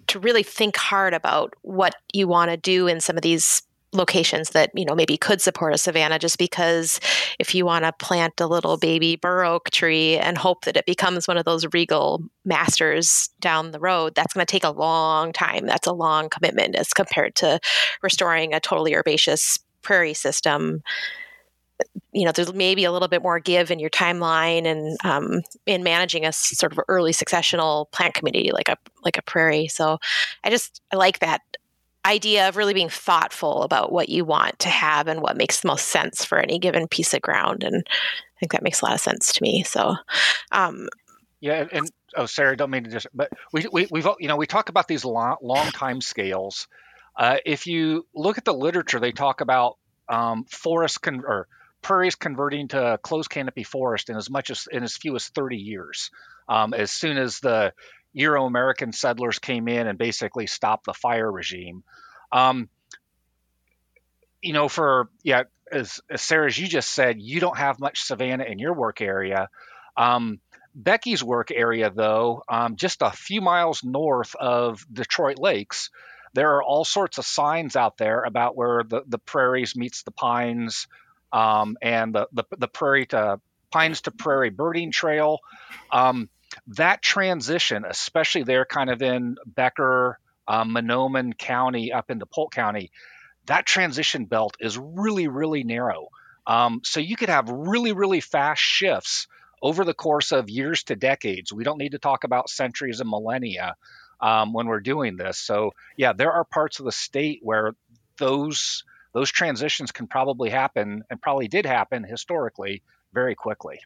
to 0.07 0.19
really 0.19 0.43
think 0.43 0.77
hard 0.77 1.13
about 1.13 1.53
what 1.61 1.95
you 2.13 2.27
want 2.27 2.51
to 2.51 2.57
do 2.57 2.87
in 2.87 2.99
some 2.99 3.17
of 3.17 3.21
these 3.21 3.61
locations 3.93 4.49
that 4.49 4.69
you 4.75 4.83
know 4.83 4.93
maybe 4.93 5.17
could 5.17 5.41
support 5.41 5.73
a 5.73 5.77
savanna 5.77 6.19
just 6.19 6.37
because 6.37 6.99
if 7.39 7.55
you 7.55 7.65
want 7.65 7.85
to 7.85 7.93
plant 7.93 8.33
a 8.39 8.47
little 8.47 8.77
baby 8.77 9.15
bur 9.15 9.45
oak 9.45 9.69
tree 9.71 10.17
and 10.17 10.37
hope 10.37 10.65
that 10.65 10.75
it 10.75 10.85
becomes 10.85 11.27
one 11.27 11.37
of 11.37 11.45
those 11.45 11.65
regal 11.73 12.21
masters 12.43 13.29
down 13.39 13.71
the 13.71 13.79
road 13.79 14.13
that's 14.13 14.33
going 14.33 14.45
to 14.45 14.51
take 14.51 14.65
a 14.65 14.71
long 14.71 15.31
time. 15.31 15.65
That's 15.65 15.87
a 15.87 15.93
long 15.93 16.29
commitment 16.29 16.75
as 16.75 16.89
compared 16.89 17.35
to 17.35 17.59
restoring 18.01 18.53
a 18.53 18.59
totally 18.59 18.93
herbaceous 18.93 19.57
prairie 19.81 20.13
system 20.13 20.83
you 22.11 22.25
know 22.25 22.31
there's 22.31 22.53
maybe 22.53 22.83
a 22.83 22.91
little 22.91 23.07
bit 23.07 23.21
more 23.21 23.39
give 23.39 23.69
in 23.71 23.79
your 23.79 23.89
timeline 23.89 24.65
and 24.65 24.97
um, 25.03 25.41
in 25.65 25.83
managing 25.83 26.25
a 26.25 26.31
sort 26.31 26.71
of 26.71 26.79
early 26.87 27.11
successional 27.11 27.89
plant 27.91 28.13
community 28.13 28.51
like 28.51 28.69
a 28.69 28.77
like 29.03 29.17
a 29.17 29.21
prairie. 29.21 29.67
So 29.67 29.99
i 30.43 30.49
just 30.49 30.81
i 30.91 30.95
like 30.95 31.19
that 31.19 31.41
idea 32.05 32.47
of 32.47 32.55
really 32.55 32.73
being 32.73 32.89
thoughtful 32.89 33.63
about 33.63 33.91
what 33.91 34.09
you 34.09 34.23
want 34.23 34.57
to 34.59 34.69
have 34.69 35.07
and 35.07 35.21
what 35.21 35.35
makes 35.35 35.59
the 35.59 35.67
most 35.67 35.89
sense 35.89 36.23
for 36.23 36.37
any 36.37 36.57
given 36.57 36.87
piece 36.87 37.13
of 37.13 37.21
ground 37.21 37.63
and 37.63 37.83
i 37.85 38.39
think 38.39 38.53
that 38.53 38.63
makes 38.63 38.81
a 38.81 38.85
lot 38.85 38.93
of 38.93 39.01
sense 39.01 39.33
to 39.33 39.43
me. 39.43 39.63
So 39.63 39.95
um, 40.51 40.87
yeah 41.41 41.65
and 41.71 41.89
oh 42.15 42.25
sarah 42.25 42.57
don't 42.57 42.71
mean 42.71 42.85
to 42.85 42.89
just 42.89 43.07
but 43.13 43.31
we, 43.51 43.65
we 43.71 43.87
we've 43.91 44.07
you 44.19 44.27
know 44.27 44.37
we 44.37 44.47
talk 44.47 44.69
about 44.69 44.87
these 44.87 45.05
long, 45.05 45.35
long 45.41 45.69
time 45.71 46.01
scales. 46.01 46.67
Uh, 47.15 47.37
if 47.45 47.65
you 47.65 48.05
look 48.13 48.37
at 48.37 48.45
the 48.45 48.53
literature 48.53 48.99
they 48.99 49.11
talk 49.11 49.41
about 49.41 49.77
um, 50.07 50.45
forest 50.45 51.01
con- 51.01 51.23
or 51.27 51.47
prairies 51.81 52.15
converting 52.15 52.67
to 52.69 52.99
closed 53.01 53.29
canopy 53.29 53.63
forest 53.63 54.09
in 54.09 54.17
as 54.17 54.29
much 54.29 54.49
as 54.49 54.67
in 54.71 54.83
as 54.83 54.97
few 54.97 55.15
as 55.15 55.27
30 55.29 55.57
years. 55.57 56.11
Um, 56.49 56.73
as 56.73 56.91
soon 56.91 57.17
as 57.17 57.39
the 57.39 57.73
Euro 58.13 58.45
American 58.45 58.91
settlers 58.91 59.39
came 59.39 59.67
in 59.67 59.87
and 59.87 59.97
basically 59.97 60.47
stopped 60.47 60.85
the 60.85 60.93
fire 60.93 61.31
regime. 61.31 61.83
Um, 62.31 62.69
you 64.41 64.53
know, 64.53 64.67
for 64.69 65.09
yeah, 65.23 65.43
as, 65.71 65.99
as 66.09 66.21
Sarah, 66.21 66.47
as 66.47 66.57
you 66.57 66.67
just 66.67 66.89
said, 66.89 67.21
you 67.21 67.39
don't 67.39 67.57
have 67.57 67.79
much 67.79 68.03
savanna 68.03 68.43
in 68.43 68.59
your 68.59 68.73
work 68.73 69.01
area. 69.01 69.49
Um, 69.95 70.39
Becky's 70.73 71.23
work 71.23 71.49
area, 71.51 71.89
though, 71.89 72.43
um, 72.47 72.75
just 72.75 73.01
a 73.01 73.11
few 73.11 73.41
miles 73.41 73.83
north 73.83 74.35
of 74.35 74.85
Detroit 74.91 75.39
Lakes, 75.39 75.89
there 76.33 76.55
are 76.55 76.63
all 76.63 76.85
sorts 76.85 77.17
of 77.17 77.25
signs 77.25 77.75
out 77.75 77.97
there 77.97 78.23
about 78.23 78.55
where 78.55 78.83
the, 78.83 79.01
the 79.07 79.17
prairies 79.17 79.75
meets 79.75 80.03
the 80.03 80.11
pines, 80.11 80.87
um, 81.31 81.77
and 81.81 82.13
the, 82.13 82.27
the, 82.31 82.43
the 82.57 82.67
prairie 82.67 83.05
to 83.07 83.39
pines 83.71 84.01
to 84.01 84.11
prairie 84.11 84.49
birding 84.49 84.91
trail. 84.91 85.39
Um, 85.91 86.29
that 86.67 87.01
transition, 87.01 87.85
especially 87.87 88.43
there, 88.43 88.65
kind 88.65 88.89
of 88.89 89.01
in 89.01 89.37
Becker, 89.45 90.19
um, 90.47 90.73
Mahnomen 90.73 91.37
County, 91.37 91.91
up 91.91 92.09
into 92.09 92.25
Polk 92.25 92.53
County, 92.53 92.91
that 93.47 93.65
transition 93.65 94.25
belt 94.25 94.55
is 94.59 94.77
really, 94.77 95.27
really 95.27 95.63
narrow. 95.63 96.07
Um, 96.45 96.81
so 96.83 96.99
you 96.99 97.17
could 97.17 97.29
have 97.29 97.49
really, 97.49 97.91
really 97.91 98.21
fast 98.21 98.61
shifts 98.61 99.27
over 99.61 99.83
the 99.83 99.93
course 99.93 100.31
of 100.31 100.49
years 100.49 100.83
to 100.83 100.95
decades. 100.95 101.51
We 101.51 101.63
don't 101.63 101.77
need 101.77 101.91
to 101.91 101.99
talk 101.99 102.23
about 102.23 102.49
centuries 102.49 102.99
and 102.99 103.09
millennia 103.09 103.75
um, 104.21 104.53
when 104.53 104.67
we're 104.67 104.79
doing 104.79 105.17
this. 105.17 105.37
So, 105.37 105.73
yeah, 105.97 106.13
there 106.13 106.31
are 106.31 106.45
parts 106.45 106.79
of 106.79 106.85
the 106.85 106.91
state 106.91 107.39
where 107.41 107.73
those 108.17 108.83
those 109.17 109.31
transitions 109.31 109.91
can 109.91 110.05
probably 110.05 110.47
happen 110.47 111.03
and 111.09 111.19
probably 111.19 111.47
did 111.47 111.65
happen 111.65 112.03
historically 112.03 112.83
very 113.13 113.33
quickly. 113.33 113.79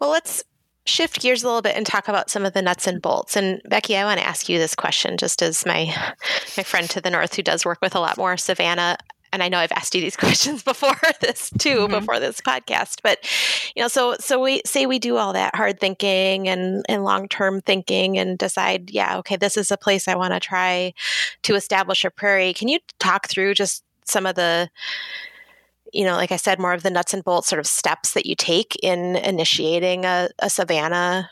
Well, 0.00 0.08
let's 0.08 0.42
shift 0.86 1.20
gears 1.20 1.42
a 1.42 1.46
little 1.46 1.60
bit 1.60 1.76
and 1.76 1.84
talk 1.84 2.08
about 2.08 2.30
some 2.30 2.46
of 2.46 2.54
the 2.54 2.62
nuts 2.62 2.86
and 2.86 3.02
bolts. 3.02 3.36
And 3.36 3.60
Becky, 3.66 3.94
I 3.94 4.06
want 4.06 4.20
to 4.20 4.26
ask 4.26 4.48
you 4.48 4.56
this 4.56 4.74
question 4.74 5.18
just 5.18 5.42
as 5.42 5.66
my 5.66 5.94
my 6.56 6.62
friend 6.62 6.88
to 6.88 7.00
the 7.02 7.10
north 7.10 7.36
who 7.36 7.42
does 7.42 7.66
work 7.66 7.80
with 7.82 7.94
a 7.94 8.00
lot 8.00 8.16
more 8.16 8.38
savanna 8.38 8.96
and 9.36 9.42
I 9.42 9.50
know 9.50 9.58
I've 9.58 9.72
asked 9.72 9.94
you 9.94 10.00
these 10.00 10.16
questions 10.26 10.62
before 10.62 10.96
this 11.20 11.50
too, 11.58 11.80
mm-hmm. 11.80 11.92
before 11.92 12.18
this 12.18 12.40
podcast, 12.40 13.00
but 13.02 13.18
you 13.76 13.82
know, 13.82 13.88
so 13.88 14.16
so 14.18 14.40
we 14.40 14.62
say 14.64 14.86
we 14.86 14.98
do 14.98 15.18
all 15.18 15.34
that 15.34 15.54
hard 15.54 15.78
thinking 15.78 16.48
and 16.48 16.84
and 16.88 17.04
long 17.04 17.28
term 17.28 17.60
thinking 17.60 18.18
and 18.18 18.38
decide, 18.38 18.90
yeah, 18.90 19.18
okay, 19.18 19.36
this 19.36 19.58
is 19.58 19.70
a 19.70 19.76
place 19.76 20.08
I 20.08 20.16
want 20.16 20.32
to 20.32 20.40
try 20.40 20.94
to 21.42 21.54
establish 21.54 22.04
a 22.04 22.10
prairie. 22.10 22.54
Can 22.54 22.68
you 22.68 22.78
talk 22.98 23.28
through 23.28 23.54
just 23.54 23.84
some 24.04 24.24
of 24.24 24.34
the 24.34 24.70
you 25.92 26.04
know, 26.04 26.16
like 26.16 26.32
I 26.32 26.36
said, 26.36 26.58
more 26.58 26.72
of 26.72 26.82
the 26.82 26.90
nuts 26.90 27.14
and 27.14 27.22
bolts 27.22 27.48
sort 27.48 27.60
of 27.60 27.66
steps 27.66 28.14
that 28.14 28.26
you 28.26 28.34
take 28.34 28.76
in 28.82 29.16
initiating 29.16 30.04
a, 30.04 30.28
a 30.40 30.50
savanna 30.50 31.30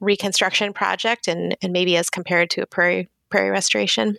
reconstruction 0.00 0.72
project 0.72 1.28
and, 1.28 1.56
and 1.62 1.72
maybe 1.72 1.96
as 1.96 2.10
compared 2.10 2.50
to 2.50 2.62
a 2.62 2.66
prairie 2.66 3.08
prairie 3.30 3.50
restoration? 3.50 4.16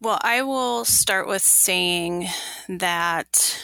Well, 0.00 0.20
I 0.22 0.42
will 0.42 0.84
start 0.84 1.26
with 1.26 1.42
saying 1.42 2.28
that 2.68 3.58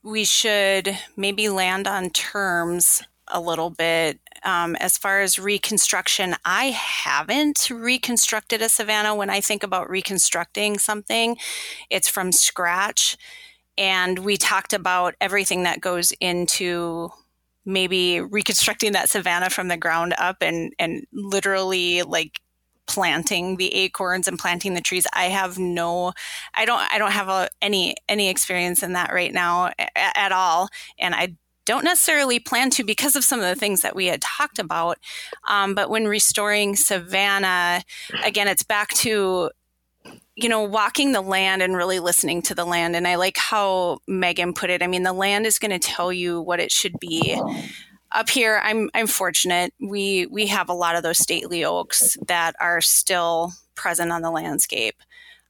we 0.00 0.24
should 0.24 0.96
maybe 1.16 1.48
land 1.48 1.88
on 1.88 2.10
terms 2.10 3.02
a 3.26 3.40
little 3.40 3.70
bit. 3.70 4.20
Um, 4.44 4.76
as 4.76 4.96
far 4.96 5.22
as 5.22 5.40
reconstruction, 5.40 6.36
I 6.44 6.66
haven't 6.66 7.68
reconstructed 7.68 8.62
a 8.62 8.68
savanna. 8.68 9.12
When 9.12 9.30
I 9.30 9.40
think 9.40 9.64
about 9.64 9.90
reconstructing 9.90 10.78
something, 10.78 11.36
it's 11.90 12.08
from 12.08 12.30
scratch. 12.30 13.16
And 13.76 14.20
we 14.20 14.36
talked 14.36 14.72
about 14.72 15.16
everything 15.20 15.64
that 15.64 15.80
goes 15.80 16.12
into 16.20 17.10
maybe 17.64 18.20
reconstructing 18.20 18.92
that 18.92 19.08
savanna 19.08 19.50
from 19.50 19.66
the 19.66 19.76
ground 19.76 20.14
up 20.16 20.36
and, 20.42 20.72
and 20.78 21.08
literally 21.12 22.02
like 22.02 22.38
planting 22.86 23.56
the 23.56 23.74
acorns 23.74 24.28
and 24.28 24.38
planting 24.38 24.74
the 24.74 24.80
trees 24.80 25.06
i 25.14 25.24
have 25.24 25.58
no 25.58 26.12
i 26.54 26.64
don't 26.64 26.80
i 26.92 26.98
don't 26.98 27.12
have 27.12 27.28
a, 27.28 27.48
any 27.62 27.94
any 28.08 28.28
experience 28.28 28.82
in 28.82 28.92
that 28.92 29.12
right 29.12 29.32
now 29.32 29.70
at 29.96 30.32
all 30.32 30.68
and 30.98 31.14
i 31.14 31.34
don't 31.66 31.84
necessarily 31.84 32.38
plan 32.38 32.68
to 32.68 32.84
because 32.84 33.16
of 33.16 33.24
some 33.24 33.40
of 33.40 33.46
the 33.46 33.54
things 33.54 33.80
that 33.80 33.96
we 33.96 34.06
had 34.06 34.20
talked 34.20 34.58
about 34.58 34.98
um, 35.48 35.74
but 35.74 35.88
when 35.88 36.06
restoring 36.06 36.76
savanna 36.76 37.82
again 38.22 38.48
it's 38.48 38.62
back 38.62 38.88
to 38.90 39.50
you 40.36 40.48
know, 40.48 40.62
walking 40.62 41.12
the 41.12 41.20
land 41.20 41.62
and 41.62 41.76
really 41.76 42.00
listening 42.00 42.42
to 42.42 42.54
the 42.54 42.64
land. 42.64 42.96
And 42.96 43.06
I 43.06 43.14
like 43.14 43.36
how 43.36 44.00
Megan 44.08 44.52
put 44.52 44.68
it. 44.68 44.82
I 44.82 44.88
mean, 44.88 45.04
the 45.04 45.12
land 45.12 45.46
is 45.46 45.58
going 45.58 45.70
to 45.70 45.78
tell 45.78 46.12
you 46.12 46.40
what 46.40 46.58
it 46.58 46.72
should 46.72 46.98
be 46.98 47.40
up 48.14 48.30
here 48.30 48.60
i'm 48.62 48.88
i'm 48.94 49.06
fortunate. 49.06 49.74
We 49.80 50.26
we 50.26 50.46
have 50.46 50.68
a 50.68 50.74
lot 50.74 50.96
of 50.96 51.02
those 51.02 51.18
stately 51.18 51.64
oaks 51.64 52.16
that 52.26 52.54
are 52.60 52.80
still 52.80 53.52
present 53.74 54.12
on 54.12 54.22
the 54.22 54.30
landscape. 54.30 54.96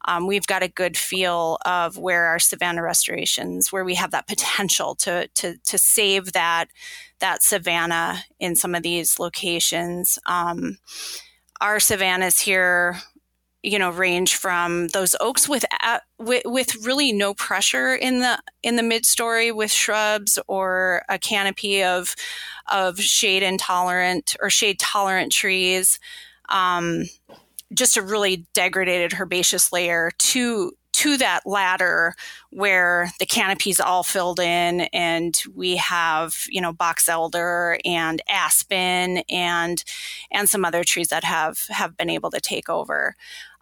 Um, 0.06 0.26
we've 0.26 0.46
got 0.46 0.62
a 0.62 0.68
good 0.68 0.96
feel 0.96 1.58
of 1.64 1.96
where 1.96 2.26
our 2.26 2.38
savanna 2.38 2.82
restorations 2.82 3.72
where 3.72 3.84
we 3.84 3.94
have 3.94 4.10
that 4.10 4.26
potential 4.26 4.94
to 4.96 5.28
to 5.28 5.56
to 5.58 5.78
save 5.78 6.32
that 6.32 6.66
that 7.20 7.42
savanna 7.42 8.24
in 8.40 8.56
some 8.56 8.74
of 8.74 8.82
these 8.82 9.18
locations. 9.18 10.18
Um, 10.26 10.78
our 11.60 11.80
savannas 11.80 12.40
here 12.40 12.96
you 13.64 13.78
know 13.78 13.90
range 13.90 14.34
from 14.36 14.88
those 14.88 15.16
oaks 15.20 15.48
with, 15.48 15.64
with 16.18 16.42
with 16.44 16.76
really 16.84 17.12
no 17.12 17.32
pressure 17.34 17.94
in 17.94 18.20
the 18.20 18.38
in 18.62 18.76
the 18.76 18.82
mid 18.82 19.06
story 19.06 19.50
with 19.50 19.72
shrubs 19.72 20.38
or 20.46 21.02
a 21.08 21.18
canopy 21.18 21.82
of 21.82 22.14
of 22.70 23.00
shade 23.00 23.42
intolerant 23.42 24.36
or 24.40 24.50
shade 24.50 24.78
tolerant 24.78 25.32
trees 25.32 25.98
um, 26.50 27.04
just 27.72 27.96
a 27.96 28.02
really 28.02 28.46
degraded 28.52 29.14
herbaceous 29.14 29.72
layer 29.72 30.10
to 30.18 30.72
to 30.92 31.16
that 31.16 31.40
ladder 31.44 32.14
where 32.50 33.10
the 33.18 33.26
canopy's 33.26 33.80
all 33.80 34.02
filled 34.02 34.38
in 34.38 34.82
and 34.92 35.42
we 35.54 35.76
have 35.76 36.44
you 36.48 36.60
know 36.60 36.72
box 36.72 37.08
elder 37.08 37.78
and 37.84 38.20
aspen 38.28 39.22
and 39.28 39.84
and 40.30 40.48
some 40.48 40.64
other 40.64 40.84
trees 40.84 41.08
that 41.08 41.24
have 41.24 41.66
have 41.70 41.96
been 41.96 42.10
able 42.10 42.30
to 42.30 42.40
take 42.40 42.68
over 42.68 43.16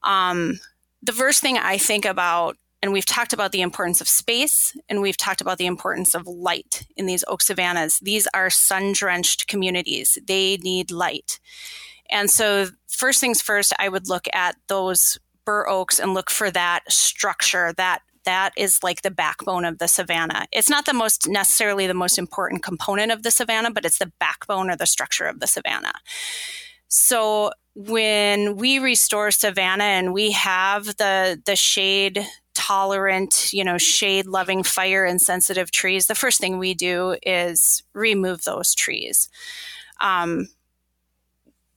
um, 0.05 0.59
the 1.03 1.13
first 1.13 1.41
thing 1.41 1.59
i 1.59 1.77
think 1.77 2.05
about 2.05 2.57
and 2.83 2.93
we've 2.93 3.07
talked 3.07 3.33
about 3.33 3.53
the 3.53 3.61
importance 3.61 4.01
of 4.01 4.09
space 4.09 4.77
and 4.89 5.01
we've 5.01 5.17
talked 5.17 5.41
about 5.41 5.59
the 5.59 5.67
importance 5.67 6.15
of 6.15 6.27
light 6.27 6.85
in 6.97 7.07
these 7.07 7.25
oak 7.29 7.43
savannas 7.43 7.99
these 8.01 8.27
are 8.35 8.51
sun 8.51 8.93
drenched 8.93 9.47
communities 9.47 10.19
they 10.27 10.57
need 10.59 10.91
light 10.91 11.39
and 12.11 12.31
so 12.31 12.67
first 12.89 13.21
things 13.21 13.41
first 13.41 13.73
i 13.79 13.89
would 13.89 14.09
look 14.09 14.27
at 14.33 14.57
those 14.69 15.19
bur 15.45 15.69
oaks 15.69 15.99
and 15.99 16.15
look 16.15 16.31
for 16.31 16.51
that 16.51 16.81
structure 16.89 17.73
that 17.77 18.01
that 18.25 18.53
is 18.57 18.83
like 18.83 19.03
the 19.03 19.11
backbone 19.11 19.65
of 19.65 19.79
the 19.79 19.89
savanna. 19.89 20.47
It's 20.53 20.71
not 20.71 20.87
the 20.87 20.93
most 20.93 21.29
necessarily 21.29 21.87
the 21.87 21.95
most 21.95 22.19
important 22.19 22.63
component 22.63 23.13
of 23.13 23.23
the 23.23 23.31
savanna, 23.31 23.71
but 23.71 23.85
it's 23.85 23.99
the 23.99 24.13
backbone 24.21 24.71
or 24.71 24.77
the 24.77 24.87
structure 24.87 25.27
of 25.27 25.41
the 25.41 25.47
savanna. 25.47 25.93
So 26.89 27.53
when 27.75 28.57
we 28.57 28.79
restore 28.79 29.31
savanna 29.31 29.85
and 29.85 30.13
we 30.13 30.33
have 30.33 30.85
the 30.97 31.41
the 31.45 31.57
shade 31.57 32.27
tolerant, 32.55 33.53
you 33.53 33.65
know, 33.65 33.79
shade 33.79 34.27
loving, 34.27 34.63
fire 34.63 35.07
insensitive 35.07 35.71
trees, 35.71 36.07
the 36.07 36.15
first 36.15 36.41
thing 36.41 36.59
we 36.59 36.75
do 36.75 37.17
is 37.23 37.83
remove 37.95 38.45
those 38.45 38.75
trees. 38.75 39.29
Um, 40.01 40.49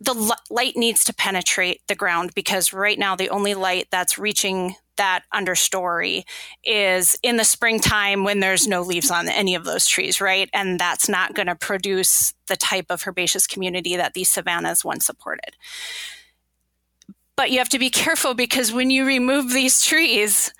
the 0.01 0.37
light 0.49 0.75
needs 0.75 1.05
to 1.05 1.13
penetrate 1.13 1.81
the 1.87 1.95
ground 1.95 2.31
because 2.35 2.73
right 2.73 2.99
now 2.99 3.15
the 3.15 3.29
only 3.29 3.53
light 3.53 3.87
that's 3.89 4.17
reaching 4.17 4.75
that 4.97 5.23
understory 5.33 6.23
is 6.63 7.17
in 7.23 7.37
the 7.37 7.43
springtime 7.43 8.23
when 8.23 8.39
there's 8.39 8.67
no 8.67 8.81
leaves 8.81 9.11
on 9.11 9.27
any 9.27 9.55
of 9.55 9.65
those 9.65 9.87
trees, 9.87 10.21
right? 10.21 10.49
And 10.53 10.79
that's 10.79 11.09
not 11.09 11.33
going 11.33 11.47
to 11.47 11.55
produce 11.55 12.33
the 12.47 12.55
type 12.55 12.87
of 12.89 13.03
herbaceous 13.07 13.47
community 13.47 13.95
that 13.95 14.13
these 14.13 14.29
savannas 14.29 14.85
once 14.85 15.05
supported. 15.05 15.55
But 17.35 17.51
you 17.51 17.57
have 17.57 17.69
to 17.69 17.79
be 17.79 17.89
careful 17.89 18.33
because 18.33 18.71
when 18.71 18.89
you 18.89 19.05
remove 19.05 19.51
these 19.51 19.81
trees, 19.83 20.53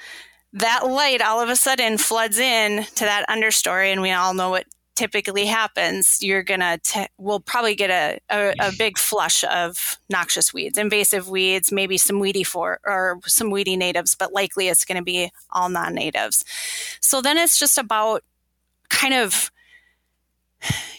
that 0.53 0.85
light 0.85 1.21
all 1.21 1.41
of 1.41 1.49
a 1.49 1.55
sudden 1.55 1.97
floods 1.97 2.37
in 2.37 2.83
to 2.95 3.05
that 3.05 3.27
understory, 3.29 3.91
and 3.91 4.01
we 4.01 4.11
all 4.11 4.33
know 4.33 4.49
what 4.49 4.65
typically 4.95 5.45
happens, 5.45 6.19
you're 6.21 6.43
gonna 6.43 6.77
t- 6.77 7.07
we'll 7.17 7.39
probably 7.39 7.75
get 7.75 7.89
a, 7.89 8.19
a, 8.29 8.53
a, 8.59 8.71
big 8.77 8.97
flush 8.97 9.43
of 9.45 9.99
noxious 10.09 10.53
weeds, 10.53 10.77
invasive 10.77 11.29
weeds, 11.29 11.71
maybe 11.71 11.97
some 11.97 12.19
weedy 12.19 12.43
for 12.43 12.79
or 12.85 13.19
some 13.25 13.49
weedy 13.49 13.77
natives, 13.77 14.15
but 14.15 14.33
likely 14.33 14.67
it's 14.67 14.85
going 14.85 14.97
to 14.97 15.03
be 15.03 15.31
all 15.51 15.69
non-natives. 15.69 16.43
So 17.01 17.21
then 17.21 17.37
it's 17.37 17.57
just 17.57 17.77
about 17.77 18.23
kind 18.89 19.13
of 19.13 19.51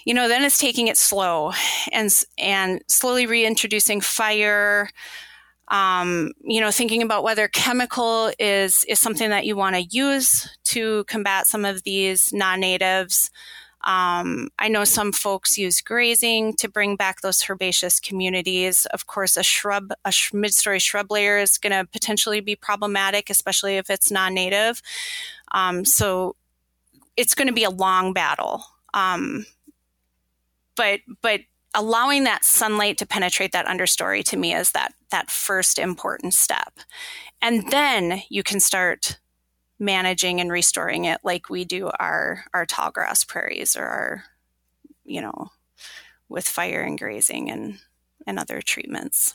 you 0.04 0.14
know 0.14 0.28
then 0.28 0.44
it's 0.44 0.58
taking 0.58 0.88
it 0.88 0.96
slow 0.96 1.52
and 1.92 2.10
and 2.38 2.82
slowly 2.88 3.26
reintroducing 3.26 4.00
fire 4.00 4.88
um, 5.68 6.32
you 6.42 6.60
know 6.60 6.70
thinking 6.70 7.02
about 7.02 7.24
whether 7.24 7.48
chemical 7.48 8.30
is 8.38 8.84
is 8.88 9.00
something 9.00 9.30
that 9.30 9.46
you 9.46 9.56
want 9.56 9.74
to 9.76 9.82
use 9.82 10.48
to 10.64 11.04
combat 11.04 11.46
some 11.46 11.64
of 11.64 11.82
these 11.82 12.32
non-natives 12.32 13.30
um, 13.86 14.48
I 14.58 14.68
know 14.68 14.82
some 14.84 15.12
folks 15.12 15.56
use 15.56 15.80
grazing 15.80 16.54
to 16.54 16.68
bring 16.68 16.96
back 16.96 17.20
those 17.20 17.48
herbaceous 17.48 18.00
communities. 18.00 18.84
Of 18.86 19.06
course, 19.06 19.36
a 19.36 19.44
shrub, 19.44 19.92
a 20.04 20.10
sh- 20.10 20.32
mid-story 20.32 20.80
shrub 20.80 21.10
layer 21.12 21.38
is 21.38 21.56
going 21.56 21.72
to 21.72 21.88
potentially 21.90 22.40
be 22.40 22.56
problematic, 22.56 23.30
especially 23.30 23.76
if 23.76 23.88
it's 23.88 24.10
non-native. 24.10 24.82
Um, 25.52 25.84
so 25.84 26.34
it's 27.16 27.34
going 27.36 27.46
to 27.46 27.54
be 27.54 27.62
a 27.62 27.70
long 27.70 28.12
battle. 28.12 28.64
Um, 28.92 29.46
but 30.74 31.00
but 31.22 31.42
allowing 31.72 32.24
that 32.24 32.44
sunlight 32.44 32.98
to 32.98 33.06
penetrate 33.06 33.52
that 33.52 33.66
understory 33.66 34.24
to 34.24 34.36
me 34.36 34.52
is 34.52 34.72
that 34.72 34.94
that 35.10 35.30
first 35.30 35.78
important 35.78 36.34
step, 36.34 36.80
and 37.40 37.70
then 37.70 38.22
you 38.30 38.42
can 38.42 38.58
start 38.58 39.18
managing 39.78 40.40
and 40.40 40.50
restoring 40.50 41.04
it 41.04 41.20
like 41.22 41.50
we 41.50 41.64
do 41.64 41.90
our 41.98 42.44
our 42.54 42.64
tall 42.64 42.90
grass 42.90 43.24
prairies 43.24 43.76
or 43.76 43.84
our 43.84 44.24
you 45.04 45.20
know 45.20 45.50
with 46.28 46.48
fire 46.48 46.80
and 46.80 46.98
grazing 46.98 47.50
and 47.50 47.78
and 48.26 48.38
other 48.38 48.60
treatments. 48.60 49.34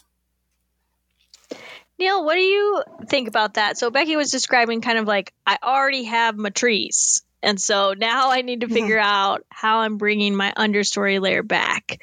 Neil 2.00 2.26
what 2.26 2.36
do 2.36 2.42
you 2.42 2.84
think 3.08 3.28
about 3.28 3.56
that? 3.56 3.78
So 3.78 3.92
becky 3.92 4.16
was 4.16 4.32
describing 4.32 4.82
kind 4.82 4.98
of 4.98 5.06
like 5.06 5.34
i 5.46 5.58
already 5.62 6.06
have 6.06 6.36
my 6.38 6.50
trees 6.50 7.24
and 7.44 7.60
so 7.60 7.94
now 7.98 8.32
i 8.32 8.42
need 8.42 8.62
to 8.62 8.68
figure 8.80 9.00
out 9.00 9.46
how 9.50 9.80
i'm 9.80 9.98
bringing 9.98 10.36
my 10.36 10.52
understory 10.58 11.22
layer 11.22 11.44
back. 11.44 12.00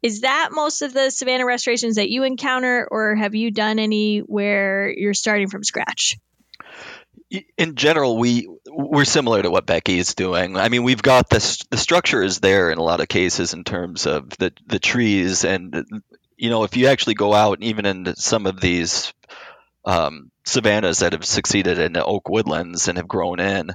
Is 0.00 0.22
that 0.22 0.48
most 0.50 0.82
of 0.82 0.92
the 0.92 1.10
savanna 1.10 1.44
restorations 1.44 1.94
that 1.96 2.10
you 2.10 2.24
encounter 2.24 2.88
or 2.90 3.14
have 3.14 3.36
you 3.36 3.52
done 3.52 3.78
any 3.78 4.18
where 4.18 4.90
you're 4.90 5.14
starting 5.14 5.48
from 5.48 5.62
scratch 5.62 6.16
in 7.56 7.74
general, 7.76 8.18
we 8.18 8.48
we're 8.66 9.04
similar 9.04 9.42
to 9.42 9.50
what 9.50 9.66
Becky 9.66 9.98
is 9.98 10.14
doing. 10.14 10.56
I 10.56 10.68
mean, 10.68 10.82
we've 10.82 11.02
got 11.02 11.28
this. 11.30 11.58
The 11.70 11.76
structure 11.76 12.22
is 12.22 12.40
there 12.40 12.70
in 12.70 12.78
a 12.78 12.82
lot 12.82 13.00
of 13.00 13.08
cases 13.08 13.54
in 13.54 13.64
terms 13.64 14.06
of 14.06 14.30
the 14.38 14.52
the 14.66 14.78
trees, 14.78 15.44
and 15.44 15.84
you 16.36 16.50
know, 16.50 16.64
if 16.64 16.76
you 16.76 16.88
actually 16.88 17.14
go 17.14 17.32
out, 17.32 17.62
even 17.62 17.86
in 17.86 18.14
some 18.16 18.46
of 18.46 18.60
these 18.60 19.12
um, 19.84 20.30
savannas 20.44 21.00
that 21.00 21.12
have 21.12 21.24
succeeded 21.24 21.78
in 21.78 21.92
the 21.92 22.04
oak 22.04 22.28
woodlands 22.28 22.88
and 22.88 22.98
have 22.98 23.08
grown 23.08 23.40
in, 23.40 23.70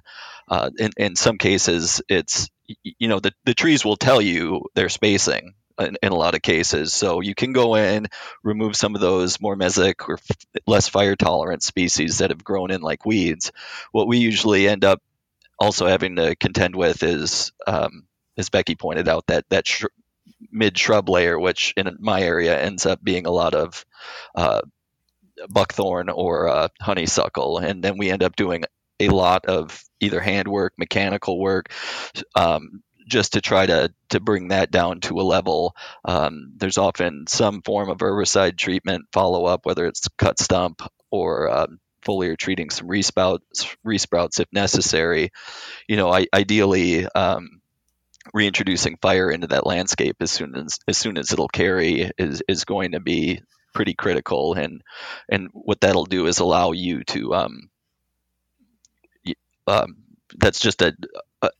uh, 0.47 0.69
in 0.77 0.91
in 0.97 1.15
some 1.15 1.37
cases, 1.37 2.01
it's 2.07 2.49
you 2.83 3.07
know 3.07 3.19
the 3.19 3.33
the 3.45 3.55
trees 3.55 3.83
will 3.83 3.97
tell 3.97 4.21
you 4.21 4.65
their 4.75 4.89
spacing 4.89 5.53
in, 5.79 5.97
in, 6.01 6.11
a 6.11 6.15
lot 6.15 6.35
of 6.35 6.41
cases. 6.41 6.93
So 6.93 7.21
you 7.21 7.35
can 7.35 7.53
go 7.53 7.75
in, 7.75 8.07
remove 8.43 8.75
some 8.75 8.95
of 8.95 9.01
those 9.01 9.39
more 9.39 9.55
mesic 9.55 10.07
or 10.07 10.19
less 10.65 10.87
fire 10.87 11.15
tolerant 11.15 11.63
species 11.63 12.19
that 12.19 12.31
have 12.31 12.43
grown 12.43 12.71
in 12.71 12.81
like 12.81 13.05
weeds. 13.05 13.51
What 13.91 14.07
we 14.07 14.17
usually 14.17 14.67
end 14.67 14.83
up 14.85 15.01
also 15.59 15.87
having 15.87 16.15
to 16.17 16.35
contend 16.35 16.75
with 16.75 17.03
is, 17.03 17.51
um, 17.65 18.07
as 18.37 18.49
Becky 18.49 18.75
pointed 18.75 19.07
out, 19.07 19.27
that 19.27 19.45
that 19.49 19.67
sh- 19.67 19.85
mid 20.51 20.77
shrub 20.77 21.09
layer, 21.09 21.39
which 21.39 21.73
in 21.77 21.97
my 21.99 22.21
area 22.21 22.59
ends 22.59 22.85
up 22.85 23.03
being 23.03 23.25
a 23.25 23.31
lot 23.31 23.53
of 23.53 23.85
uh, 24.35 24.61
buckthorn 25.49 26.09
or 26.09 26.47
uh, 26.47 26.67
honeysuckle, 26.81 27.57
and 27.59 27.83
then 27.83 27.97
we 27.97 28.11
end 28.11 28.23
up 28.23 28.35
doing 28.35 28.65
a 28.99 29.09
lot 29.09 29.45
of 29.45 29.83
either 29.99 30.19
handwork, 30.19 30.73
mechanical 30.77 31.39
work, 31.39 31.71
um, 32.35 32.81
just 33.07 33.33
to 33.33 33.41
try 33.41 33.65
to 33.65 33.93
to 34.09 34.19
bring 34.19 34.49
that 34.49 34.71
down 34.71 35.01
to 35.01 35.19
a 35.19 35.23
level. 35.23 35.75
Um, 36.05 36.53
there's 36.57 36.77
often 36.77 37.25
some 37.27 37.61
form 37.61 37.89
of 37.89 37.99
herbicide 37.99 38.57
treatment 38.57 39.05
follow 39.11 39.45
up, 39.45 39.65
whether 39.65 39.85
it's 39.85 40.07
cut 40.17 40.39
stump 40.39 40.81
or 41.11 41.49
um, 41.49 41.79
foliar 42.05 42.37
treating 42.37 42.69
some 42.69 42.87
resprouts, 42.87 43.75
resprouts 43.83 44.39
if 44.39 44.47
necessary. 44.51 45.31
You 45.87 45.97
know, 45.97 46.11
I, 46.11 46.27
ideally. 46.33 47.07
Um, 47.07 47.61
reintroducing 48.33 48.97
fire 49.01 49.31
into 49.31 49.47
that 49.47 49.65
landscape 49.65 50.17
as 50.19 50.29
soon 50.29 50.53
as 50.55 50.79
as 50.85 50.97
soon 50.97 51.17
as 51.17 51.31
it'll 51.31 51.47
carry 51.47 52.11
is 52.17 52.43
is 52.49 52.65
going 52.65 52.91
to 52.91 52.99
be 52.99 53.41
pretty 53.73 53.93
critical 53.93 54.53
and 54.53 54.81
and 55.29 55.47
what 55.53 55.79
that'll 55.79 56.05
do 56.05 56.27
is 56.27 56.39
allow 56.39 56.73
you 56.73 57.05
to 57.05 57.33
um, 57.33 57.69
um, 59.67 59.97
that's 60.37 60.59
just 60.59 60.81
a 60.81 60.93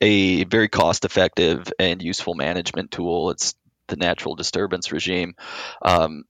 a 0.01 0.43
very 0.45 0.69
cost 0.69 1.05
effective 1.05 1.71
and 1.79 2.01
useful 2.01 2.33
management 2.33 2.91
tool. 2.91 3.31
It's 3.31 3.55
the 3.87 3.95
natural 3.95 4.35
disturbance 4.35 4.91
regime. 4.91 5.35
Um, 5.81 6.23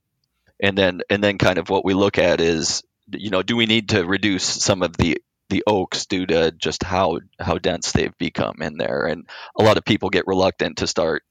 and 0.60 0.76
then 0.76 1.00
and 1.08 1.22
then 1.22 1.38
kind 1.38 1.58
of 1.58 1.70
what 1.70 1.84
we 1.84 1.94
look 1.94 2.18
at 2.18 2.40
is 2.40 2.82
you 3.12 3.30
know 3.30 3.42
do 3.42 3.56
we 3.56 3.66
need 3.66 3.90
to 3.90 4.04
reduce 4.04 4.44
some 4.44 4.82
of 4.82 4.96
the 4.96 5.20
the 5.50 5.64
oaks 5.66 6.06
due 6.06 6.26
to 6.26 6.50
just 6.52 6.82
how 6.82 7.20
how 7.38 7.56
dense 7.58 7.92
they've 7.92 8.16
become 8.18 8.56
in 8.60 8.76
there 8.76 9.06
and 9.06 9.26
a 9.58 9.62
lot 9.62 9.78
of 9.78 9.84
people 9.84 10.10
get 10.10 10.26
reluctant 10.26 10.78
to 10.78 10.86
start 10.86 11.22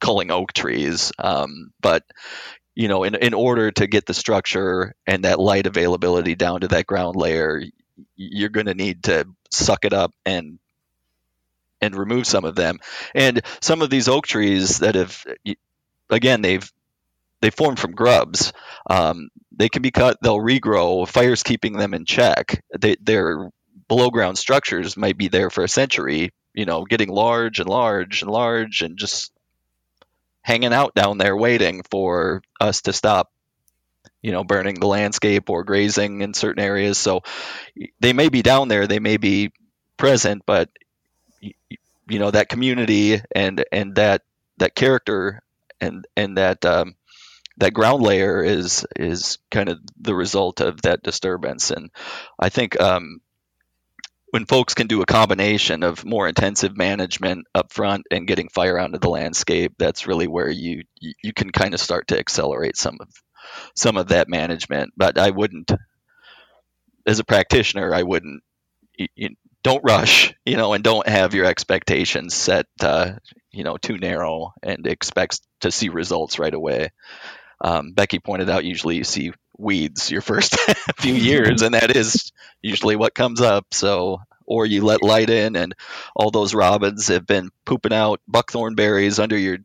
culling 0.00 0.30
oak 0.30 0.52
trees 0.52 1.12
um, 1.18 1.72
but 1.80 2.02
you 2.74 2.88
know 2.88 3.04
in, 3.04 3.14
in 3.14 3.34
order 3.34 3.70
to 3.70 3.86
get 3.86 4.04
the 4.04 4.12
structure 4.14 4.94
and 5.06 5.24
that 5.24 5.38
light 5.38 5.66
availability 5.66 6.34
down 6.34 6.60
to 6.60 6.68
that 6.68 6.86
ground 6.86 7.16
layer 7.16 7.62
you're 8.14 8.50
going 8.50 8.66
to 8.66 8.74
need 8.74 9.04
to 9.04 9.26
suck 9.50 9.86
it 9.86 9.94
up 9.94 10.12
and 10.26 10.58
and 11.80 11.94
remove 11.94 12.26
some 12.26 12.44
of 12.44 12.54
them. 12.54 12.78
And 13.14 13.42
some 13.60 13.82
of 13.82 13.90
these 13.90 14.08
oak 14.08 14.26
trees 14.26 14.78
that 14.78 14.94
have, 14.94 15.24
again, 16.10 16.42
they've 16.42 16.70
they 17.40 17.50
form 17.50 17.76
from 17.76 17.92
grubs. 17.92 18.52
Um, 18.88 19.28
they 19.52 19.68
can 19.68 19.82
be 19.82 19.90
cut, 19.90 20.18
they'll 20.22 20.38
regrow. 20.38 21.06
Fire's 21.06 21.42
keeping 21.42 21.74
them 21.74 21.94
in 21.94 22.04
check. 22.04 22.62
They, 22.78 22.96
their 23.00 23.50
below 23.88 24.10
ground 24.10 24.38
structures 24.38 24.96
might 24.96 25.18
be 25.18 25.28
there 25.28 25.50
for 25.50 25.62
a 25.62 25.68
century, 25.68 26.32
you 26.54 26.64
know, 26.64 26.84
getting 26.84 27.08
large 27.08 27.60
and 27.60 27.68
large 27.68 28.22
and 28.22 28.30
large 28.30 28.82
and 28.82 28.98
just 28.98 29.32
hanging 30.42 30.72
out 30.72 30.94
down 30.94 31.18
there 31.18 31.36
waiting 31.36 31.82
for 31.90 32.40
us 32.60 32.82
to 32.82 32.92
stop 32.92 33.30
you 34.22 34.32
know 34.32 34.44
burning 34.44 34.78
the 34.78 34.86
landscape 34.86 35.50
or 35.50 35.64
grazing 35.64 36.20
in 36.20 36.34
certain 36.34 36.62
areas 36.62 36.98
so 36.98 37.22
they 38.00 38.12
may 38.12 38.28
be 38.28 38.42
down 38.42 38.68
there 38.68 38.86
they 38.86 39.00
may 39.00 39.16
be 39.16 39.52
present 39.96 40.42
but 40.46 40.70
you 42.08 42.18
know 42.18 42.30
that 42.30 42.48
community 42.48 43.20
and 43.34 43.64
and 43.72 43.96
that 43.96 44.22
that 44.58 44.74
character 44.74 45.42
and 45.80 46.06
and 46.16 46.38
that 46.38 46.64
um, 46.64 46.94
that 47.58 47.74
ground 47.74 48.02
layer 48.02 48.42
is 48.42 48.86
is 48.96 49.38
kind 49.50 49.68
of 49.68 49.78
the 50.00 50.14
result 50.14 50.60
of 50.60 50.82
that 50.82 51.02
disturbance 51.02 51.70
and 51.70 51.90
i 52.38 52.48
think 52.48 52.80
um, 52.80 53.20
when 54.30 54.44
folks 54.44 54.74
can 54.74 54.86
do 54.86 55.02
a 55.02 55.06
combination 55.06 55.82
of 55.82 56.04
more 56.04 56.28
intensive 56.28 56.76
management 56.76 57.46
up 57.54 57.72
front 57.72 58.06
and 58.10 58.26
getting 58.26 58.48
fire 58.48 58.78
onto 58.78 58.98
the 58.98 59.08
landscape, 59.08 59.72
that's 59.78 60.06
really 60.06 60.26
where 60.26 60.50
you 60.50 60.82
you 61.00 61.32
can 61.32 61.50
kind 61.50 61.74
of 61.74 61.80
start 61.80 62.08
to 62.08 62.18
accelerate 62.18 62.76
some 62.76 62.98
of 63.00 63.08
some 63.74 63.96
of 63.96 64.08
that 64.08 64.28
management. 64.28 64.92
But 64.96 65.16
I 65.18 65.30
wouldn't, 65.30 65.70
as 67.06 67.18
a 67.18 67.24
practitioner, 67.24 67.94
I 67.94 68.02
wouldn't. 68.02 68.42
Don't 69.66 69.82
rush, 69.82 70.32
you 70.44 70.56
know, 70.56 70.74
and 70.74 70.84
don't 70.84 71.08
have 71.08 71.34
your 71.34 71.44
expectations 71.44 72.34
set, 72.34 72.66
uh, 72.80 73.14
you 73.50 73.64
know, 73.64 73.76
too 73.76 73.98
narrow 73.98 74.54
and 74.62 74.86
expect 74.86 75.40
to 75.60 75.72
see 75.72 75.88
results 75.88 76.38
right 76.38 76.54
away. 76.54 76.92
Um, 77.60 77.90
Becky 77.90 78.20
pointed 78.20 78.48
out, 78.48 78.64
usually 78.64 78.94
you 78.94 79.02
see 79.02 79.32
weeds 79.58 80.08
your 80.08 80.20
first 80.20 80.56
few 80.98 81.14
years, 81.14 81.62
and 81.62 81.74
that 81.74 81.96
is 81.96 82.30
usually 82.62 82.94
what 82.94 83.12
comes 83.12 83.40
up. 83.40 83.66
So, 83.72 84.20
or 84.44 84.66
you 84.66 84.84
let 84.84 85.02
light 85.02 85.30
in, 85.30 85.56
and 85.56 85.74
all 86.14 86.30
those 86.30 86.54
robins 86.54 87.08
have 87.08 87.26
been 87.26 87.50
pooping 87.64 87.92
out 87.92 88.20
buckthorn 88.28 88.76
berries 88.76 89.18
under 89.18 89.36
your, 89.36 89.58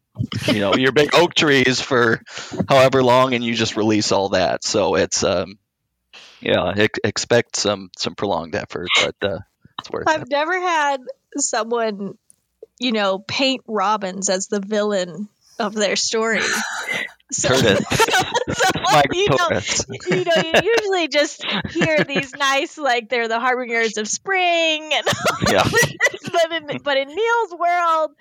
you 0.47 0.62
know, 0.62 0.74
your 0.74 0.93
big 0.93 1.14
oak 1.14 1.36
trees 1.36 1.80
for 1.80 2.24
however 2.68 3.04
long, 3.04 3.36
and 3.36 3.43
you 3.43 3.54
just 3.54 3.78
release 3.78 4.12
all 4.12 4.30
that. 4.30 4.64
So 4.64 4.95
it's, 4.95 5.24
um, 5.24 5.60
yeah, 6.39 6.74
ex- 6.76 6.99
expect 7.04 7.56
some 7.56 7.91
some 7.95 8.16
prolonged 8.16 8.56
effort, 8.56 8.88
but 9.04 9.16
uh, 9.22 9.39
I've 10.07 10.23
it. 10.23 10.29
never 10.29 10.59
had 10.59 11.01
someone, 11.38 12.17
you 12.79 12.91
know, 12.91 13.19
paint 13.19 13.63
robins 13.67 14.29
as 14.29 14.47
the 14.47 14.59
villain 14.59 15.29
of 15.62 15.74
their 15.74 15.95
story. 15.95 16.41
So, 17.34 17.47
Curtis. 17.47 17.80
so, 17.89 18.70
Mike 18.91 19.07
you 19.14 19.28
know, 19.30 19.62
you 20.09 20.26
know, 20.26 20.34
you 20.36 20.62
usually 20.78 21.07
just 21.07 21.45
hear 21.70 22.03
these 22.03 22.34
nice, 22.34 22.78
like 22.78 23.07
they're 23.07 23.30
the 23.30 23.39
harbingers 23.39 23.95
of 23.95 24.09
spring, 24.09 24.91
and 24.93 25.07
Yeah. 25.47 25.64
but 26.30 26.51
in 26.51 26.78
but 26.84 26.97
in 26.97 27.07
Neil's 27.07 27.55
world, 27.57 28.12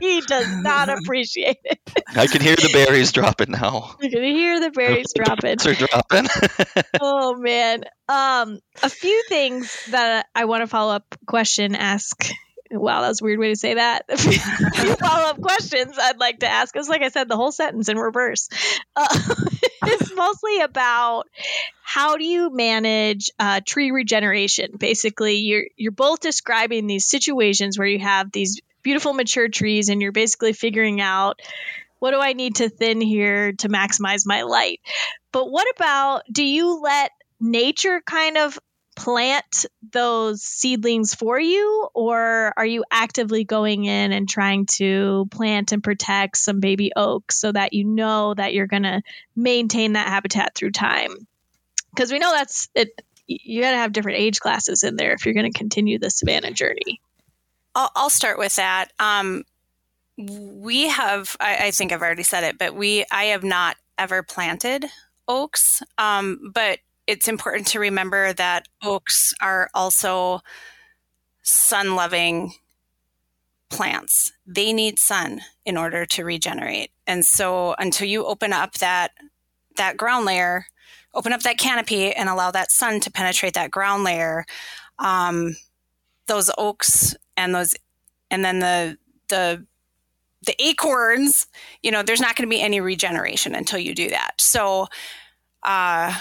he 0.00 0.22
does 0.22 0.48
not 0.62 0.88
appreciate 0.88 1.58
it. 1.64 1.78
I 2.16 2.26
can 2.26 2.40
hear 2.40 2.56
the 2.56 2.70
berries 2.72 3.12
dropping 3.12 3.50
now. 3.50 3.96
You 4.00 4.08
can 4.08 4.22
hear 4.22 4.60
the 4.60 4.70
berries 4.70 5.12
dropping. 5.14 5.56
They're 5.58 5.74
dropping. 5.74 6.26
Oh 7.02 7.36
man. 7.36 7.84
Um, 8.08 8.60
a 8.82 8.88
few 8.88 9.24
things 9.28 9.76
that 9.90 10.24
I 10.34 10.46
want 10.46 10.62
to 10.62 10.68
follow 10.68 10.94
up 10.94 11.14
question 11.26 11.74
ask. 11.74 12.30
Wow, 12.78 13.02
that 13.02 13.08
was 13.08 13.20
a 13.20 13.24
weird 13.24 13.38
way 13.38 13.48
to 13.48 13.56
say 13.56 13.74
that. 13.74 14.04
A 14.08 14.16
few 14.18 14.96
follow 14.96 15.30
up 15.30 15.40
questions 15.40 15.96
I'd 15.98 16.18
like 16.18 16.40
to 16.40 16.48
ask. 16.48 16.74
It's 16.74 16.88
like 16.88 17.02
I 17.02 17.08
said, 17.08 17.28
the 17.28 17.36
whole 17.36 17.52
sentence 17.52 17.88
in 17.88 17.98
reverse. 17.98 18.48
Uh, 18.96 19.08
it's 19.86 20.14
mostly 20.14 20.60
about 20.60 21.24
how 21.82 22.16
do 22.16 22.24
you 22.24 22.54
manage 22.54 23.30
uh, 23.40 23.60
tree 23.66 23.90
regeneration. 23.90 24.76
Basically, 24.78 25.38
you're 25.38 25.64
you're 25.76 25.90
both 25.90 26.20
describing 26.20 26.86
these 26.86 27.06
situations 27.06 27.76
where 27.76 27.88
you 27.88 27.98
have 27.98 28.30
these 28.30 28.60
beautiful 28.82 29.12
mature 29.12 29.48
trees, 29.48 29.88
and 29.88 30.00
you're 30.00 30.12
basically 30.12 30.52
figuring 30.52 31.00
out 31.00 31.40
what 31.98 32.12
do 32.12 32.20
I 32.20 32.34
need 32.34 32.56
to 32.56 32.68
thin 32.68 33.00
here 33.00 33.52
to 33.52 33.68
maximize 33.68 34.22
my 34.24 34.42
light. 34.42 34.80
But 35.32 35.50
what 35.50 35.66
about 35.74 36.22
do 36.30 36.44
you 36.44 36.80
let 36.80 37.10
nature 37.40 38.00
kind 38.00 38.38
of 38.38 38.58
plant 38.96 39.66
those 39.92 40.42
seedlings 40.42 41.14
for 41.14 41.38
you 41.38 41.88
or 41.94 42.52
are 42.56 42.66
you 42.66 42.84
actively 42.90 43.44
going 43.44 43.84
in 43.84 44.12
and 44.12 44.28
trying 44.28 44.66
to 44.66 45.26
plant 45.30 45.72
and 45.72 45.82
protect 45.82 46.36
some 46.36 46.60
baby 46.60 46.92
oaks 46.94 47.38
so 47.38 47.50
that 47.50 47.72
you 47.72 47.84
know 47.84 48.34
that 48.34 48.54
you're 48.54 48.66
going 48.66 48.84
to 48.84 49.02
maintain 49.34 49.94
that 49.94 50.08
habitat 50.08 50.54
through 50.54 50.70
time 50.70 51.14
because 51.90 52.12
we 52.12 52.18
know 52.18 52.32
that's 52.32 52.68
it 52.74 53.02
you 53.26 53.62
got 53.62 53.72
to 53.72 53.76
have 53.78 53.92
different 53.92 54.18
age 54.18 54.38
classes 54.38 54.84
in 54.84 54.96
there 54.96 55.12
if 55.12 55.24
you're 55.24 55.34
going 55.34 55.50
to 55.50 55.58
continue 55.58 55.98
the 55.98 56.10
savanna 56.10 56.50
journey 56.50 57.00
I'll, 57.74 57.90
I'll 57.94 58.10
start 58.10 58.38
with 58.38 58.56
that. 58.56 58.92
Um, 58.98 59.44
we 60.16 60.88
have, 60.88 61.36
I, 61.40 61.66
I 61.66 61.70
think 61.72 61.92
I've 61.92 62.02
already 62.02 62.22
said 62.22 62.44
it, 62.44 62.58
but 62.58 62.74
we, 62.74 63.04
I 63.10 63.24
have 63.24 63.42
not 63.42 63.76
ever 63.98 64.22
planted 64.22 64.86
oaks. 65.26 65.82
Um, 65.98 66.52
but 66.52 66.78
it's 67.06 67.28
important 67.28 67.66
to 67.68 67.80
remember 67.80 68.32
that 68.32 68.68
oaks 68.82 69.34
are 69.40 69.68
also 69.74 70.40
sun 71.42 71.94
loving 71.94 72.54
plants. 73.68 74.32
They 74.46 74.72
need 74.72 74.98
sun 74.98 75.40
in 75.64 75.76
order 75.76 76.06
to 76.06 76.24
regenerate. 76.24 76.90
And 77.06 77.24
so 77.24 77.74
until 77.78 78.08
you 78.08 78.24
open 78.24 78.52
up 78.52 78.74
that, 78.74 79.12
that 79.76 79.96
ground 79.96 80.24
layer, 80.24 80.66
open 81.12 81.32
up 81.32 81.42
that 81.42 81.58
canopy 81.58 82.12
and 82.12 82.28
allow 82.28 82.50
that 82.50 82.70
sun 82.70 83.00
to 83.00 83.10
penetrate 83.10 83.54
that 83.54 83.70
ground 83.70 84.04
layer, 84.04 84.44
um, 84.98 85.56
those 86.26 86.50
oaks 86.56 87.14
and 87.36 87.54
those, 87.54 87.74
and 88.30 88.44
then 88.44 88.60
the, 88.60 88.96
the, 89.28 89.66
the 90.46 90.54
acorns, 90.62 91.46
you 91.82 91.90
know, 91.90 92.02
there's 92.02 92.20
not 92.20 92.36
going 92.36 92.48
to 92.48 92.54
be 92.54 92.62
any 92.62 92.80
regeneration 92.80 93.54
until 93.54 93.78
you 93.78 93.94
do 93.94 94.10
that. 94.10 94.32
So, 94.38 94.86
uh, 95.62 96.14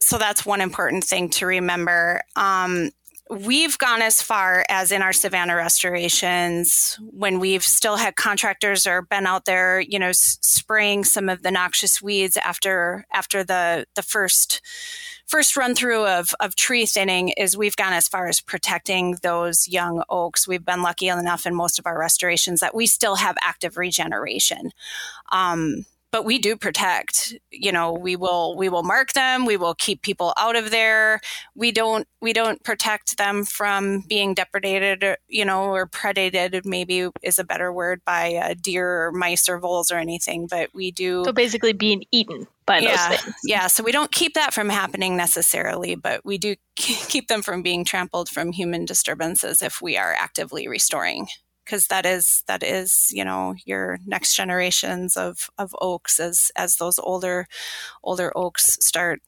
so 0.00 0.18
that's 0.18 0.46
one 0.46 0.60
important 0.60 1.04
thing 1.04 1.28
to 1.30 1.46
remember. 1.46 2.22
Um, 2.36 2.90
we've 3.30 3.76
gone 3.78 4.00
as 4.00 4.22
far 4.22 4.64
as 4.68 4.90
in 4.90 5.02
our 5.02 5.12
savanna 5.12 5.54
restorations 5.54 6.98
when 7.10 7.38
we've 7.40 7.64
still 7.64 7.96
had 7.96 8.16
contractors 8.16 8.86
or 8.86 9.02
been 9.02 9.26
out 9.26 9.44
there, 9.44 9.80
you 9.80 9.98
know, 9.98 10.08
s- 10.08 10.38
spraying 10.40 11.04
some 11.04 11.28
of 11.28 11.42
the 11.42 11.50
noxious 11.50 12.00
weeds 12.00 12.36
after 12.38 13.06
after 13.12 13.44
the 13.44 13.86
the 13.94 14.02
first 14.02 14.62
first 15.26 15.56
run 15.58 15.74
through 15.74 16.06
of, 16.06 16.34
of 16.40 16.56
tree 16.56 16.86
thinning 16.86 17.28
is 17.36 17.56
we've 17.56 17.76
gone 17.76 17.92
as 17.92 18.08
far 18.08 18.28
as 18.28 18.40
protecting 18.40 19.18
those 19.22 19.68
young 19.68 20.02
oaks. 20.08 20.48
We've 20.48 20.64
been 20.64 20.82
lucky 20.82 21.08
enough 21.08 21.44
in 21.44 21.54
most 21.54 21.78
of 21.78 21.86
our 21.86 21.98
restorations 21.98 22.60
that 22.60 22.74
we 22.74 22.86
still 22.86 23.16
have 23.16 23.36
active 23.42 23.76
regeneration. 23.76 24.70
Um, 25.30 25.84
but 26.10 26.24
we 26.24 26.38
do 26.38 26.56
protect 26.56 27.34
you 27.50 27.72
know 27.72 27.92
we 27.92 28.16
will 28.16 28.56
we 28.56 28.68
will 28.68 28.82
mark 28.82 29.12
them 29.12 29.44
we 29.44 29.56
will 29.56 29.74
keep 29.74 30.02
people 30.02 30.32
out 30.36 30.56
of 30.56 30.70
there. 30.70 31.20
We 31.54 31.72
don't 31.72 32.06
we 32.20 32.32
don't 32.32 32.62
protect 32.62 33.16
them 33.16 33.44
from 33.44 34.00
being 34.08 34.34
depredated 34.34 35.16
you 35.28 35.44
know 35.44 35.64
or 35.72 35.86
predated 35.86 36.64
maybe 36.64 37.08
is 37.22 37.38
a 37.38 37.44
better 37.44 37.72
word 37.72 38.00
by 38.04 38.34
uh, 38.34 38.54
deer 38.60 39.06
or 39.06 39.12
mice 39.12 39.48
or 39.48 39.58
voles 39.58 39.90
or 39.90 39.96
anything 39.96 40.46
but 40.46 40.70
we 40.74 40.90
do 40.90 41.24
so 41.24 41.32
basically 41.32 41.72
being 41.72 42.04
eaten 42.10 42.46
by 42.66 42.78
yeah, 42.78 43.08
those 43.08 43.20
things. 43.20 43.36
Yeah 43.44 43.66
so 43.66 43.82
we 43.82 43.92
don't 43.92 44.12
keep 44.12 44.34
that 44.34 44.52
from 44.52 44.68
happening 44.68 45.16
necessarily 45.16 45.94
but 45.94 46.24
we 46.24 46.38
do 46.38 46.56
keep 46.76 47.28
them 47.28 47.42
from 47.42 47.62
being 47.62 47.84
trampled 47.84 48.28
from 48.28 48.52
human 48.52 48.84
disturbances 48.84 49.62
if 49.62 49.80
we 49.80 49.96
are 49.96 50.14
actively 50.14 50.68
restoring 50.68 51.28
because 51.68 51.88
that 51.88 52.06
is 52.06 52.44
that 52.46 52.62
is 52.62 53.10
you 53.12 53.24
know 53.24 53.54
your 53.66 53.98
next 54.06 54.34
generations 54.34 55.16
of 55.16 55.50
of 55.58 55.76
oaks 55.80 56.18
as 56.18 56.50
as 56.56 56.76
those 56.76 56.98
older 56.98 57.46
older 58.02 58.32
oaks 58.34 58.78
start 58.80 59.20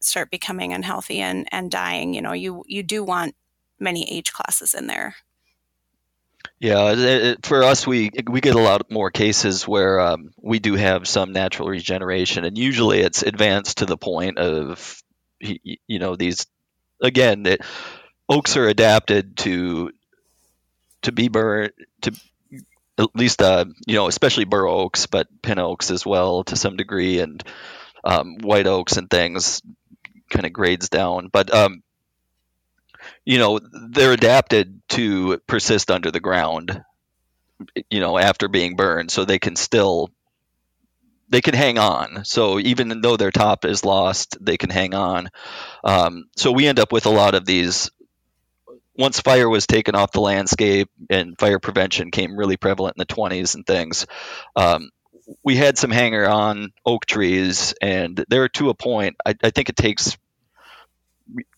start 0.00 0.30
becoming 0.30 0.72
unhealthy 0.72 1.20
and 1.20 1.46
and 1.52 1.70
dying. 1.70 2.14
You 2.14 2.22
know 2.22 2.32
you 2.32 2.64
you 2.66 2.82
do 2.82 3.04
want 3.04 3.34
many 3.78 4.10
age 4.10 4.32
classes 4.32 4.72
in 4.72 4.86
there. 4.86 5.16
Yeah, 6.58 6.94
it, 6.96 7.44
for 7.44 7.62
us, 7.62 7.86
we 7.86 8.10
we 8.26 8.40
get 8.40 8.54
a 8.54 8.60
lot 8.60 8.90
more 8.90 9.10
cases 9.10 9.68
where 9.68 10.00
um, 10.00 10.32
we 10.40 10.60
do 10.60 10.74
have 10.74 11.06
some 11.06 11.32
natural 11.32 11.68
regeneration, 11.68 12.44
and 12.44 12.56
usually 12.56 13.00
it's 13.00 13.22
advanced 13.22 13.78
to 13.78 13.86
the 13.86 13.98
point 13.98 14.38
of 14.38 15.02
you 15.40 15.98
know 15.98 16.16
these 16.16 16.46
again 17.02 17.42
that 17.44 17.60
oaks 18.28 18.56
are 18.56 18.68
adapted 18.68 19.36
to 19.38 19.90
to 21.02 21.12
be 21.12 21.28
burned 21.28 21.72
to 22.02 22.12
at 22.98 23.08
least 23.14 23.42
uh, 23.42 23.64
you 23.86 23.94
know 23.94 24.08
especially 24.08 24.44
bur 24.44 24.66
oaks, 24.66 25.06
but 25.06 25.28
pin 25.42 25.58
oaks 25.58 25.90
as 25.90 26.04
well 26.06 26.44
to 26.44 26.56
some 26.56 26.76
degree, 26.76 27.20
and 27.20 27.42
um, 28.04 28.38
white 28.38 28.66
oaks 28.66 28.96
and 28.96 29.08
things 29.10 29.62
kind 30.30 30.46
of 30.46 30.52
grades 30.52 30.88
down, 30.88 31.28
but 31.32 31.52
um, 31.54 31.82
you 33.24 33.38
know 33.38 33.60
they're 33.90 34.12
adapted 34.12 34.80
to 34.90 35.38
persist 35.46 35.90
under 35.90 36.10
the 36.10 36.20
ground 36.20 36.82
you 37.90 38.00
know 38.00 38.18
after 38.18 38.48
being 38.48 38.76
burned 38.76 39.10
so 39.10 39.24
they 39.24 39.38
can 39.38 39.56
still 39.56 40.10
they 41.28 41.40
can 41.40 41.54
hang 41.54 41.78
on. 41.78 42.24
So 42.26 42.58
even 42.58 43.00
though 43.00 43.16
their 43.16 43.30
top 43.30 43.64
is 43.64 43.86
lost, 43.86 44.36
they 44.38 44.58
can 44.58 44.68
hang 44.68 44.92
on. 44.92 45.30
Um, 45.82 46.24
so 46.36 46.52
we 46.52 46.66
end 46.66 46.78
up 46.78 46.92
with 46.92 47.06
a 47.06 47.10
lot 47.10 47.34
of 47.34 47.46
these. 47.46 47.90
Once 49.02 49.18
fire 49.18 49.48
was 49.48 49.66
taken 49.66 49.96
off 49.96 50.12
the 50.12 50.20
landscape 50.20 50.88
and 51.10 51.36
fire 51.36 51.58
prevention 51.58 52.12
came 52.12 52.36
really 52.36 52.56
prevalent 52.56 52.96
in 52.96 53.00
the 53.00 53.12
20s 53.12 53.56
and 53.56 53.66
things, 53.66 54.06
um, 54.54 54.90
we 55.42 55.56
had 55.56 55.76
some 55.76 55.90
hanger 55.90 56.28
on 56.28 56.72
oak 56.86 57.04
trees, 57.04 57.74
and 57.82 58.24
they're 58.28 58.48
to 58.48 58.68
a 58.68 58.74
point. 58.74 59.16
I, 59.26 59.34
I 59.42 59.50
think 59.50 59.70
it 59.70 59.74
takes 59.74 60.16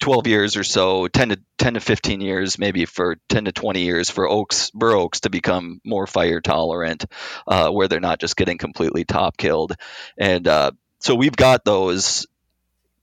12 0.01 0.26
years 0.26 0.57
or 0.57 0.64
so 0.64 1.07
10 1.07 1.28
to 1.28 1.40
10 1.59 1.74
to 1.74 1.80
15 1.80 2.22
years 2.22 2.59
maybe 2.59 2.86
for 2.86 3.16
10 3.28 3.45
to 3.45 3.53
20 3.53 3.82
years 3.82 4.09
for 4.09 4.26
oaks 4.26 4.70
bur 4.70 4.95
oaks 4.95 5.20
to 5.20 5.30
become 5.30 5.80
more 5.84 6.07
fire 6.07 6.40
tolerant 6.40 7.05
uh, 7.47 7.68
where 7.70 7.88
they're 7.88 8.01
not 8.01 8.20
just 8.20 8.36
getting 8.36 8.57
completely 8.57 9.05
top 9.05 9.36
killed 9.36 9.74
and 10.16 10.47
uh, 10.47 10.70
so 11.01 11.14
we've 11.14 11.36
got 11.36 11.64
those 11.64 12.26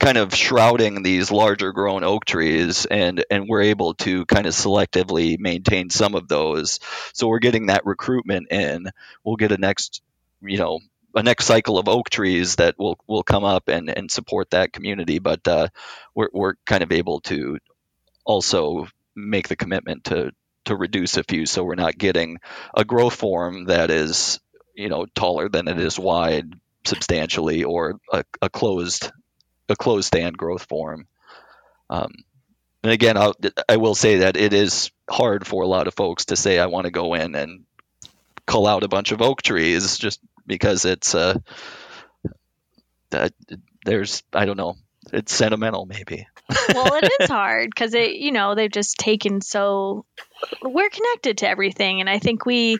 kind 0.01 0.17
of 0.17 0.33
shrouding 0.33 1.03
these 1.03 1.31
larger 1.31 1.71
grown 1.71 2.03
oak 2.03 2.25
trees 2.25 2.85
and 2.85 3.23
and 3.29 3.47
we're 3.47 3.61
able 3.61 3.93
to 3.93 4.25
kind 4.25 4.47
of 4.47 4.53
selectively 4.53 5.37
maintain 5.39 5.89
some 5.89 6.15
of 6.15 6.27
those 6.27 6.79
so 7.13 7.27
we're 7.27 7.39
getting 7.39 7.67
that 7.67 7.85
recruitment 7.85 8.51
in 8.51 8.87
we'll 9.23 9.35
get 9.35 9.51
a 9.51 9.57
next 9.57 10.01
you 10.41 10.57
know 10.57 10.79
a 11.15 11.23
next 11.23 11.45
cycle 11.45 11.77
of 11.77 11.87
oak 11.87 12.09
trees 12.09 12.55
that 12.57 12.75
will 12.77 12.97
will 13.07 13.23
come 13.23 13.43
up 13.43 13.67
and 13.67 13.89
and 13.89 14.09
support 14.09 14.51
that 14.51 14.73
community. 14.73 15.19
But 15.19 15.47
uh, 15.47 15.67
we're 16.15 16.29
we're 16.31 16.53
kind 16.65 16.83
of 16.83 16.91
able 16.91 17.21
to 17.21 17.57
also 18.25 18.87
make 19.15 19.47
the 19.47 19.55
commitment 19.55 20.05
to 20.05 20.31
to 20.65 20.75
reduce 20.75 21.17
a 21.17 21.23
few, 21.23 21.45
so 21.45 21.63
we're 21.63 21.75
not 21.75 21.97
getting 21.97 22.37
a 22.75 22.85
growth 22.85 23.15
form 23.15 23.65
that 23.65 23.91
is 23.91 24.39
you 24.75 24.89
know 24.89 25.05
taller 25.15 25.49
than 25.49 25.67
it 25.67 25.79
is 25.79 25.99
wide 25.99 26.53
substantially, 26.85 27.63
or 27.63 27.99
a, 28.11 28.23
a 28.41 28.49
closed 28.49 29.11
a 29.71 29.75
closed 29.75 30.07
stand 30.07 30.37
growth 30.37 30.65
form. 30.65 31.07
Um, 31.89 32.11
and 32.83 32.91
again, 32.91 33.17
I'll, 33.17 33.35
I 33.67 33.77
will 33.77 33.95
say 33.95 34.19
that 34.19 34.37
it 34.37 34.53
is 34.53 34.91
hard 35.09 35.45
for 35.45 35.63
a 35.63 35.67
lot 35.67 35.87
of 35.87 35.93
folks 35.93 36.25
to 36.25 36.35
say 36.35 36.59
I 36.59 36.67
want 36.67 36.85
to 36.85 36.91
go 36.91 37.13
in 37.13 37.35
and 37.35 37.65
cull 38.45 38.67
out 38.67 38.83
a 38.83 38.87
bunch 38.87 39.11
of 39.11 39.21
oak 39.21 39.41
trees 39.41 39.97
just 39.97 40.19
because 40.47 40.85
it's 40.85 41.13
uh, 41.13 41.37
that 43.11 43.33
there's 43.85 44.23
I 44.33 44.45
don't 44.45 44.57
know 44.57 44.75
it's 45.11 45.33
sentimental 45.33 45.85
maybe. 45.85 46.27
well, 46.73 46.95
it 46.95 47.11
is 47.21 47.29
hard 47.29 47.69
because 47.69 47.93
it 47.93 48.15
you 48.15 48.31
know 48.31 48.55
they've 48.55 48.71
just 48.71 48.97
taken 48.97 49.41
so 49.41 50.05
we're 50.61 50.89
connected 50.89 51.39
to 51.39 51.49
everything, 51.49 52.01
and 52.01 52.09
I 52.09 52.19
think 52.19 52.45
we 52.45 52.77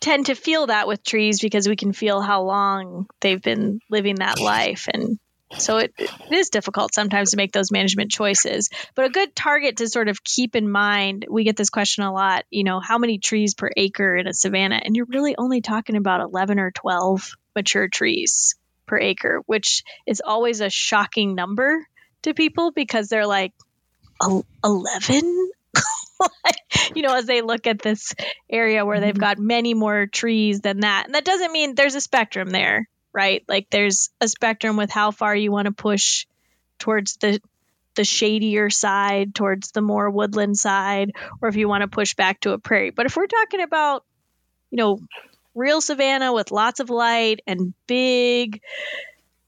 tend 0.00 0.26
to 0.26 0.34
feel 0.34 0.66
that 0.66 0.86
with 0.86 1.02
trees 1.02 1.40
because 1.40 1.68
we 1.68 1.76
can 1.76 1.92
feel 1.92 2.20
how 2.20 2.42
long 2.42 3.06
they've 3.20 3.40
been 3.40 3.80
living 3.88 4.16
that 4.16 4.38
life 4.38 4.86
and 4.92 5.18
so 5.58 5.78
it, 5.78 5.94
it 5.98 6.32
is 6.32 6.50
difficult 6.50 6.94
sometimes 6.94 7.30
to 7.30 7.36
make 7.36 7.52
those 7.52 7.70
management 7.70 8.10
choices. 8.10 8.70
But 8.94 9.06
a 9.06 9.10
good 9.10 9.34
target 9.34 9.78
to 9.78 9.88
sort 9.88 10.08
of 10.08 10.22
keep 10.22 10.56
in 10.56 10.70
mind, 10.70 11.26
we 11.28 11.44
get 11.44 11.56
this 11.56 11.70
question 11.70 12.04
a 12.04 12.12
lot, 12.12 12.44
you 12.50 12.64
know, 12.64 12.80
how 12.80 12.98
many 12.98 13.18
trees 13.18 13.54
per 13.54 13.70
acre 13.76 14.16
in 14.16 14.26
a 14.26 14.34
savanna? 14.34 14.80
And 14.82 14.96
you're 14.96 15.06
really 15.06 15.36
only 15.36 15.60
talking 15.60 15.96
about 15.96 16.20
11 16.20 16.58
or 16.58 16.70
12 16.70 17.32
mature 17.54 17.88
trees 17.88 18.54
per 18.86 18.98
acre, 18.98 19.42
which 19.46 19.82
is 20.06 20.22
always 20.24 20.60
a 20.60 20.70
shocking 20.70 21.34
number 21.34 21.86
to 22.22 22.34
people 22.34 22.72
because 22.72 23.08
they're 23.08 23.26
like, 23.26 23.52
11? 24.64 25.50
you 26.94 27.02
know, 27.02 27.14
as 27.14 27.26
they 27.26 27.42
look 27.42 27.66
at 27.66 27.80
this 27.80 28.14
area 28.48 28.84
where 28.84 29.00
they've 29.00 29.14
mm-hmm. 29.14 29.20
got 29.20 29.38
many 29.38 29.74
more 29.74 30.06
trees 30.06 30.60
than 30.60 30.80
that. 30.80 31.04
And 31.06 31.14
that 31.14 31.24
doesn't 31.24 31.52
mean 31.52 31.74
there's 31.74 31.94
a 31.94 32.00
spectrum 32.00 32.50
there 32.50 32.88
right? 33.14 33.44
Like 33.48 33.70
there's 33.70 34.10
a 34.20 34.28
spectrum 34.28 34.76
with 34.76 34.90
how 34.90 35.10
far 35.12 35.34
you 35.34 35.52
want 35.52 35.66
to 35.66 35.72
push 35.72 36.26
towards 36.78 37.16
the 37.16 37.40
the 37.94 38.04
shadier 38.04 38.70
side, 38.70 39.34
towards 39.34 39.70
the 39.70 39.80
more 39.80 40.10
woodland 40.10 40.58
side, 40.58 41.12
or 41.40 41.48
if 41.48 41.54
you 41.54 41.68
want 41.68 41.82
to 41.82 41.88
push 41.88 42.14
back 42.14 42.40
to 42.40 42.50
a 42.50 42.58
prairie. 42.58 42.90
But 42.90 43.06
if 43.06 43.16
we're 43.16 43.28
talking 43.28 43.60
about, 43.60 44.04
you 44.70 44.78
know, 44.78 44.98
real 45.54 45.80
savanna 45.80 46.32
with 46.32 46.50
lots 46.50 46.80
of 46.80 46.90
light 46.90 47.40
and 47.46 47.72
big 47.86 48.60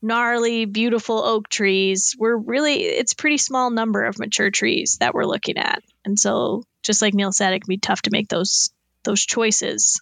gnarly 0.03 0.67
beautiful 0.67 1.19
oak 1.19 1.49
trees 1.49 2.15
we're 2.19 2.37
really 2.37 2.83
it's 2.83 3.15
pretty 3.15 3.39
small 3.39 3.71
number 3.71 4.05
of 4.05 4.19
mature 4.19 4.51
trees 4.51 4.99
that 5.01 5.15
we're 5.15 5.25
looking 5.25 5.57
at 5.57 5.83
and 6.05 6.19
so 6.19 6.63
just 6.83 7.03
like 7.03 7.15
neil 7.15 7.33
said 7.33 7.53
it 7.55 7.61
can 7.61 7.69
be 7.69 7.79
tough 7.79 8.03
to 8.03 8.11
make 8.13 8.29
those 8.29 8.71
those 9.05 9.25
choices 9.25 10.01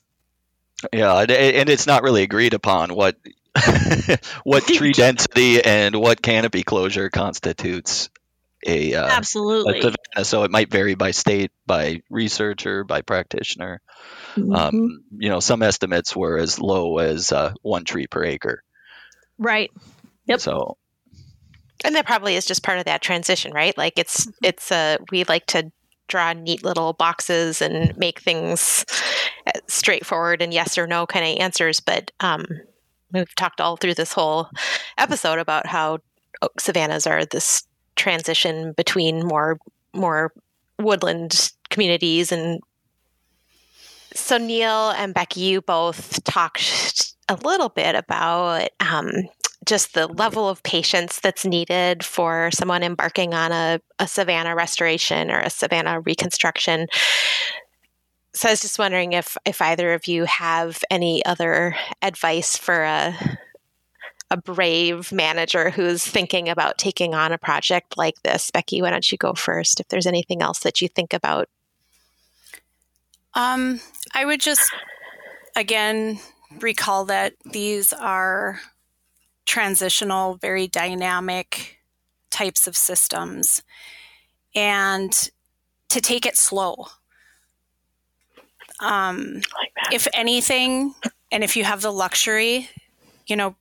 yeah 0.92 1.14
and 1.20 1.70
it's 1.70 1.86
not 1.86 2.02
really 2.02 2.22
agreed 2.22 2.54
upon 2.54 2.94
what 2.94 3.16
what 4.44 4.66
tree 4.66 4.92
density 4.94 5.62
and 5.62 5.94
what 5.94 6.20
canopy 6.20 6.62
closure 6.62 7.10
constitutes 7.10 8.10
a 8.66 8.94
uh, 8.94 9.06
absolutely. 9.06 9.82
A 10.16 10.24
so 10.24 10.44
it 10.44 10.50
might 10.50 10.70
vary 10.70 10.94
by 10.94 11.10
state, 11.10 11.52
by 11.66 12.02
researcher, 12.10 12.84
by 12.84 13.02
practitioner. 13.02 13.80
Mm-hmm. 14.36 14.54
Um, 14.54 15.04
you 15.16 15.28
know, 15.28 15.40
some 15.40 15.62
estimates 15.62 16.16
were 16.16 16.38
as 16.38 16.58
low 16.58 16.98
as 16.98 17.32
uh, 17.32 17.52
one 17.62 17.84
tree 17.84 18.06
per 18.06 18.24
acre. 18.24 18.62
Right. 19.38 19.70
Yep. 20.26 20.40
So, 20.40 20.76
and 21.84 21.94
that 21.94 22.06
probably 22.06 22.36
is 22.36 22.46
just 22.46 22.62
part 22.62 22.78
of 22.78 22.86
that 22.86 23.02
transition, 23.02 23.52
right? 23.52 23.76
Like 23.76 23.98
it's 23.98 24.26
mm-hmm. 24.26 24.44
it's 24.44 24.72
uh 24.72 24.98
we 25.10 25.24
like 25.24 25.46
to 25.46 25.70
draw 26.08 26.32
neat 26.32 26.64
little 26.64 26.92
boxes 26.92 27.62
and 27.62 27.96
make 27.96 28.20
things 28.20 28.84
uh, 29.46 29.52
straightforward 29.66 30.42
and 30.42 30.52
yes 30.52 30.78
or 30.78 30.86
no 30.86 31.06
kind 31.06 31.24
of 31.26 31.42
answers, 31.42 31.80
but 31.80 32.12
um 32.20 32.46
we've 33.14 33.34
talked 33.34 33.60
all 33.60 33.76
through 33.76 33.94
this 33.94 34.12
whole 34.12 34.48
episode 34.98 35.38
about 35.38 35.66
how 35.66 35.98
savannas 36.58 37.06
are 37.06 37.24
this 37.24 37.62
transition 37.96 38.72
between 38.72 39.24
more 39.24 39.58
more 39.94 40.32
woodland 40.78 41.52
communities. 41.70 42.32
And 42.32 42.60
so 44.14 44.36
neil 44.38 44.90
and 44.90 45.14
becky 45.14 45.40
you 45.40 45.60
both 45.60 46.22
talked 46.24 47.14
a 47.28 47.36
little 47.36 47.68
bit 47.68 47.94
about 47.94 48.68
um, 48.80 49.10
just 49.64 49.94
the 49.94 50.06
level 50.06 50.48
of 50.48 50.62
patience 50.62 51.20
that's 51.20 51.44
needed 51.44 52.04
for 52.04 52.50
someone 52.52 52.82
embarking 52.82 53.32
on 53.32 53.50
a, 53.52 53.80
a 53.98 54.06
savanna 54.06 54.54
restoration 54.54 55.30
or 55.30 55.40
a 55.40 55.50
savanna 55.50 56.00
reconstruction 56.00 56.86
so 58.34 58.48
I 58.48 58.52
was 58.52 58.60
just 58.60 58.78
wondering 58.78 59.12
if 59.12 59.36
if 59.44 59.62
either 59.62 59.94
of 59.94 60.06
you 60.06 60.24
have 60.24 60.84
any 60.90 61.24
other 61.24 61.76
advice 62.02 62.56
for 62.56 62.82
a 62.82 63.16
a 64.30 64.36
brave 64.36 65.12
manager 65.12 65.70
who's 65.70 66.04
thinking 66.04 66.48
about 66.48 66.76
taking 66.76 67.14
on 67.14 67.30
a 67.30 67.38
project 67.38 67.96
like 67.96 68.20
this. 68.22 68.50
Becky, 68.50 68.82
why 68.82 68.90
don't 68.90 69.12
you 69.12 69.18
go 69.18 69.34
first? 69.34 69.78
If 69.78 69.88
there's 69.88 70.06
anything 70.06 70.42
else 70.42 70.60
that 70.60 70.80
you 70.80 70.88
think 70.88 71.12
about. 71.12 71.48
Um, 73.34 73.80
I 74.12 74.24
would 74.24 74.40
just 74.40 74.68
again 75.54 76.18
recall 76.60 77.04
that 77.04 77.34
these 77.44 77.92
are 77.92 78.60
transitional, 79.44 80.34
very 80.36 80.66
dynamic 80.66 81.78
types 82.30 82.66
of 82.66 82.76
systems, 82.76 83.62
and 84.56 85.30
to 85.90 86.00
take 86.00 86.26
it 86.26 86.36
slow 86.36 86.88
um, 88.80 89.34
like 89.34 89.72
if 89.92 90.06
anything, 90.14 90.94
and 91.30 91.44
if 91.44 91.56
you 91.56 91.64
have 91.64 91.80
the 91.80 91.92
luxury, 91.92 92.68
you 93.26 93.36
know, 93.36 93.56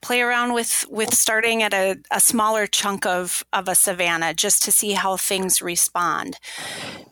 play 0.00 0.20
around 0.20 0.52
with 0.52 0.84
with 0.88 1.14
starting 1.14 1.62
at 1.62 1.74
a, 1.74 1.96
a 2.10 2.20
smaller 2.20 2.66
chunk 2.66 3.06
of 3.06 3.44
of 3.52 3.68
a 3.68 3.74
savanna 3.74 4.34
just 4.34 4.62
to 4.62 4.72
see 4.72 4.92
how 4.92 5.16
things 5.16 5.60
respond. 5.60 6.38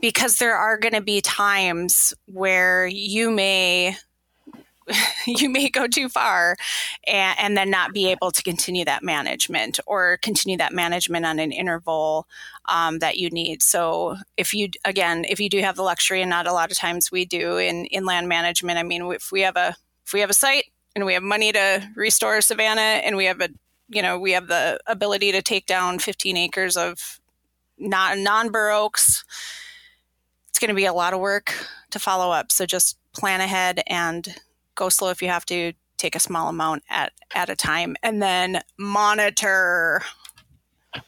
Because 0.00 0.38
there 0.38 0.56
are 0.56 0.78
going 0.78 0.94
to 0.94 1.00
be 1.00 1.20
times 1.20 2.14
where 2.26 2.86
you 2.86 3.30
may 3.30 3.96
you 5.26 5.48
may 5.50 5.68
go 5.68 5.86
too 5.86 6.08
far 6.08 6.56
and, 7.06 7.38
and, 7.38 7.56
then 7.56 7.70
not 7.70 7.92
be 7.92 8.10
able 8.10 8.30
to 8.30 8.42
continue 8.42 8.84
that 8.84 9.02
management 9.02 9.80
or 9.86 10.18
continue 10.22 10.56
that 10.56 10.72
management 10.72 11.26
on 11.26 11.38
an 11.38 11.50
interval 11.50 12.26
um, 12.66 12.98
that 13.00 13.16
you 13.16 13.30
need. 13.30 13.62
So 13.62 14.16
if 14.36 14.54
you 14.54 14.68
again, 14.84 15.24
if 15.28 15.40
you 15.40 15.48
do 15.48 15.60
have 15.60 15.76
the 15.76 15.82
luxury, 15.82 16.20
and 16.20 16.30
not 16.30 16.46
a 16.46 16.52
lot 16.52 16.70
of 16.70 16.76
times 16.76 17.10
we 17.10 17.24
do 17.24 17.56
in 17.56 17.86
in 17.86 18.04
land 18.04 18.28
management. 18.28 18.78
I 18.78 18.82
mean, 18.82 19.10
if 19.12 19.32
we 19.32 19.42
have 19.42 19.56
a 19.56 19.76
if 20.04 20.12
we 20.12 20.20
have 20.20 20.30
a 20.30 20.34
site 20.34 20.66
and 20.94 21.04
we 21.04 21.14
have 21.14 21.22
money 21.22 21.52
to 21.52 21.88
restore 21.96 22.40
savanna, 22.40 22.80
and 22.80 23.16
we 23.16 23.24
have 23.24 23.40
a 23.40 23.48
you 23.88 24.02
know 24.02 24.18
we 24.18 24.32
have 24.32 24.46
the 24.46 24.78
ability 24.86 25.32
to 25.32 25.42
take 25.42 25.66
down 25.66 25.98
15 25.98 26.36
acres 26.36 26.76
of 26.76 27.20
not 27.78 28.18
non 28.18 28.50
bur 28.50 28.70
oaks, 28.70 29.24
it's 30.48 30.58
going 30.58 30.68
to 30.68 30.74
be 30.74 30.86
a 30.86 30.92
lot 30.92 31.12
of 31.12 31.20
work 31.20 31.52
to 31.90 31.98
follow 31.98 32.30
up. 32.30 32.52
So 32.52 32.66
just 32.66 32.98
plan 33.12 33.40
ahead 33.40 33.82
and 33.86 34.36
go 34.76 34.88
slow 34.88 35.10
if 35.10 35.20
you 35.20 35.28
have 35.28 35.44
to 35.46 35.72
take 35.96 36.14
a 36.14 36.20
small 36.20 36.48
amount 36.48 36.82
at 36.90 37.12
at 37.34 37.50
a 37.50 37.56
time 37.56 37.96
and 38.02 38.22
then 38.22 38.60
monitor 38.78 40.02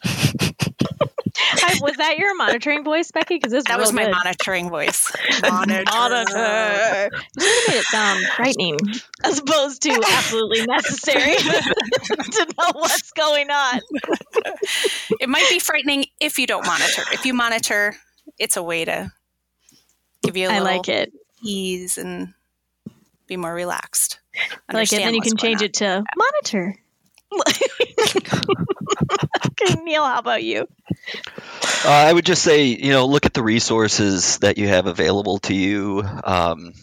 was 1.81 1.95
that 1.97 2.17
your 2.17 2.35
monitoring 2.35 2.83
voice, 2.83 3.11
Becky? 3.11 3.35
Because 3.35 3.51
this 3.51 3.63
that 3.65 3.79
was 3.79 3.93
my 3.93 4.05
good. 4.05 4.11
monitoring 4.11 4.69
voice. 4.69 5.11
monitor. 5.43 5.83
monitor. 5.91 7.09
You 7.39 7.63
made 7.67 7.75
it 7.77 7.85
sound 7.85 8.25
frightening 8.35 8.77
as 9.23 9.39
opposed 9.39 9.81
to 9.83 9.91
absolutely 9.91 10.65
necessary 10.65 11.35
to 11.37 12.47
know 12.57 12.71
what's 12.73 13.11
going 13.11 13.49
on. 13.49 13.79
It 15.19 15.29
might 15.29 15.47
be 15.49 15.59
frightening 15.59 16.05
if 16.19 16.39
you 16.39 16.47
don't 16.47 16.65
monitor. 16.65 17.03
If 17.11 17.25
you 17.25 17.33
monitor, 17.33 17.95
it's 18.37 18.57
a 18.57 18.63
way 18.63 18.85
to 18.85 19.11
give 20.23 20.37
you 20.37 20.47
a 20.47 20.49
little 20.49 20.63
like 20.63 20.89
it. 20.89 21.11
ease 21.43 21.97
and 21.97 22.33
be 23.29 23.37
more 23.37 23.53
relaxed. 23.53 24.19
I 24.67 24.73
like 24.73 24.91
it. 24.91 24.97
Then 24.97 25.15
you 25.15 25.21
can 25.21 25.37
change 25.37 25.61
it 25.61 25.75
to 25.75 26.03
monitor. 26.17 26.75
okay, 29.47 29.75
Neil, 29.83 30.03
how 30.03 30.17
about 30.19 30.43
you? 30.43 30.67
Uh, 31.85 31.89
I 31.89 32.11
would 32.11 32.25
just 32.25 32.41
say, 32.41 32.65
you 32.65 32.91
know, 32.91 33.05
look 33.05 33.25
at 33.25 33.33
the 33.33 33.43
resources 33.43 34.39
that 34.39 34.57
you 34.57 34.67
have 34.67 34.87
available 34.87 35.37
to 35.39 35.53
you. 35.53 36.03
Um, 36.23 36.73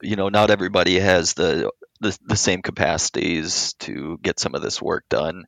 you 0.00 0.16
know, 0.16 0.30
not 0.30 0.50
everybody 0.50 0.98
has 0.98 1.34
the, 1.34 1.70
the 2.00 2.18
the 2.24 2.36
same 2.36 2.62
capacities 2.62 3.74
to 3.74 4.18
get 4.22 4.40
some 4.40 4.54
of 4.54 4.62
this 4.62 4.80
work 4.80 5.04
done, 5.08 5.44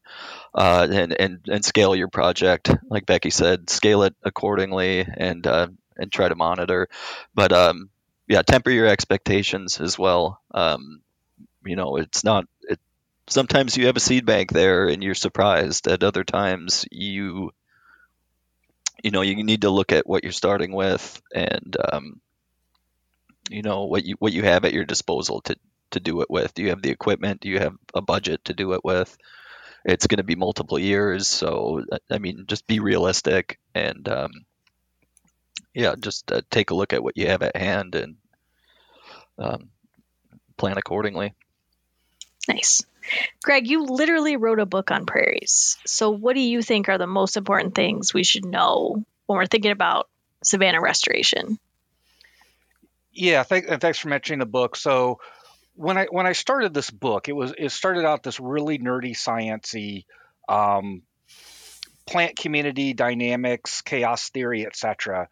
uh, 0.54 0.86
and 0.90 1.12
and 1.18 1.40
and 1.48 1.64
scale 1.64 1.96
your 1.96 2.08
project. 2.08 2.70
Like 2.88 3.06
Becky 3.06 3.30
said, 3.30 3.70
scale 3.70 4.02
it 4.02 4.14
accordingly, 4.22 5.06
and 5.08 5.46
uh, 5.46 5.68
and 5.96 6.12
try 6.12 6.28
to 6.28 6.36
monitor. 6.36 6.88
But 7.34 7.52
um, 7.52 7.90
yeah, 8.28 8.42
temper 8.42 8.70
your 8.70 8.86
expectations 8.86 9.80
as 9.80 9.98
well. 9.98 10.40
Um, 10.52 11.02
you 11.64 11.76
know, 11.76 11.96
it's 11.96 12.24
not. 12.24 12.46
It, 12.62 12.80
sometimes 13.28 13.76
you 13.76 13.86
have 13.86 13.96
a 13.96 14.00
seed 14.00 14.26
bank 14.26 14.52
there, 14.52 14.88
and 14.88 15.02
you're 15.02 15.14
surprised. 15.14 15.88
At 15.88 16.02
other 16.04 16.24
times, 16.24 16.86
you 16.90 17.52
you 19.02 19.10
know 19.10 19.22
you 19.22 19.42
need 19.44 19.62
to 19.62 19.70
look 19.70 19.92
at 19.92 20.06
what 20.06 20.22
you're 20.22 20.32
starting 20.32 20.72
with 20.72 21.20
and 21.34 21.76
um, 21.92 22.20
you 23.50 23.62
know 23.62 23.84
what 23.84 24.04
you 24.04 24.16
what 24.18 24.32
you 24.32 24.42
have 24.42 24.64
at 24.64 24.72
your 24.72 24.84
disposal 24.84 25.40
to 25.42 25.56
to 25.90 26.00
do 26.00 26.20
it 26.20 26.30
with 26.30 26.52
do 26.54 26.62
you 26.62 26.68
have 26.70 26.82
the 26.82 26.90
equipment 26.90 27.40
do 27.40 27.48
you 27.48 27.58
have 27.58 27.74
a 27.94 28.02
budget 28.02 28.44
to 28.44 28.54
do 28.54 28.72
it 28.72 28.84
with 28.84 29.16
it's 29.84 30.06
going 30.06 30.18
to 30.18 30.24
be 30.24 30.36
multiple 30.36 30.78
years 30.78 31.26
so 31.26 31.84
i 32.10 32.18
mean 32.18 32.44
just 32.46 32.66
be 32.66 32.80
realistic 32.80 33.58
and 33.74 34.08
um, 34.08 34.30
yeah 35.74 35.94
just 35.98 36.30
uh, 36.32 36.40
take 36.50 36.70
a 36.70 36.74
look 36.74 36.92
at 36.92 37.02
what 37.02 37.16
you 37.16 37.26
have 37.26 37.42
at 37.42 37.56
hand 37.56 37.94
and 37.94 38.16
um, 39.38 39.68
plan 40.56 40.76
accordingly 40.76 41.34
Nice. 42.48 42.82
Greg, 43.42 43.68
you 43.68 43.84
literally 43.84 44.36
wrote 44.36 44.58
a 44.58 44.66
book 44.66 44.90
on 44.90 45.06
prairies. 45.06 45.76
So, 45.86 46.10
what 46.10 46.34
do 46.34 46.40
you 46.40 46.62
think 46.62 46.88
are 46.88 46.98
the 46.98 47.06
most 47.06 47.36
important 47.36 47.74
things 47.74 48.12
we 48.12 48.24
should 48.24 48.44
know 48.44 49.04
when 49.26 49.36
we're 49.36 49.46
thinking 49.46 49.70
about 49.70 50.08
savanna 50.42 50.80
restoration? 50.80 51.58
Yeah, 53.12 53.42
th- 53.42 53.64
and 53.68 53.80
thanks 53.80 53.98
for 53.98 54.08
mentioning 54.08 54.40
the 54.40 54.46
book. 54.46 54.76
So, 54.76 55.20
when 55.74 55.96
I 55.96 56.06
when 56.06 56.26
I 56.26 56.32
started 56.32 56.74
this 56.74 56.90
book, 56.90 57.28
it 57.28 57.34
was 57.34 57.54
it 57.56 57.70
started 57.70 58.04
out 58.04 58.22
this 58.22 58.40
really 58.40 58.78
nerdy 58.78 59.12
sciency 59.12 60.04
um, 60.48 61.02
plant 62.06 62.36
community 62.36 62.94
dynamics, 62.94 63.82
chaos 63.82 64.30
theory, 64.30 64.66
etc. 64.66 65.28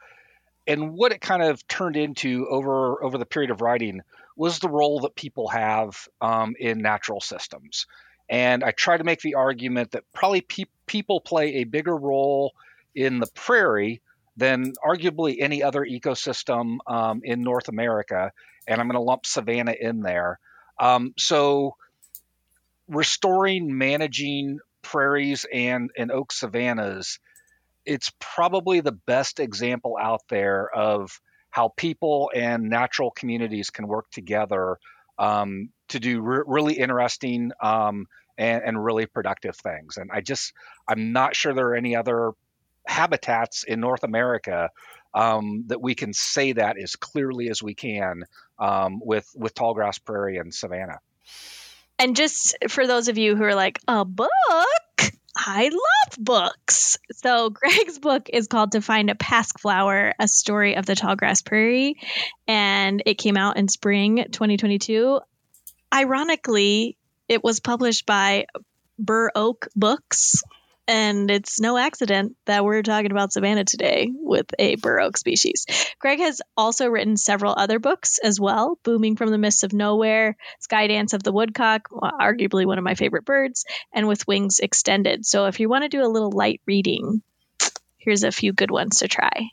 And 0.67 0.95
what 0.95 1.13
it 1.13 1.21
kind 1.21 1.43
of 1.43 1.67
turned 1.69 1.97
into 1.97 2.47
over 2.49 3.03
over 3.03 3.19
the 3.19 3.27
period 3.27 3.51
of 3.51 3.61
writing 3.61 4.03
was 4.37 4.59
the 4.59 4.69
role 4.69 5.01
that 5.01 5.15
people 5.15 5.49
have 5.49 6.09
um, 6.21 6.55
in 6.59 6.79
natural 6.79 7.21
systems. 7.21 7.87
And 8.29 8.65
I 8.65 8.73
try 8.73 8.97
to 8.97 9.05
make 9.05 9.21
the 9.21 9.35
argument 9.35 9.93
that 9.93 10.05
probably 10.13 10.41
pe- 10.41 10.65
people 10.87 11.21
play 11.21 11.57
a 11.57 11.65
bigger 11.65 11.97
role 11.97 12.53
in 12.95 13.21
the 13.21 13.29
prairie 13.35 14.03
than 14.37 14.73
arguably 14.85 15.37
any 15.41 15.63
other 15.63 15.83
ecosystem 15.83 16.79
um, 16.87 17.23
in 17.25 17.43
North 17.43 17.69
America. 17.69 18.33
And 18.67 18.81
I'm 18.81 18.89
going 18.89 18.97
to 18.97 19.01
lump 19.01 19.25
savanna 19.25 19.75
in 19.79 20.01
there. 20.01 20.39
Um, 20.79 21.15
so, 21.17 21.77
restoring, 22.89 23.79
managing 23.79 24.59
prairies 24.83 25.47
and, 25.53 25.91
and 25.97 26.11
oak 26.11 26.33
savannas, 26.33 27.19
it's 27.87 28.13
probably 28.19 28.81
the 28.81 28.93
best 28.93 29.41
example 29.41 29.97
out 30.01 30.23
there 30.29 30.69
of 30.75 31.21
how 31.51 31.73
people 31.77 32.31
and 32.35 32.69
natural 32.69 33.11
communities 33.11 33.71
can 33.71 33.87
work 33.87 34.11
together 34.11 34.79
um, 35.19 35.71
to 35.89 35.99
do 36.01 36.21
re- 36.21 36.43
really 36.47 36.75
interesting 36.75 37.53
um, 37.63 38.07
and, 38.37 38.63
and, 38.63 38.85
really 38.85 39.07
productive 39.07 39.57
things. 39.57 39.97
And 39.97 40.11
I 40.13 40.21
just, 40.21 40.53
I'm 40.87 41.13
not 41.13 41.35
sure 41.35 41.55
there 41.55 41.69
are 41.69 41.75
any 41.75 41.97
other 41.97 42.33
habitats 42.87 43.65
in 43.65 43.81
North 43.81 44.03
America 44.03 44.69
um, 45.15 45.65
that 45.69 45.81
we 45.81 45.95
can 45.95 46.13
say 46.13 46.53
that 46.53 46.77
as 46.79 46.97
clearly 46.97 47.49
as 47.49 47.63
we 47.63 47.75
can 47.75 48.25
um, 48.59 49.01
with 49.03 49.27
with 49.35 49.55
tallgrass 49.55 50.03
prairie 50.05 50.37
and 50.37 50.53
savanna. 50.53 50.99
And 51.99 52.15
just 52.15 52.57
for 52.69 52.87
those 52.87 53.09
of 53.09 53.17
you 53.17 53.35
who 53.37 53.45
are 53.45 53.55
like, 53.55 53.79
a 53.89 54.05
book? 54.05 54.31
I 55.37 55.65
love 55.65 56.19
books. 56.19 56.99
So 57.13 57.51
Greg's 57.51 57.99
book 57.99 58.31
is 58.33 58.49
called 58.49 58.73
To 58.73 58.81
Find 58.81 59.11
a 59.11 59.15
Pasque-Flower, 59.15 60.15
a 60.19 60.29
story 60.29 60.77
of 60.77 60.87
the 60.87 60.95
tallgrass 60.95 61.45
prairie. 61.45 61.97
And 62.49 63.03
it 63.05 63.19
came 63.19 63.37
out 63.37 63.59
in 63.59 63.69
spring 63.69 64.25
2022. 64.31 65.21
Ironically, 65.95 66.97
it 67.29 67.45
was 67.45 67.61
published 67.61 68.07
by 68.07 68.47
Bur 68.99 69.31
Oak 69.35 69.69
Books, 69.77 70.43
and 70.89 71.31
it's 71.31 71.61
no 71.61 71.77
accident 71.77 72.37
that 72.45 72.65
we're 72.65 72.83
talking 72.83 73.11
about 73.11 73.33
savanna 73.33 73.65
today 73.65 74.11
with 74.13 74.47
a 74.59 74.77
bur 74.77 75.01
oak 75.01 75.17
species. 75.17 75.67
Greg 75.99 76.21
has 76.21 76.41
also 76.57 76.89
written 76.89 77.17
several 77.17 77.55
other 77.57 77.79
books 77.79 78.19
as 78.19 78.39
well 78.41 78.79
Booming 78.83 79.17
from 79.17 79.31
the 79.31 79.39
Mists 79.39 79.63
of 79.63 79.73
Nowhere, 79.73 80.37
Skydance 80.61 81.13
of 81.13 81.23
the 81.23 81.33
Woodcock, 81.33 81.89
arguably 81.91 82.67
one 82.67 82.79
of 82.79 82.85
my 82.85 82.95
favorite 82.95 83.25
birds, 83.25 83.65
and 83.93 84.07
With 84.07 84.27
Wings 84.29 84.61
Extended. 84.61 85.27
So 85.27 85.47
if 85.47 85.61
you 85.61 85.69
want 85.69 85.85
to 85.85 85.89
do 85.89 86.05
a 86.05 86.09
little 86.09 86.31
light 86.31 86.61
reading, 86.67 87.23
here's 87.99 88.23
a 88.23 88.33
few 88.33 88.53
good 88.53 88.71
ones 88.71 88.99
to 88.99 89.09
try. 89.09 89.51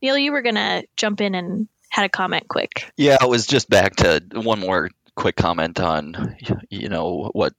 Neil, 0.00 0.18
you 0.18 0.32
were 0.32 0.42
going 0.42 0.56
to 0.56 0.84
jump 0.96 1.20
in 1.20 1.34
and 1.34 1.68
had 1.88 2.04
a 2.04 2.08
comment 2.08 2.48
quick. 2.48 2.92
Yeah, 2.96 3.18
it 3.20 3.28
was 3.28 3.46
just 3.46 3.70
back 3.70 3.96
to 3.96 4.22
one 4.34 4.60
more 4.60 4.90
quick 5.14 5.36
comment 5.36 5.80
on 5.80 6.36
you 6.68 6.88
know 6.88 7.30
what 7.32 7.54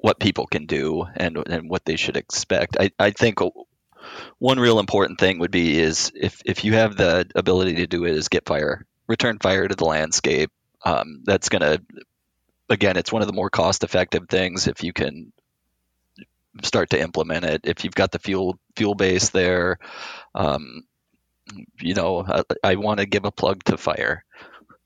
what 0.00 0.20
people 0.20 0.46
can 0.46 0.66
do 0.66 1.04
and 1.16 1.36
and 1.48 1.68
what 1.68 1.84
they 1.84 1.96
should 1.96 2.16
expect. 2.16 2.76
I, 2.78 2.90
I 2.98 3.10
think 3.10 3.38
one 4.38 4.60
real 4.60 4.78
important 4.78 5.18
thing 5.18 5.38
would 5.40 5.50
be 5.50 5.78
is 5.78 6.12
if 6.14 6.40
if 6.44 6.64
you 6.64 6.74
have 6.74 6.96
the 6.96 7.26
ability 7.34 7.76
to 7.76 7.86
do 7.86 8.04
it 8.04 8.14
is 8.14 8.28
get 8.28 8.46
fire, 8.46 8.86
return 9.06 9.38
fire 9.38 9.66
to 9.66 9.74
the 9.74 9.84
landscape. 9.84 10.50
Um, 10.84 11.22
that's 11.24 11.48
gonna 11.48 11.80
again, 12.70 12.96
it's 12.96 13.12
one 13.12 13.22
of 13.22 13.28
the 13.28 13.34
more 13.34 13.50
cost 13.50 13.84
effective 13.84 14.28
things 14.28 14.66
if 14.66 14.82
you 14.84 14.92
can 14.92 15.32
start 16.62 16.90
to 16.90 17.00
implement 17.00 17.44
it. 17.44 17.62
If 17.64 17.84
you've 17.84 17.94
got 17.94 18.12
the 18.12 18.18
fuel 18.18 18.58
fuel 18.76 18.94
base 18.94 19.30
there, 19.30 19.78
um, 20.34 20.82
you 21.80 21.94
know, 21.94 22.24
I, 22.26 22.42
I 22.62 22.74
want 22.76 23.00
to 23.00 23.06
give 23.06 23.24
a 23.24 23.32
plug 23.32 23.64
to 23.64 23.76
fire. 23.76 24.24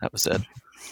That 0.00 0.12
was 0.12 0.26
it. 0.26 0.40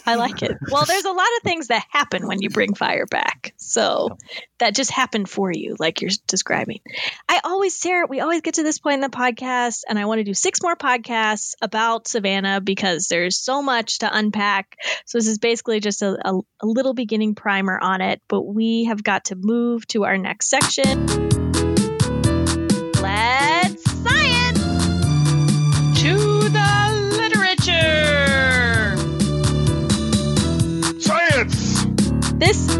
I 0.05 0.15
like 0.15 0.41
it. 0.41 0.57
Well, 0.69 0.85
there's 0.85 1.05
a 1.05 1.11
lot 1.11 1.27
of 1.37 1.43
things 1.43 1.67
that 1.67 1.85
happen 1.89 2.27
when 2.27 2.41
you 2.41 2.49
bring 2.49 2.73
fire 2.73 3.05
back. 3.05 3.53
So 3.57 4.17
that 4.59 4.75
just 4.75 4.91
happened 4.91 5.29
for 5.29 5.51
you, 5.51 5.75
like 5.79 6.01
you're 6.01 6.11
describing. 6.27 6.81
I 7.27 7.41
always, 7.43 7.75
Sarah, 7.75 8.07
we 8.07 8.19
always 8.19 8.41
get 8.41 8.55
to 8.55 8.63
this 8.63 8.79
point 8.79 8.95
in 8.95 9.01
the 9.01 9.09
podcast, 9.09 9.81
and 9.87 9.97
I 9.97 10.05
want 10.05 10.19
to 10.19 10.23
do 10.23 10.33
six 10.33 10.61
more 10.61 10.75
podcasts 10.75 11.53
about 11.61 12.07
savanna 12.07 12.61
because 12.61 13.07
there's 13.07 13.37
so 13.37 13.61
much 13.61 13.99
to 13.99 14.09
unpack. 14.11 14.77
So 15.05 15.17
this 15.17 15.27
is 15.27 15.39
basically 15.39 15.79
just 15.79 16.01
a, 16.01 16.17
a, 16.23 16.39
a 16.61 16.65
little 16.65 16.93
beginning 16.93 17.35
primer 17.35 17.79
on 17.81 18.01
it, 18.01 18.21
but 18.27 18.41
we 18.41 18.85
have 18.85 19.03
got 19.03 19.25
to 19.25 19.35
move 19.35 19.87
to 19.87 20.05
our 20.05 20.17
next 20.17 20.49
section. 20.49 21.30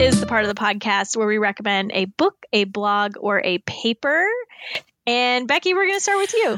Is 0.01 0.19
the 0.19 0.25
part 0.25 0.43
of 0.43 0.47
the 0.47 0.59
podcast 0.59 1.15
where 1.15 1.27
we 1.27 1.37
recommend 1.37 1.91
a 1.93 2.05
book, 2.05 2.47
a 2.51 2.63
blog, 2.63 3.17
or 3.19 3.39
a 3.45 3.59
paper. 3.59 4.25
And 5.05 5.47
Becky, 5.47 5.75
we're 5.75 5.85
going 5.85 5.97
to 5.97 6.01
start 6.01 6.17
with 6.17 6.33
you. 6.33 6.57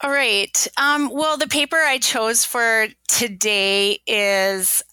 All 0.00 0.10
right. 0.10 0.68
Um, 0.76 1.10
well, 1.12 1.36
the 1.36 1.48
paper 1.48 1.76
I 1.76 1.98
chose 1.98 2.44
for 2.44 2.86
today 3.08 3.98
is 4.06 4.84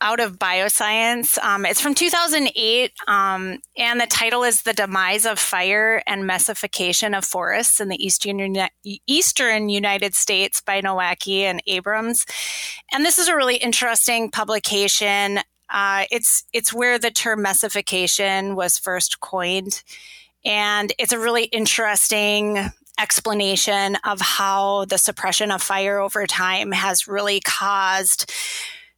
out 0.00 0.18
of 0.18 0.38
bioscience. 0.38 1.38
Um, 1.38 1.66
it's 1.66 1.80
from 1.80 1.94
2008, 1.94 2.92
um, 3.06 3.58
and 3.76 4.00
the 4.00 4.06
title 4.06 4.42
is 4.42 4.62
"The 4.62 4.72
Demise 4.72 5.26
of 5.26 5.38
Fire 5.38 6.02
and 6.06 6.28
Mesification 6.28 7.16
of 7.16 7.24
Forests 7.24 7.80
in 7.80 7.88
the 7.88 8.04
Eastern 8.04 8.56
Eastern 9.06 9.68
United 9.68 10.14
States" 10.14 10.60
by 10.60 10.80
Nowacki 10.80 11.42
and 11.42 11.62
Abrams. 11.66 12.24
And 12.92 13.04
this 13.04 13.18
is 13.18 13.28
a 13.28 13.36
really 13.36 13.56
interesting 13.56 14.30
publication. 14.30 15.40
Uh, 15.70 16.04
it's 16.10 16.44
it's 16.52 16.72
where 16.72 16.98
the 16.98 17.10
term 17.10 17.44
mesification 17.44 18.56
was 18.56 18.78
first 18.78 19.20
coined, 19.20 19.82
And 20.44 20.92
it's 20.98 21.12
a 21.12 21.18
really 21.18 21.44
interesting 21.44 22.70
explanation 23.00 23.96
of 24.04 24.20
how 24.20 24.84
the 24.86 24.98
suppression 24.98 25.50
of 25.50 25.62
fire 25.62 25.98
over 25.98 26.26
time 26.26 26.72
has 26.72 27.08
really 27.08 27.40
caused 27.40 28.30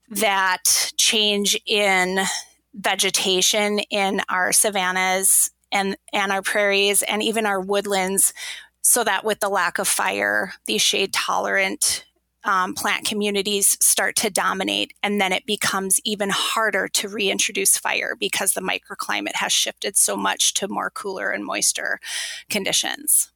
that 0.08 0.92
change 0.96 1.58
in 1.66 2.20
vegetation 2.74 3.78
in 3.90 4.20
our 4.28 4.52
savannas 4.52 5.50
and, 5.70 5.96
and 6.12 6.32
our 6.32 6.42
prairies 6.42 7.02
and 7.02 7.22
even 7.22 7.46
our 7.46 7.60
woodlands 7.60 8.32
so 8.82 9.04
that 9.04 9.24
with 9.24 9.40
the 9.40 9.48
lack 9.48 9.78
of 9.78 9.86
fire, 9.86 10.54
these 10.66 10.82
shade 10.82 11.12
tolerant 11.12 12.04
um, 12.45 12.74
plant 12.74 13.05
communities 13.05 13.76
start 13.80 14.16
to 14.16 14.30
dominate, 14.30 14.95
and 15.03 15.20
then 15.20 15.32
it 15.32 15.47
becomes 15.47 16.01
even 16.05 16.30
harder 16.30 16.88
to 16.88 17.09
reintroduce 17.09 17.76
fire 17.76 18.16
because 18.18 18.53
the 18.53 18.61
microclimate 18.61 19.36
has 19.36 19.53
shifted 19.53 19.97
so 19.97 20.16
much 20.16 20.55
to 20.55 20.68
more 20.68 20.90
cooler 20.90 21.30
and 21.30 21.45
moister 21.45 22.01
conditions. 22.49 23.30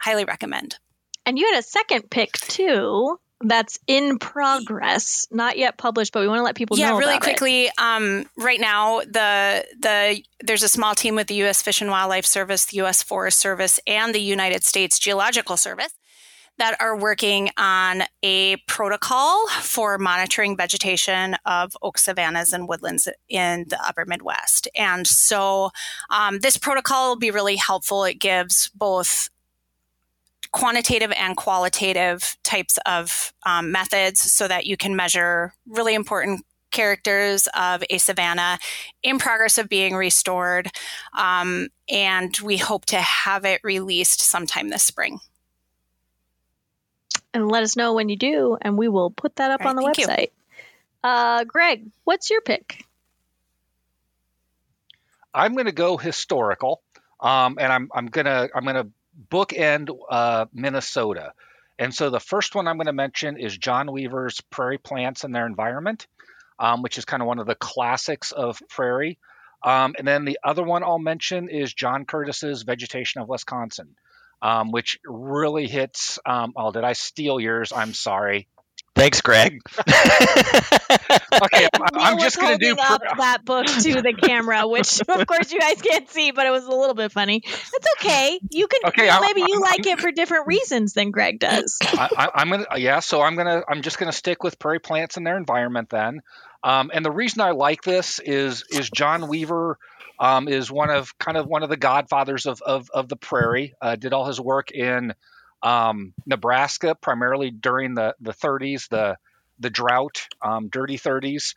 Highly 0.00 0.24
recommend. 0.24 0.78
And 1.26 1.38
you 1.38 1.46
had 1.52 1.58
a 1.58 1.62
second 1.62 2.10
pick 2.10 2.32
too 2.32 3.18
that's 3.40 3.78
in 3.86 4.18
progress, 4.18 5.26
not 5.30 5.58
yet 5.58 5.78
published, 5.78 6.12
but 6.12 6.20
we 6.20 6.28
want 6.28 6.40
to 6.40 6.44
let 6.44 6.56
people 6.56 6.78
yeah, 6.78 6.90
know. 6.90 6.98
Yeah, 6.98 7.06
really 7.06 7.20
quickly. 7.20 7.70
Um, 7.78 8.28
right 8.36 8.60
now, 8.60 9.00
the 9.00 9.64
the 9.78 10.22
there's 10.42 10.62
a 10.62 10.68
small 10.68 10.94
team 10.94 11.14
with 11.14 11.28
the 11.28 11.34
U.S. 11.34 11.62
Fish 11.62 11.80
and 11.80 11.90
Wildlife 11.90 12.26
Service, 12.26 12.64
the 12.66 12.78
U.S. 12.78 13.02
Forest 13.02 13.38
Service, 13.38 13.78
and 13.86 14.14
the 14.14 14.20
United 14.20 14.64
States 14.64 14.98
Geological 14.98 15.56
Service 15.56 15.92
that 16.58 16.76
are 16.80 16.96
working 16.96 17.50
on 17.56 18.02
a 18.22 18.56
protocol 18.66 19.46
for 19.60 19.96
monitoring 19.96 20.56
vegetation 20.56 21.36
of 21.46 21.76
oak 21.82 21.98
savannas 21.98 22.52
and 22.52 22.68
woodlands 22.68 23.08
in 23.28 23.64
the 23.68 23.80
upper 23.82 24.04
Midwest. 24.04 24.68
And 24.74 25.06
so 25.06 25.70
um, 26.10 26.40
this 26.40 26.56
protocol 26.56 27.10
will 27.10 27.16
be 27.16 27.30
really 27.30 27.56
helpful. 27.56 28.04
It 28.04 28.20
gives 28.20 28.70
both 28.74 29.30
quantitative 30.50 31.12
and 31.12 31.36
qualitative 31.36 32.36
types 32.42 32.78
of 32.86 33.32
um, 33.44 33.70
methods 33.70 34.20
so 34.20 34.48
that 34.48 34.66
you 34.66 34.76
can 34.76 34.96
measure 34.96 35.52
really 35.66 35.94
important 35.94 36.44
characters 36.70 37.48
of 37.54 37.82
a 37.90 37.98
savanna 37.98 38.58
in 39.02 39.18
progress 39.18 39.58
of 39.58 39.68
being 39.68 39.94
restored. 39.94 40.70
Um, 41.16 41.68
and 41.88 42.36
we 42.42 42.56
hope 42.56 42.86
to 42.86 43.00
have 43.00 43.44
it 43.44 43.60
released 43.62 44.20
sometime 44.20 44.68
this 44.68 44.82
spring. 44.82 45.20
And 47.34 47.48
let 47.48 47.62
us 47.62 47.76
know 47.76 47.92
when 47.92 48.08
you 48.08 48.16
do, 48.16 48.56
and 48.60 48.78
we 48.78 48.88
will 48.88 49.10
put 49.10 49.36
that 49.36 49.50
up 49.50 49.60
right, 49.60 49.68
on 49.68 49.76
the 49.76 49.82
website. 49.82 50.30
Uh, 51.04 51.44
Greg, 51.44 51.86
what's 52.04 52.30
your 52.30 52.40
pick? 52.40 52.84
I'm 55.34 55.52
going 55.52 55.66
to 55.66 55.72
go 55.72 55.96
historical, 55.96 56.82
um, 57.20 57.58
and 57.60 57.72
I'm 57.72 57.90
I'm 57.94 58.06
gonna 58.06 58.48
I'm 58.54 58.64
gonna 58.64 58.88
bookend 59.30 59.90
uh, 60.10 60.46
Minnesota. 60.52 61.32
And 61.78 61.94
so 61.94 62.10
the 62.10 62.20
first 62.20 62.54
one 62.54 62.66
I'm 62.66 62.76
going 62.76 62.86
to 62.86 62.92
mention 62.92 63.36
is 63.36 63.56
John 63.56 63.92
Weaver's 63.92 64.40
Prairie 64.40 64.78
Plants 64.78 65.22
and 65.22 65.34
Their 65.34 65.46
Environment, 65.46 66.06
um, 66.58 66.82
which 66.82 66.98
is 66.98 67.04
kind 67.04 67.22
of 67.22 67.28
one 67.28 67.38
of 67.38 67.46
the 67.46 67.54
classics 67.54 68.32
of 68.32 68.60
prairie. 68.68 69.18
Um, 69.62 69.94
and 69.98 70.06
then 70.06 70.24
the 70.24 70.38
other 70.42 70.64
one 70.64 70.82
I'll 70.82 70.98
mention 70.98 71.48
is 71.48 71.72
John 71.72 72.04
Curtis's 72.04 72.62
Vegetation 72.62 73.20
of 73.20 73.28
Wisconsin, 73.28 73.94
um, 74.42 74.70
which 74.70 74.98
really 75.04 75.66
hits. 75.66 76.18
Um, 76.24 76.52
oh, 76.56 76.72
did 76.72 76.84
I 76.84 76.92
steal 76.92 77.40
yours? 77.40 77.72
I'm 77.72 77.94
sorry. 77.94 78.48
Thanks, 78.98 79.20
Greg. 79.20 79.60
okay, 79.78 79.92
I'm, 81.94 82.18
just 82.18 82.40
going 82.40 82.58
to 82.58 82.64
do 82.64 82.74
up 82.80 83.00
that 83.18 83.44
book 83.44 83.66
to 83.66 84.02
the 84.02 84.12
camera, 84.22 84.66
which 84.66 85.00
of 85.08 85.24
course 85.24 85.52
you 85.52 85.60
guys 85.60 85.80
can't 85.80 86.10
see, 86.10 86.32
but 86.32 86.46
it 86.46 86.50
was 86.50 86.64
a 86.64 86.70
little 86.70 86.94
bit 86.94 87.12
funny. 87.12 87.42
It's 87.44 87.86
okay. 88.00 88.40
You 88.50 88.66
can. 88.66 88.80
Okay, 88.86 89.06
well, 89.06 89.20
maybe 89.20 89.42
I'm, 89.42 89.48
you 89.48 89.54
I'm, 89.54 89.60
like 89.60 89.86
it 89.86 90.00
for 90.00 90.10
different 90.10 90.48
reasons 90.48 90.94
than 90.94 91.12
Greg 91.12 91.38
does. 91.38 91.78
I, 91.80 92.30
am 92.34 92.50
gonna, 92.50 92.66
yeah. 92.76 92.98
So 92.98 93.22
I'm 93.22 93.36
gonna, 93.36 93.62
I'm 93.68 93.82
just 93.82 93.98
gonna 93.98 94.10
stick 94.10 94.42
with 94.42 94.58
prairie 94.58 94.80
plants 94.80 95.16
and 95.16 95.24
their 95.24 95.36
environment 95.36 95.90
then. 95.90 96.22
Um, 96.64 96.90
and 96.92 97.04
the 97.04 97.12
reason 97.12 97.40
I 97.40 97.52
like 97.52 97.82
this 97.82 98.18
is, 98.18 98.64
is 98.68 98.90
John 98.90 99.28
Weaver. 99.28 99.78
Um, 100.20 100.48
is 100.48 100.70
one 100.70 100.90
of 100.90 101.16
kind 101.18 101.36
of 101.36 101.46
one 101.46 101.62
of 101.62 101.70
the 101.70 101.76
godfathers 101.76 102.46
of 102.46 102.60
of, 102.62 102.90
of 102.92 103.08
the 103.08 103.16
prairie. 103.16 103.74
Uh, 103.80 103.94
did 103.96 104.12
all 104.12 104.26
his 104.26 104.40
work 104.40 104.72
in 104.72 105.14
um, 105.62 106.12
Nebraska, 106.26 106.94
primarily 106.94 107.50
during 107.50 107.94
the 107.94 108.14
the 108.20 108.32
30s, 108.32 108.88
the 108.88 109.16
the 109.58 109.70
drought, 109.70 110.26
um, 110.42 110.68
dirty 110.68 110.98
30s. 110.98 111.54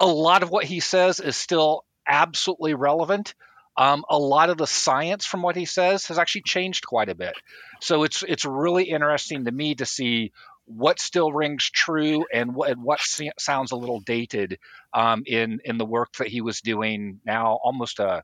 A 0.00 0.06
lot 0.06 0.42
of 0.42 0.50
what 0.50 0.64
he 0.64 0.80
says 0.80 1.20
is 1.20 1.36
still 1.36 1.84
absolutely 2.06 2.74
relevant. 2.74 3.34
Um, 3.76 4.04
a 4.08 4.18
lot 4.18 4.50
of 4.50 4.58
the 4.58 4.66
science 4.66 5.24
from 5.24 5.42
what 5.42 5.56
he 5.56 5.64
says 5.64 6.06
has 6.06 6.18
actually 6.18 6.42
changed 6.42 6.86
quite 6.86 7.08
a 7.08 7.14
bit. 7.14 7.34
So 7.80 8.02
it's 8.02 8.22
it's 8.22 8.44
really 8.44 8.84
interesting 8.84 9.46
to 9.46 9.52
me 9.52 9.74
to 9.76 9.86
see 9.86 10.32
what 10.66 11.00
still 11.00 11.32
rings 11.32 11.68
true 11.70 12.24
and 12.32 12.54
what, 12.54 12.70
and 12.70 12.82
what 12.82 13.00
sounds 13.38 13.72
a 13.72 13.76
little 13.76 14.00
dated 14.00 14.58
um, 14.94 15.24
in 15.26 15.60
in 15.64 15.78
the 15.78 15.84
work 15.84 16.12
that 16.18 16.28
he 16.28 16.40
was 16.40 16.60
doing 16.60 17.20
now 17.24 17.58
almost 17.62 17.98
a 17.98 18.22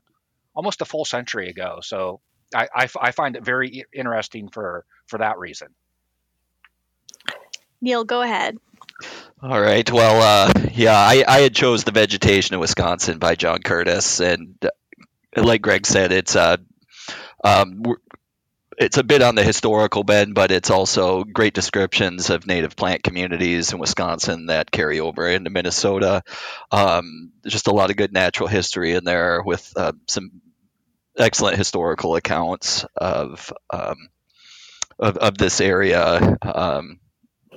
almost 0.55 0.81
a 0.81 0.85
full 0.85 1.05
century 1.05 1.49
ago. 1.49 1.79
So 1.81 2.21
I, 2.53 2.67
I, 2.73 2.89
I 2.99 3.11
find 3.11 3.35
it 3.35 3.43
very 3.43 3.85
interesting 3.93 4.49
for 4.49 4.85
for 5.07 5.19
that 5.19 5.37
reason. 5.37 5.69
Neil, 7.81 8.03
go 8.03 8.21
ahead. 8.21 8.57
All 9.41 9.61
right. 9.61 9.89
Well, 9.89 10.21
uh, 10.21 10.51
yeah, 10.73 10.97
I, 10.97 11.23
I 11.25 11.39
had 11.39 11.55
chose 11.55 11.85
the 11.85 11.91
vegetation 11.91 12.55
of 12.55 12.61
Wisconsin 12.61 13.19
by 13.19 13.35
John 13.35 13.61
Curtis, 13.61 14.19
and 14.19 14.55
uh, 14.61 14.69
like 15.41 15.61
Greg 15.61 15.85
said, 15.85 16.11
it's 16.11 16.35
uh, 16.35 16.57
um, 17.43 17.83
it's 18.79 18.97
a 18.97 19.03
bit 19.03 19.21
on 19.21 19.35
the 19.35 19.43
historical 19.43 20.05
bend, 20.05 20.33
but 20.33 20.51
it's 20.51 20.69
also 20.69 21.25
great 21.25 21.53
descriptions 21.53 22.29
of 22.29 22.47
native 22.47 22.77
plant 22.77 23.03
communities 23.03 23.73
in 23.73 23.79
Wisconsin 23.79 24.45
that 24.45 24.71
carry 24.71 25.01
over 25.01 25.27
into 25.27 25.49
Minnesota. 25.49 26.23
Um, 26.71 27.33
just 27.45 27.67
a 27.67 27.73
lot 27.73 27.89
of 27.89 27.97
good 27.97 28.13
natural 28.13 28.47
history 28.47 28.93
in 28.93 29.03
there 29.03 29.43
with 29.43 29.73
uh, 29.75 29.91
some 30.07 30.41
excellent 31.17 31.57
historical 31.57 32.15
accounts 32.15 32.85
of 32.95 33.51
um, 33.69 33.97
of, 34.97 35.17
of, 35.17 35.37
this 35.37 35.59
area. 35.61 36.37
Um, 36.41 36.99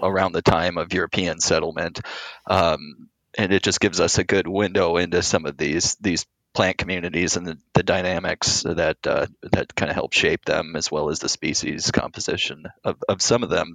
around 0.02 0.32
the 0.32 0.42
time 0.42 0.78
of 0.78 0.92
European 0.92 1.38
settlement, 1.38 2.00
um, 2.48 3.08
and 3.38 3.52
it 3.52 3.62
just 3.62 3.78
gives 3.78 4.00
us 4.00 4.18
a 4.18 4.24
good 4.24 4.48
window 4.48 4.96
into 4.96 5.22
some 5.22 5.46
of 5.46 5.56
these 5.56 5.94
these 6.00 6.26
plant 6.52 6.78
communities 6.78 7.36
and 7.36 7.46
the, 7.46 7.58
the 7.72 7.82
dynamics 7.82 8.62
that 8.62 8.98
uh, 9.06 9.26
that 9.52 9.74
kind 9.74 9.90
of 9.90 9.94
help 9.94 10.12
shape 10.12 10.44
them, 10.44 10.76
as 10.76 10.90
well 10.90 11.08
as 11.08 11.18
the 11.18 11.28
species 11.28 11.90
composition 11.90 12.64
of, 12.84 13.02
of 13.08 13.22
some 13.22 13.42
of 13.42 13.50
them. 13.50 13.74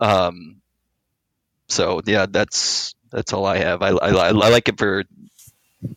Um, 0.00 0.60
so 1.68 2.00
yeah, 2.04 2.26
that's 2.28 2.94
that's 3.10 3.32
all 3.32 3.46
I 3.46 3.58
have. 3.58 3.82
I, 3.82 3.90
I, 3.90 4.10
I 4.10 4.30
like 4.30 4.68
it 4.68 4.78
for 4.78 5.04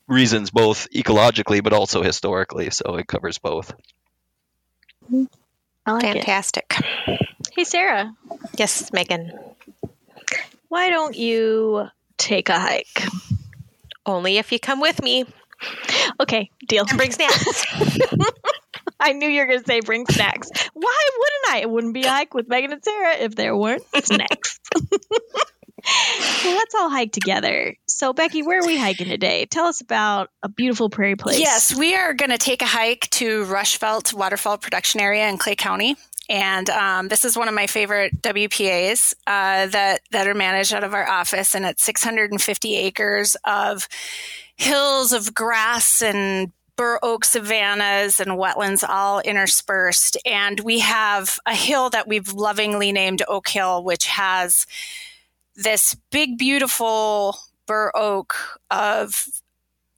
reasons 0.07 0.51
both 0.51 0.87
ecologically 0.91 1.63
but 1.63 1.73
also 1.73 2.01
historically, 2.01 2.69
so 2.69 2.95
it 2.95 3.07
covers 3.07 3.37
both. 3.37 3.73
Like 5.85 6.01
Fantastic. 6.01 6.75
It. 7.07 7.19
Hey, 7.55 7.63
Sarah. 7.63 8.15
Yes, 8.57 8.91
Megan. 8.93 9.31
Why 10.67 10.89
don't 10.89 11.15
you 11.15 11.87
take 12.17 12.49
a 12.49 12.59
hike? 12.59 13.03
Only 14.05 14.37
if 14.37 14.51
you 14.51 14.59
come 14.59 14.81
with 14.81 15.01
me. 15.01 15.25
Okay, 16.21 16.51
deal. 16.67 16.85
And 16.87 16.97
bring 16.97 17.11
snacks. 17.11 17.65
I 18.99 19.13
knew 19.13 19.29
you 19.29 19.41
were 19.41 19.47
going 19.47 19.59
to 19.59 19.65
say 19.65 19.79
bring 19.81 20.05
snacks. 20.07 20.49
Why 20.73 21.03
wouldn't 21.17 21.55
I? 21.55 21.59
It 21.61 21.69
wouldn't 21.69 21.93
be 21.93 22.03
a 22.03 22.09
hike 22.09 22.33
with 22.33 22.47
Megan 22.47 22.73
and 22.73 22.83
Sarah 22.83 23.15
if 23.15 23.35
there 23.35 23.55
weren't 23.55 23.83
snacks. 24.03 24.59
well, 24.75 24.89
let's 26.55 26.75
all 26.75 26.89
hike 26.89 27.13
together. 27.13 27.75
So, 27.87 28.11
Becky, 28.11 28.43
where 28.43 28.59
are 28.59 28.65
we 28.65 28.77
hiking 28.77 29.07
today? 29.07 29.45
Tell 29.45 29.65
us 29.65 29.79
about 29.79 30.29
a 30.43 30.49
beautiful 30.49 30.89
prairie 30.89 31.15
place. 31.15 31.39
Yes, 31.39 31.73
we 31.75 31.95
are 31.95 32.13
going 32.13 32.31
to 32.31 32.37
take 32.37 32.61
a 32.61 32.67
hike 32.67 33.09
to 33.11 33.45
Rushveld 33.45 34.11
Waterfowl 34.11 34.57
Production 34.57 34.99
Area 34.99 35.29
in 35.29 35.37
Clay 35.37 35.55
County. 35.55 35.95
And 36.29 36.69
um, 36.69 37.07
this 37.07 37.25
is 37.25 37.35
one 37.35 37.47
of 37.47 37.55
my 37.55 37.65
favorite 37.65 38.21
WPAs 38.21 39.15
uh, 39.25 39.65
that 39.67 40.01
that 40.11 40.27
are 40.27 40.35
managed 40.35 40.73
out 40.73 40.83
of 40.83 40.93
our 40.93 41.07
office, 41.09 41.55
and 41.55 41.65
it's 41.65 41.83
650 41.83 42.75
acres 42.75 43.35
of 43.45 43.87
hills 44.59 45.13
of 45.13 45.33
grass 45.33 46.01
and 46.01 46.51
bur 46.75 46.99
oak 47.01 47.25
savannas 47.25 48.19
and 48.19 48.31
wetlands 48.31 48.87
all 48.87 49.19
interspersed. 49.21 50.17
And 50.25 50.59
we 50.59 50.79
have 50.79 51.39
a 51.45 51.55
hill 51.55 51.89
that 51.89 52.07
we've 52.07 52.33
lovingly 52.33 52.91
named 52.91 53.23
Oak 53.27 53.47
Hill, 53.47 53.83
which 53.83 54.05
has 54.07 54.65
this 55.55 55.95
big, 56.11 56.37
beautiful 56.37 57.37
bur 57.67 57.91
oak 57.95 58.35
of 58.69 59.27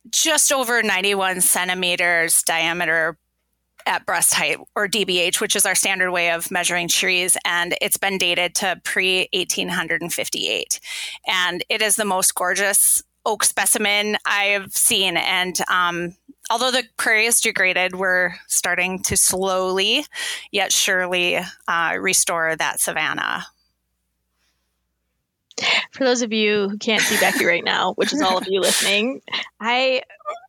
just 0.09 0.51
over 0.51 0.81
91 0.81 1.41
centimeters 1.41 2.43
diameter 2.43 3.17
at 3.85 4.05
breast 4.05 4.33
height 4.33 4.57
or 4.75 4.87
DBH, 4.87 5.41
which 5.41 5.55
is 5.55 5.65
our 5.65 5.75
standard 5.75 6.11
way 6.11 6.31
of 6.31 6.51
measuring 6.51 6.87
trees. 6.87 7.35
And 7.45 7.75
it's 7.81 7.97
been 7.97 8.19
dated 8.19 8.53
to 8.55 8.79
pre 8.83 9.27
1858. 9.33 10.79
And 11.27 11.63
it 11.69 11.81
is 11.81 11.95
the 11.95 12.05
most 12.05 12.35
gorgeous 12.35 13.01
oak 13.25 13.43
specimen 13.43 14.17
I've 14.25 14.71
seen. 14.71 15.17
And 15.17 15.55
um, 15.69 16.15
although 16.49 16.71
the 16.71 16.83
prairie 16.97 17.25
is 17.25 17.41
degraded, 17.41 17.95
we're 17.95 18.33
starting 18.47 19.01
to 19.03 19.17
slowly 19.17 20.05
yet 20.51 20.71
surely 20.71 21.39
uh, 21.67 21.97
restore 21.99 22.55
that 22.55 22.79
savanna. 22.79 23.45
For 25.91 26.05
those 26.05 26.21
of 26.21 26.33
you 26.33 26.69
who 26.69 26.77
can't 26.77 27.01
see 27.01 27.19
Becky 27.19 27.45
right 27.45 27.63
now, 27.63 27.93
which 27.93 28.13
is 28.13 28.21
all 28.21 28.37
of 28.37 28.47
you 28.47 28.61
listening, 28.61 29.21
I 29.59 30.01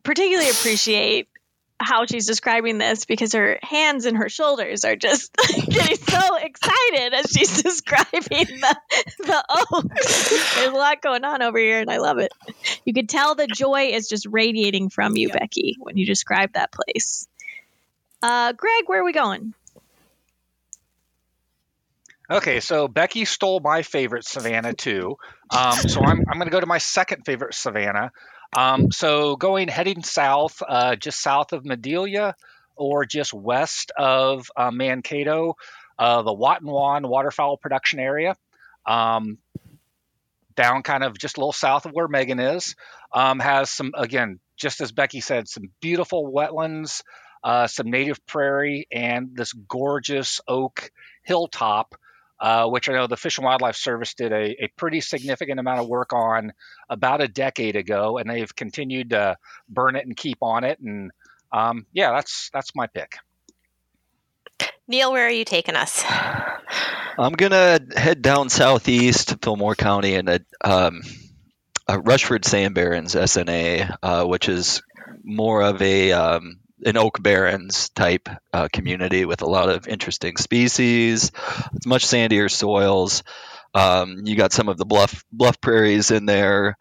particularly 0.03 0.49
appreciate 0.49 1.27
how 1.79 2.05
she's 2.05 2.25
describing 2.25 2.77
this 2.77 3.05
because 3.05 3.33
her 3.33 3.57
hands 3.61 4.05
and 4.05 4.17
her 4.17 4.29
shoulders 4.29 4.85
are 4.85 4.95
just 4.95 5.35
getting 5.69 5.97
so 5.97 6.35
excited 6.37 7.13
as 7.13 7.25
she's 7.31 7.61
describing 7.63 8.59
the, 8.61 8.77
the 9.19 9.45
oaks. 9.73 10.55
There's 10.55 10.69
a 10.69 10.71
lot 10.71 11.01
going 11.01 11.23
on 11.23 11.41
over 11.41 11.57
here, 11.57 11.79
and 11.79 11.89
I 11.89 11.97
love 11.97 12.19
it. 12.19 12.31
You 12.85 12.93
could 12.93 13.09
tell 13.09 13.35
the 13.35 13.47
joy 13.47 13.87
is 13.93 14.07
just 14.07 14.25
radiating 14.29 14.89
from 14.89 15.17
you, 15.17 15.29
Becky, 15.29 15.75
when 15.79 15.97
you 15.97 16.05
describe 16.05 16.53
that 16.53 16.71
place. 16.71 17.27
Uh, 18.21 18.53
Greg, 18.53 18.83
where 18.87 19.01
are 19.01 19.05
we 19.05 19.13
going? 19.13 19.53
Okay, 22.29 22.61
so 22.61 22.87
Becky 22.87 23.25
stole 23.25 23.59
my 23.59 23.81
favorite 23.81 24.25
Savanna 24.25 24.73
too. 24.73 25.17
Um, 25.49 25.73
so 25.73 26.01
I'm, 26.01 26.19
I'm 26.27 26.37
going 26.37 26.47
to 26.47 26.51
go 26.51 26.59
to 26.61 26.65
my 26.65 26.77
second 26.77 27.25
favorite 27.25 27.53
Savanna. 27.53 28.11
Um, 28.55 28.91
so 28.91 29.35
going 29.35 29.67
heading 29.67 30.03
south, 30.03 30.61
uh, 30.67 30.95
just 30.95 31.21
south 31.21 31.53
of 31.53 31.63
Madelia 31.63 32.33
or 32.75 33.05
just 33.05 33.33
west 33.33 33.91
of 33.97 34.47
uh, 34.55 34.71
Mankato, 34.71 35.55
uh, 35.97 36.21
the 36.21 36.33
Watonwan 36.33 37.07
waterfowl 37.07 37.57
production 37.57 37.99
area. 37.99 38.35
Um, 38.85 39.37
down 40.55 40.83
kind 40.83 41.03
of 41.03 41.17
just 41.17 41.37
a 41.37 41.39
little 41.39 41.53
south 41.53 41.85
of 41.85 41.93
where 41.93 42.07
Megan 42.07 42.39
is, 42.39 42.75
um, 43.11 43.39
has 43.39 43.71
some, 43.71 43.91
again, 43.95 44.39
just 44.55 44.81
as 44.81 44.91
Becky 44.91 45.19
said, 45.19 45.47
some 45.47 45.71
beautiful 45.81 46.31
wetlands, 46.31 47.01
uh, 47.43 47.65
some 47.65 47.89
native 47.89 48.23
prairie, 48.27 48.87
and 48.91 49.35
this 49.35 49.51
gorgeous 49.53 50.41
oak 50.47 50.91
hilltop 51.23 51.95
uh, 52.43 52.67
which 52.67 52.89
I 52.89 52.93
know 52.93 53.07
the 53.07 53.15
Fish 53.15 53.37
and 53.37 53.45
Wildlife 53.45 53.77
Service 53.77 54.15
did 54.15 54.33
a, 54.33 54.65
a, 54.65 54.67
pretty 54.75 54.99
significant 54.99 55.61
amount 55.61 55.79
of 55.79 55.87
work 55.87 56.11
on 56.11 56.51
about 56.89 57.21
a 57.21 57.27
decade 57.29 57.77
ago, 57.77 58.17
and 58.17 58.29
they've 58.29 58.53
continued 58.53 59.11
to 59.11 59.37
burn 59.69 59.95
it 59.95 60.05
and 60.05 60.15
keep 60.17 60.39
on 60.41 60.65
it. 60.65 60.77
And 60.81 61.11
um, 61.53 61.85
yeah, 61.93 62.11
that's 62.11 62.49
that's 62.51 62.75
my 62.75 62.87
pick. 62.87 63.15
Neil, 64.89 65.13
where 65.13 65.25
are 65.25 65.31
you 65.31 65.45
taking 65.45 65.77
us? 65.77 66.03
I'm 67.17 67.31
gonna 67.31 67.79
head 67.95 68.21
down 68.21 68.49
southeast 68.49 69.29
to 69.29 69.37
Fillmore 69.41 69.75
County 69.75 70.15
and 70.15 70.43
um, 70.65 71.01
Rushford 71.89 72.43
Sand 72.43 72.75
Barrens 72.75 73.15
SNA, 73.15 73.95
uh, 74.03 74.25
which 74.25 74.49
is 74.49 74.81
more 75.23 75.61
of 75.61 75.81
a 75.81 76.11
um, 76.11 76.57
an 76.85 76.97
oak 76.97 77.21
barrens 77.21 77.89
type 77.89 78.29
uh, 78.51 78.67
community 78.71 79.25
with 79.25 79.41
a 79.41 79.49
lot 79.49 79.69
of 79.69 79.87
interesting 79.87 80.37
species. 80.37 81.31
It's 81.73 81.85
much 81.85 82.05
sandier 82.05 82.49
soils. 82.49 83.23
Um, 83.73 84.21
you 84.25 84.35
got 84.35 84.53
some 84.53 84.69
of 84.69 84.77
the 84.77 84.85
bluff 84.85 85.23
bluff 85.31 85.59
prairies 85.59 86.11
in 86.11 86.25
there, 86.25 86.77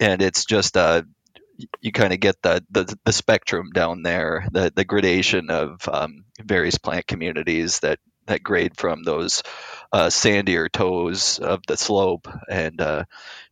and 0.00 0.20
it's 0.20 0.44
just 0.44 0.76
uh, 0.76 1.02
you 1.80 1.92
kind 1.92 2.12
of 2.12 2.20
get 2.20 2.40
the, 2.42 2.64
the, 2.70 2.96
the 3.04 3.12
spectrum 3.12 3.70
down 3.72 4.02
there, 4.02 4.46
the 4.50 4.72
the 4.74 4.84
gradation 4.84 5.50
of 5.50 5.88
um, 5.88 6.24
various 6.42 6.78
plant 6.78 7.06
communities 7.06 7.80
that 7.80 7.98
that 8.26 8.42
grade 8.42 8.76
from 8.76 9.02
those 9.02 9.42
uh, 9.92 10.06
sandier 10.06 10.70
toes 10.72 11.38
of 11.38 11.60
the 11.68 11.76
slope, 11.76 12.26
and 12.50 12.80
uh, 12.80 13.04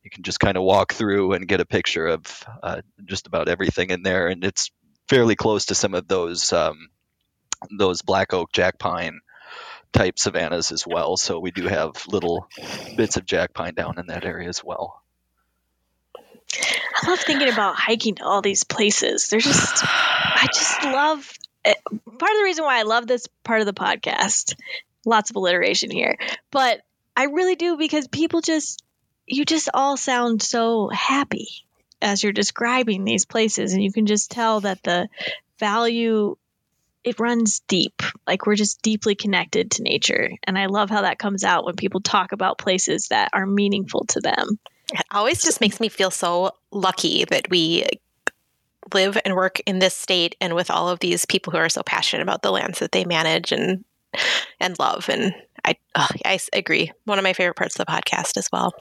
you 0.03 0.11
can 0.11 0.23
just 0.23 0.41
kind 0.41 0.57
of 0.57 0.63
walk 0.63 0.93
through 0.93 1.35
and 1.35 1.47
get 1.47 1.61
a 1.61 1.67
picture 1.67 2.07
of 2.07 2.45
uh, 2.63 2.81
just 3.05 3.27
about 3.27 3.49
everything 3.49 3.91
in 3.91 4.03
there, 4.03 4.29
and 4.29 4.45
it's 4.45 4.71
fairly 5.09 5.37
close 5.37 5.67
to 5.67 5.75
some 5.75 5.95
of 5.95 6.09
those 6.09 6.53
um, 6.53 6.89
those 7.71 8.03
black 8.03 8.33
oak 8.33 8.53
jack 8.53 8.79
pine 8.79 9.21
type 9.93 10.19
savannas 10.19 10.73
as 10.73 10.87
well. 10.87 11.17
So 11.17 11.39
we 11.39 11.51
do 11.51 11.67
have 11.67 12.07
little 12.09 12.49
bits 12.97 13.17
of 13.17 13.27
jack 13.27 13.53
pine 13.53 13.75
down 13.75 13.99
in 13.99 14.07
that 14.07 14.25
area 14.25 14.49
as 14.49 14.65
well. 14.65 15.03
I 17.03 17.11
love 17.11 17.21
thinking 17.21 17.49
about 17.49 17.77
hiking 17.77 18.17
to 18.17 18.25
all 18.25 18.43
these 18.43 18.65
places. 18.65 19.29
They're 19.29 19.41
just, 19.41 19.85
I 19.85 20.47
just 20.53 20.85
love 20.85 21.31
it. 21.65 21.77
part 21.85 22.33
of 22.33 22.39
the 22.39 22.45
reason 22.45 22.65
why 22.65 22.79
I 22.79 22.83
love 22.83 23.07
this 23.07 23.27
part 23.45 23.61
of 23.61 23.67
the 23.67 23.73
podcast. 23.73 24.55
Lots 25.05 25.31
of 25.31 25.37
alliteration 25.37 25.91
here, 25.91 26.17
but 26.51 26.81
I 27.17 27.25
really 27.25 27.57
do 27.57 27.77
because 27.77 28.07
people 28.07 28.41
just, 28.41 28.85
you 29.27 29.45
just 29.45 29.69
all 29.75 29.97
sound 29.97 30.43
so 30.43 30.89
happy 30.91 31.49
as 32.03 32.23
you're 32.23 32.33
describing 32.33 33.05
these 33.05 33.25
places 33.25 33.73
and 33.73 33.83
you 33.83 33.93
can 33.93 34.07
just 34.07 34.31
tell 34.31 34.61
that 34.61 34.83
the 34.83 35.09
value 35.59 36.37
it 37.05 37.19
runs 37.19 37.61
deep. 37.67 38.03
Like 38.27 38.47
we're 38.47 38.55
just 38.55 38.83
deeply 38.83 39.15
connected 39.15 39.73
to 39.73 39.83
nature. 39.83 40.31
And 40.45 40.59
i 40.59 40.67
love 40.67 40.91
how 40.91 41.03
that 41.03 41.19
comes 41.19 41.45
out 41.45 41.65
when 41.65 41.77
people 41.77 42.01
talk 42.01 42.33
about 42.33 42.59
places 42.59 43.09
that 43.09 43.31
are 43.33 43.47
meaningful 43.47 44.05
to 44.07 44.21
them. 44.21 44.59
It 44.93 45.07
always 45.11 45.43
just 45.43 45.61
makes 45.61 45.81
me 45.81 45.89
feel 45.89 46.11
so 46.11 46.53
lucky 46.71 47.25
that 47.25 47.49
we 47.51 47.85
live 48.93 49.17
and 49.25 49.35
work 49.35 49.61
in 49.61 49.79
this 49.79 49.97
state 49.97 50.37
and 50.41 50.55
with 50.55 50.71
all 50.71 50.89
of 50.89 51.01
these 51.01 51.25
people 51.25 51.53
who 51.53 51.59
are 51.59 51.69
so 51.69 51.83
passionate 51.83 52.23
about 52.23 52.43
the 52.43 52.51
lands 52.51 52.81
that 52.81 52.93
they 52.93 53.05
manage 53.05 53.53
and 53.53 53.85
and 54.61 54.79
love. 54.79 55.09
And 55.09 55.35
i 55.65 55.77
oh, 55.95 56.09
i 56.25 56.39
agree. 56.53 56.93
One 57.05 57.19
of 57.19 57.25
my 57.25 57.33
favorite 57.33 57.57
parts 57.57 57.79
of 57.79 57.87
the 57.87 57.93
podcast 57.93 58.37
as 58.37 58.49
well. 58.53 58.75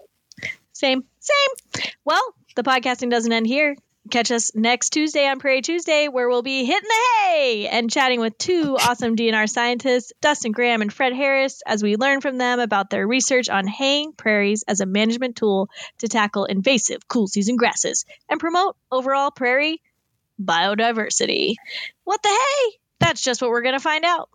Same 0.73 1.03
same. 1.19 1.83
Well 2.05 2.35
the 2.55 2.63
podcasting 2.63 3.09
doesn't 3.09 3.31
end 3.31 3.47
here. 3.47 3.75
Catch 4.09 4.31
us 4.31 4.55
next 4.55 4.89
Tuesday 4.89 5.27
on 5.27 5.39
Prairie 5.39 5.61
Tuesday, 5.61 6.07
where 6.07 6.27
we'll 6.27 6.41
be 6.41 6.65
hitting 6.65 6.87
the 6.87 7.27
hay 7.27 7.67
and 7.67 7.89
chatting 7.89 8.19
with 8.19 8.37
two 8.37 8.75
awesome 8.81 9.15
DNR 9.15 9.47
scientists, 9.47 10.11
Dustin 10.21 10.51
Graham 10.51 10.81
and 10.81 10.91
Fred 10.91 11.13
Harris, 11.13 11.61
as 11.65 11.83
we 11.83 11.95
learn 11.95 12.19
from 12.19 12.37
them 12.39 12.59
about 12.59 12.89
their 12.89 13.07
research 13.07 13.47
on 13.47 13.67
haying 13.67 14.13
prairies 14.13 14.63
as 14.67 14.81
a 14.81 14.87
management 14.87 15.35
tool 15.35 15.69
to 15.99 16.07
tackle 16.07 16.45
invasive 16.45 17.07
cool 17.07 17.27
season 17.27 17.57
grasses 17.57 18.05
and 18.27 18.39
promote 18.39 18.75
overall 18.91 19.29
prairie 19.29 19.81
biodiversity. 20.41 21.53
What 22.03 22.23
the 22.23 22.29
hay? 22.29 22.77
That's 22.99 23.21
just 23.21 23.41
what 23.41 23.51
we're 23.51 23.61
going 23.61 23.75
to 23.75 23.79
find 23.79 24.03
out. 24.03 24.29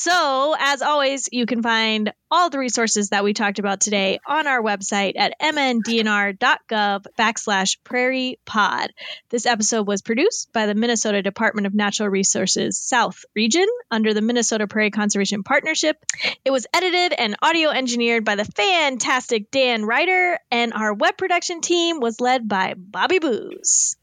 So, 0.00 0.54
as 0.56 0.80
always, 0.80 1.28
you 1.32 1.44
can 1.44 1.60
find 1.60 2.12
all 2.30 2.50
the 2.50 2.60
resources 2.60 3.08
that 3.08 3.24
we 3.24 3.34
talked 3.34 3.58
about 3.58 3.80
today 3.80 4.20
on 4.24 4.46
our 4.46 4.62
website 4.62 5.14
at 5.16 5.34
mndnr.gov 5.42 7.06
backslash 7.18 7.78
prairie 7.82 8.38
pod. 8.46 8.92
This 9.28 9.44
episode 9.44 9.88
was 9.88 10.02
produced 10.02 10.52
by 10.52 10.66
the 10.66 10.76
Minnesota 10.76 11.20
Department 11.20 11.66
of 11.66 11.74
Natural 11.74 12.08
Resources 12.08 12.78
South 12.78 13.24
Region 13.34 13.66
under 13.90 14.14
the 14.14 14.22
Minnesota 14.22 14.68
Prairie 14.68 14.92
Conservation 14.92 15.42
Partnership. 15.42 15.96
It 16.44 16.52
was 16.52 16.68
edited 16.72 17.18
and 17.18 17.34
audio 17.42 17.70
engineered 17.70 18.24
by 18.24 18.36
the 18.36 18.44
fantastic 18.44 19.50
Dan 19.50 19.84
Ryder, 19.84 20.38
and 20.52 20.74
our 20.74 20.94
web 20.94 21.18
production 21.18 21.60
team 21.60 21.98
was 21.98 22.20
led 22.20 22.46
by 22.46 22.74
Bobby 22.76 23.18
Booz. 23.18 23.96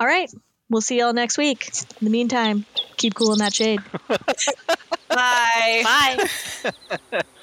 All 0.00 0.06
right, 0.06 0.30
we'll 0.70 0.80
see 0.80 0.98
y'all 0.98 1.12
next 1.12 1.38
week. 1.38 1.68
In 2.00 2.04
the 2.04 2.10
meantime, 2.10 2.64
keep 2.96 3.14
cool 3.14 3.32
in 3.32 3.38
that 3.38 3.54
shade. 3.54 3.80
Bye. 5.08 5.82
Bye. 5.84 7.20